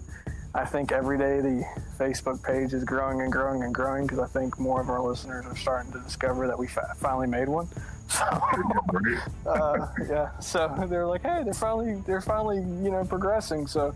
[0.55, 1.65] I think every day the
[1.99, 5.47] Facebook page is growing and growing and growing because I think more of our listeners
[5.47, 7.69] are starting to discover that we fa- finally made one.
[8.09, 8.25] So
[9.47, 13.67] uh, yeah, so they're like, hey, they're finally they're finally you know progressing.
[13.67, 13.95] So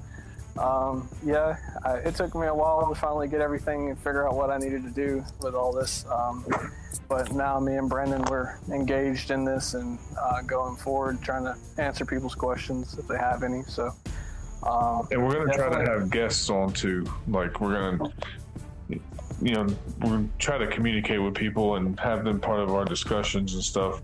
[0.58, 4.34] um, yeah, I, it took me a while to finally get everything and figure out
[4.34, 6.04] what I needed to do with all this.
[6.10, 6.44] Um,
[7.08, 11.56] but now me and Brendan we're engaged in this and uh, going forward, trying to
[11.78, 13.62] answer people's questions if they have any.
[13.62, 13.92] So.
[14.62, 17.06] Um, And we're gonna try to have guests on too.
[17.26, 18.12] Like we're gonna,
[19.40, 19.66] you know,
[20.00, 24.02] we're try to communicate with people and have them part of our discussions and stuff,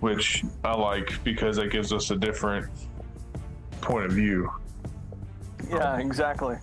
[0.00, 2.66] which I like because that gives us a different
[3.80, 4.50] point of view.
[5.68, 6.56] Yeah, exactly.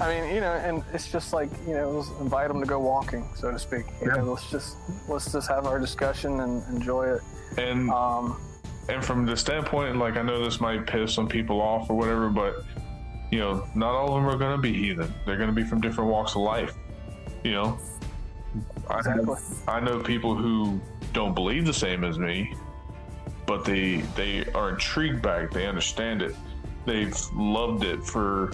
[0.00, 3.28] I mean, you know, and it's just like you know, invite them to go walking,
[3.34, 3.84] so to speak.
[4.00, 4.16] You Yeah.
[4.18, 4.76] know, let's just
[5.08, 7.20] let's just have our discussion and enjoy it.
[7.58, 8.40] And Um,
[8.88, 12.28] and from the standpoint, like I know this might piss some people off or whatever,
[12.28, 12.62] but
[13.30, 15.12] you know, not all of them are gonna be heathen.
[15.26, 16.74] They're gonna be from different walks of life.
[17.44, 17.78] You know,
[18.88, 19.36] I Exactly.
[19.68, 20.80] I know people who
[21.12, 22.54] don't believe the same as me,
[23.46, 25.50] but they they are intrigued by it.
[25.50, 26.34] They understand it.
[26.84, 28.52] They've loved it for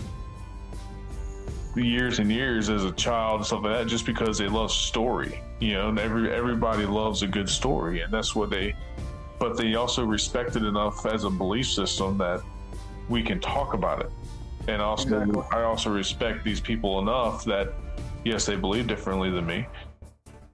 [1.74, 5.40] years and years as a child and stuff like that, just because they love story.
[5.60, 8.74] You know, and every everybody loves a good story, and that's what they.
[9.38, 12.42] But they also respect it enough as a belief system that
[13.08, 14.10] we can talk about it.
[14.68, 15.42] And also, Exactly.
[15.50, 17.74] I also respect these people enough that
[18.24, 19.66] yes, they believe differently than me.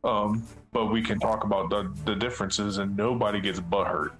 [0.05, 4.12] Um, but we can talk about the, the differences and nobody gets butthurt.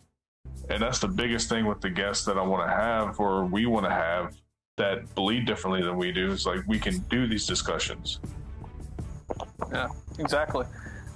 [0.71, 3.67] And that's the biggest thing with the guests that I want to have or we
[3.67, 4.35] want to have
[4.77, 6.33] that believe differently than we do.
[6.33, 8.21] Is like we can do these discussions.
[9.73, 9.89] yeah,
[10.19, 10.67] exactly.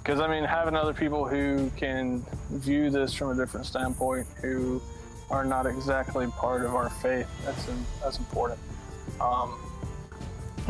[0.03, 4.83] Because I mean, having other people who can view this from a different standpoint, who
[5.31, 7.69] are not exactly part of our faith, that's
[8.03, 8.59] that's important.
[9.21, 9.55] Um,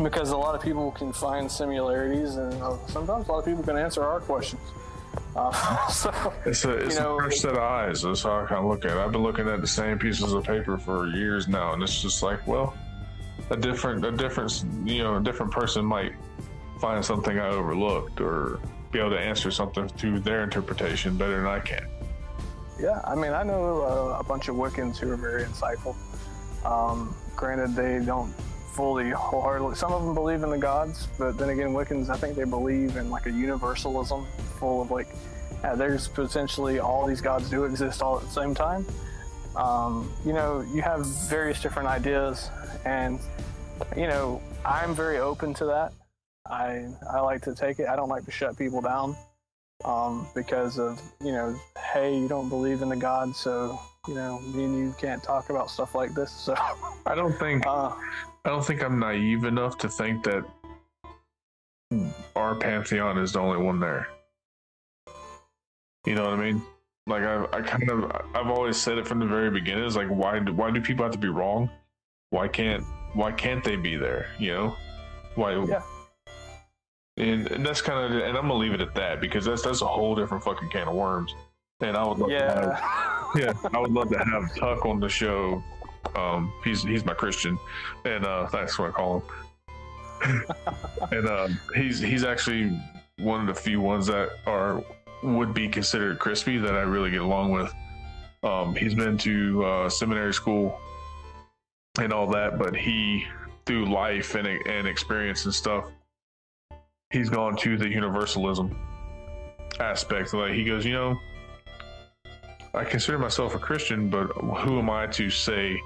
[0.01, 3.63] because a lot of people can find similarities, and uh, sometimes a lot of people
[3.63, 4.61] can answer our questions.
[5.35, 8.01] Uh, so It's a it's You know- a fresh set of eyes.
[8.01, 8.97] That's how I kind of look at it.
[8.97, 12.23] I've been looking at the same pieces of paper for years now, and it's just
[12.23, 12.75] like, well,
[13.49, 16.13] a different a different you know a different person might
[16.79, 18.59] find something I overlooked or
[18.91, 21.87] be able to answer something through their interpretation better than I can.
[22.79, 25.95] Yeah, I mean, I know uh, a bunch of Wiccans who are very insightful.
[26.65, 28.33] Um, granted, they don't
[28.73, 29.75] fully wholeheartedly.
[29.75, 32.97] Some of them believe in the gods, but then again, Wiccans, I think they believe
[32.97, 34.25] in like a universalism,
[34.59, 35.07] full of like,
[35.63, 38.85] yeah, there's potentially all these gods do exist all at the same time.
[39.55, 42.49] Um, you know, you have various different ideas,
[42.85, 43.19] and
[43.95, 45.93] you know, I'm very open to that.
[46.49, 47.87] I I like to take it.
[47.87, 49.15] I don't like to shut people down
[49.85, 51.55] um, because of you know,
[51.93, 55.49] hey, you don't believe in the gods, so you know, me and you can't talk
[55.49, 56.31] about stuff like this.
[56.31, 56.55] So,
[57.05, 57.93] I don't think uh,
[58.45, 60.45] I don't think I'm naive enough to think that
[62.35, 64.07] our pantheon is the only one there.
[66.05, 66.61] You know what I mean?
[67.07, 69.85] Like I, I kind of, I've always said it from the very beginning.
[69.85, 71.69] Is like, why, do, why do people have to be wrong?
[72.31, 74.27] Why can't, why can't they be there?
[74.39, 74.75] You know,
[75.35, 75.63] why?
[75.63, 75.81] Yeah.
[77.15, 79.81] And, and that's kind of, and I'm gonna leave it at that because that's that's
[79.81, 81.33] a whole different fucking can of worms.
[81.79, 85.09] And I would love to have, yeah, I would love to have Tuck on the
[85.09, 85.63] show.
[86.15, 87.57] Um, he's he's my Christian,
[88.05, 90.43] and uh, that's what I call him.
[91.11, 92.79] and uh, he's he's actually
[93.19, 94.83] one of the few ones that are
[95.23, 97.73] would be considered crispy that I really get along with.
[98.43, 100.77] Um, he's been to uh, seminary school
[101.99, 103.25] and all that, but he
[103.65, 105.85] through life and and experience and stuff,
[107.11, 108.77] he's gone to the universalism
[109.79, 110.33] aspect.
[110.33, 111.17] Like he goes, you know,
[112.73, 115.79] I consider myself a Christian, but who am I to say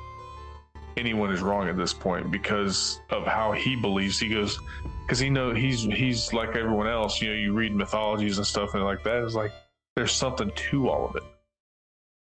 [0.97, 4.19] anyone is wrong at this point because of how he believes.
[4.19, 4.59] He goes
[5.05, 7.22] because he know he's he's like everyone else.
[7.22, 9.23] You know, you read mythologies and stuff and like that.
[9.23, 9.51] It's like
[9.95, 11.23] there's something to all of it.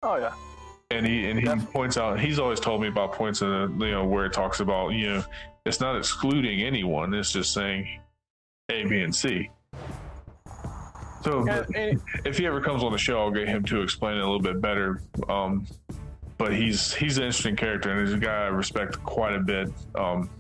[0.03, 0.35] Oh yeah.
[0.91, 1.73] And he and he Definitely.
[1.73, 2.21] points out.
[2.21, 5.09] He's always told me about points in the you know where it talks about you
[5.09, 5.25] know
[5.65, 7.13] it's not excluding anyone.
[7.15, 8.01] It's just saying
[8.71, 9.51] A, B, and C.
[11.27, 11.45] So
[12.25, 14.39] if he ever comes on the show, I'll get him to explain it a little
[14.39, 15.03] bit better.
[15.29, 15.67] Um,
[16.39, 19.69] but he's he's an interesting character and he's a guy I respect quite a bit.
[19.97, 20.31] Um,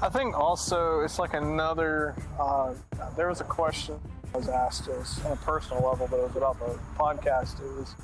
[0.00, 2.14] I think also it's like another.
[2.38, 2.74] Uh,
[3.16, 3.98] there was a question
[4.32, 7.58] I was asked was on a personal level, but it was about the podcast.
[7.58, 7.96] It was,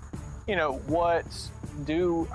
[0.48, 1.26] you know, what
[1.84, 2.26] do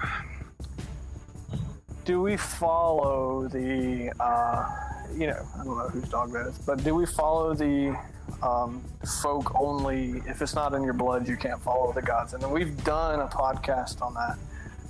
[2.05, 4.13] do we follow the?
[4.21, 7.97] Uh, you know, I don't know whose dog that is, but do we follow the
[8.41, 8.83] um,
[9.21, 10.21] folk only?
[10.27, 12.33] If it's not in your blood, you can't follow the gods.
[12.33, 14.37] And we've done a podcast on that.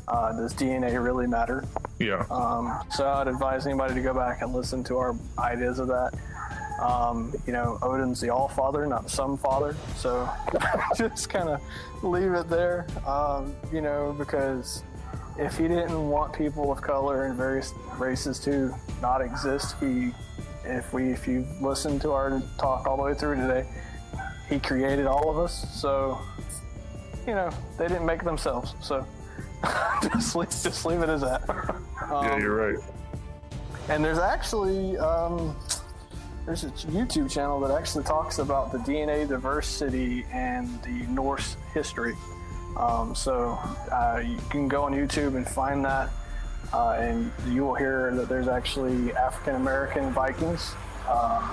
[0.07, 1.63] Uh, does DNA really matter?
[1.99, 5.87] yeah, Um, so I'd advise anybody to go back and listen to our ideas of
[5.87, 6.13] that.
[6.79, 9.75] Um, you know, Odin's the All Father, not the Some Father.
[9.95, 10.29] So
[10.97, 11.61] just kind of
[12.03, 12.85] leave it there.
[13.07, 14.83] Um, you know, because
[15.37, 20.11] if he didn't want people of color and various races to not exist, he,
[20.63, 23.65] if we, if you listen to our talk all the way through today,
[24.49, 25.67] he created all of us.
[25.79, 26.19] So,
[27.27, 28.75] you know, they didn't make themselves.
[28.81, 29.05] So
[30.03, 31.43] just leave, just leave it as that.
[32.01, 32.83] yeah, Um, you're right.
[33.89, 35.55] and there's actually um,
[36.45, 42.13] there's a YouTube channel that actually talks about the DNA diversity and the Norse history.
[42.77, 43.57] Um, so
[43.91, 46.09] uh, you can go on YouTube and find that,
[46.73, 50.73] uh, and you will hear that there's actually African American Vikings,
[51.09, 51.49] um,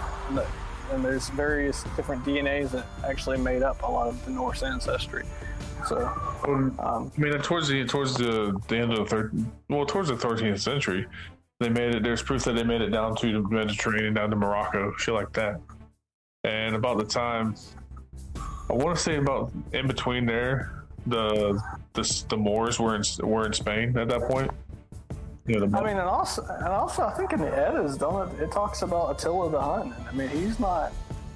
[0.91, 5.25] and there's various different DNAs that actually made up a lot of the Norse ancestry.
[5.87, 5.99] So
[6.47, 9.33] Um, um, I mean, towards the towards the, the end of the third,
[9.69, 11.07] well, towards the 13th century,
[11.61, 12.03] they made it.
[12.03, 15.33] There's proof that they made it down to the Mediterranean, down to Morocco, shit like
[15.35, 15.61] that.
[16.45, 17.55] And about the time,
[18.69, 21.61] I want to say about in between there, the
[21.95, 24.51] the the Moors were in were in Spain at that point.
[25.47, 28.31] You know, the, I mean, and also, and also, I think in the Eddas, don't
[28.35, 28.45] it?
[28.45, 29.93] It talks about Attila the Hun.
[30.09, 30.93] I mean, he's not,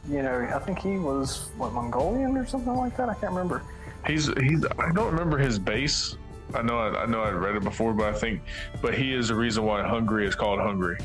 [0.08, 3.08] you know, I think he was what Mongolian or something like that.
[3.08, 3.62] I can't remember.
[4.06, 4.64] he's he's.
[4.78, 6.16] I don't remember his base.
[6.54, 8.42] I know I, I know I'd read it before, but I think,
[8.80, 10.98] but he is the reason why Hungary is called Hungary.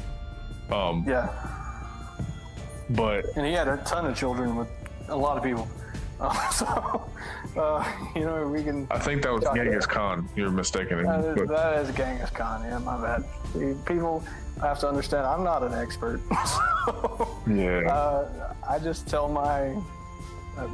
[0.72, 1.30] Um, Yeah,
[2.92, 4.68] but and he had a ton of children with
[5.10, 5.68] a lot of people.
[6.20, 7.10] Uh, so,
[7.58, 7.84] uh,
[8.16, 8.88] you know, we can.
[8.92, 9.44] I think that was.
[9.56, 10.28] Genghis Khan.
[10.36, 11.04] You're mistaken.
[11.04, 12.64] That is, that is Genghis Khan.
[12.64, 13.86] Yeah, my bad.
[13.86, 14.24] People
[14.62, 15.26] have to understand.
[15.26, 16.22] I'm not an expert.
[16.46, 19.76] So, yeah, uh, I just tell my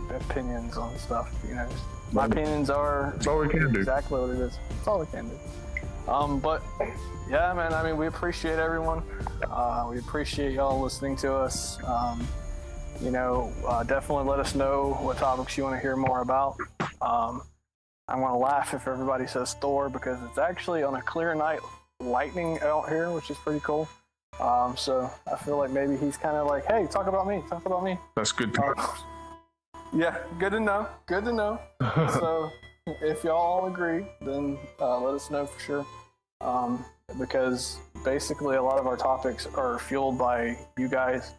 [0.10, 1.34] opinions on stuff.
[1.48, 1.68] You know,
[2.12, 3.80] my opinions are that's all we can do.
[3.80, 4.60] exactly what it is.
[4.70, 5.38] That's all we can do.
[6.12, 6.64] Um, but
[7.30, 7.74] yeah, man.
[7.74, 9.04] I mean, we appreciate everyone.
[9.50, 11.84] Uh, we appreciate y'all listening to us.
[11.84, 12.26] Um,
[13.02, 16.58] you know, uh, definitely let us know what topics you want to hear more about.
[17.02, 17.42] Um,
[18.08, 21.60] I'm going to laugh if everybody says Thor because it's actually on a clear night
[22.00, 23.88] lightning out here, which is pretty cool.
[24.40, 27.66] Um, so I feel like maybe he's kind of like, hey, talk about me, talk
[27.66, 27.98] about me.
[28.16, 28.54] That's good.
[28.56, 28.88] To Uh,
[29.94, 30.88] yeah, good to know.
[31.06, 31.60] Good to know.
[32.14, 32.52] so
[33.02, 35.86] if y'all all agree, then uh, let us know for sure.
[36.42, 36.86] Um,
[37.18, 41.34] because basically, a lot of our topics are fueled by you guys,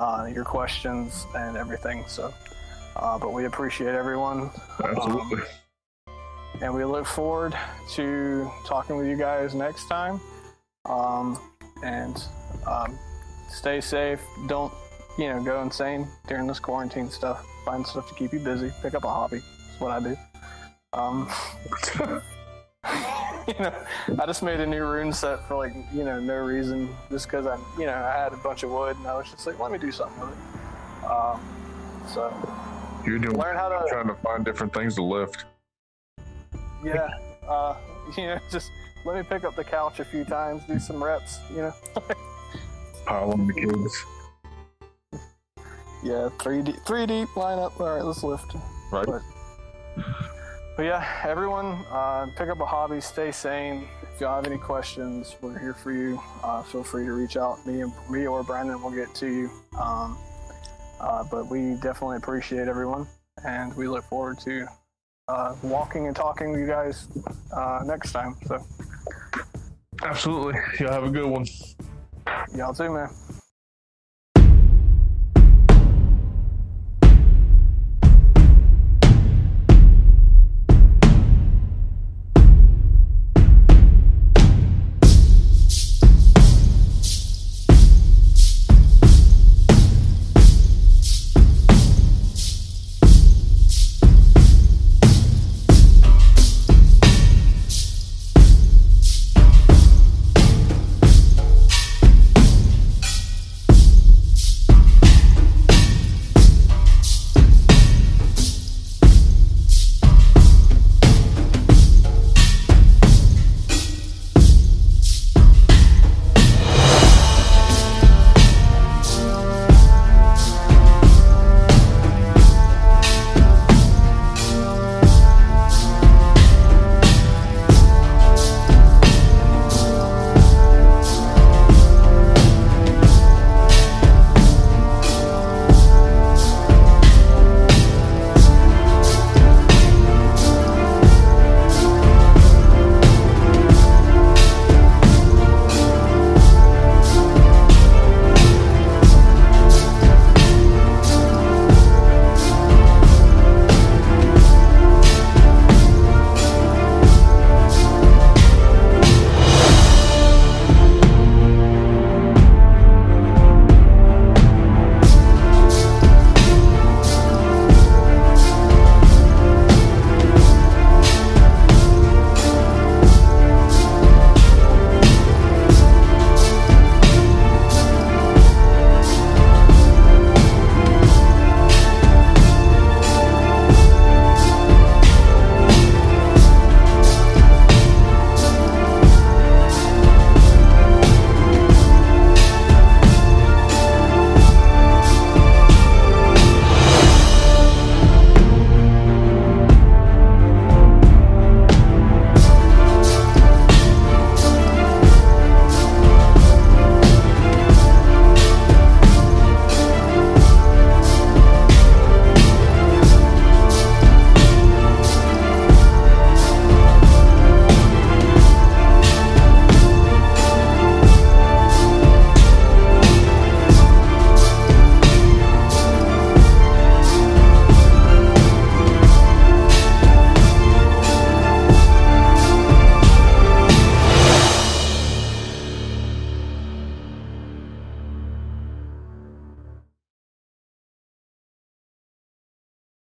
[0.00, 2.04] uh, your questions, and everything.
[2.08, 2.32] So,
[2.96, 4.50] uh, but we appreciate everyone,
[4.82, 5.42] Absolutely.
[6.62, 7.54] and we look forward
[7.90, 10.20] to talking with you guys next time.
[10.86, 11.38] Um,
[11.84, 12.24] and
[12.66, 12.98] um,
[13.50, 14.20] stay safe.
[14.48, 14.72] Don't
[15.18, 17.46] you know go insane during this quarantine stuff.
[17.66, 18.72] Find stuff to keep you busy.
[18.82, 19.40] Pick up a hobby.
[19.68, 20.16] That's what I do.
[23.48, 23.74] You know,
[24.20, 27.46] I just made a new rune set for like you know no reason, just because
[27.46, 29.72] I you know I had a bunch of wood and I was just like let
[29.72, 31.04] me do something with it.
[31.10, 31.40] Um,
[32.06, 32.32] so
[33.04, 35.46] You're doing learn how to trying to find different things to lift.
[36.84, 37.08] yeah
[37.48, 37.76] uh,
[38.16, 38.70] you know just
[39.04, 41.40] let me pick up the couch a few times, do some reps.
[41.50, 41.74] You know.
[43.06, 44.04] Pile on the kids.
[46.04, 47.80] Yeah, three deep, three deep lineup.
[47.80, 48.54] All right, let's lift.
[48.92, 49.06] Right.
[49.06, 49.22] But,
[50.80, 53.86] but yeah, everyone, uh, pick up a hobby, stay sane.
[54.14, 56.18] If y'all have any questions, we're here for you.
[56.42, 57.58] Uh, feel free to reach out.
[57.66, 59.50] Me and me or Brandon will get to you.
[59.78, 60.16] Um,
[60.98, 63.06] uh, but we definitely appreciate everyone,
[63.44, 64.66] and we look forward to
[65.28, 67.08] uh, walking and talking with you guys
[67.54, 68.36] uh, next time.
[68.46, 68.64] So
[70.02, 70.58] Absolutely.
[70.78, 71.44] Y'all have a good one.
[72.56, 73.10] y'all too, man.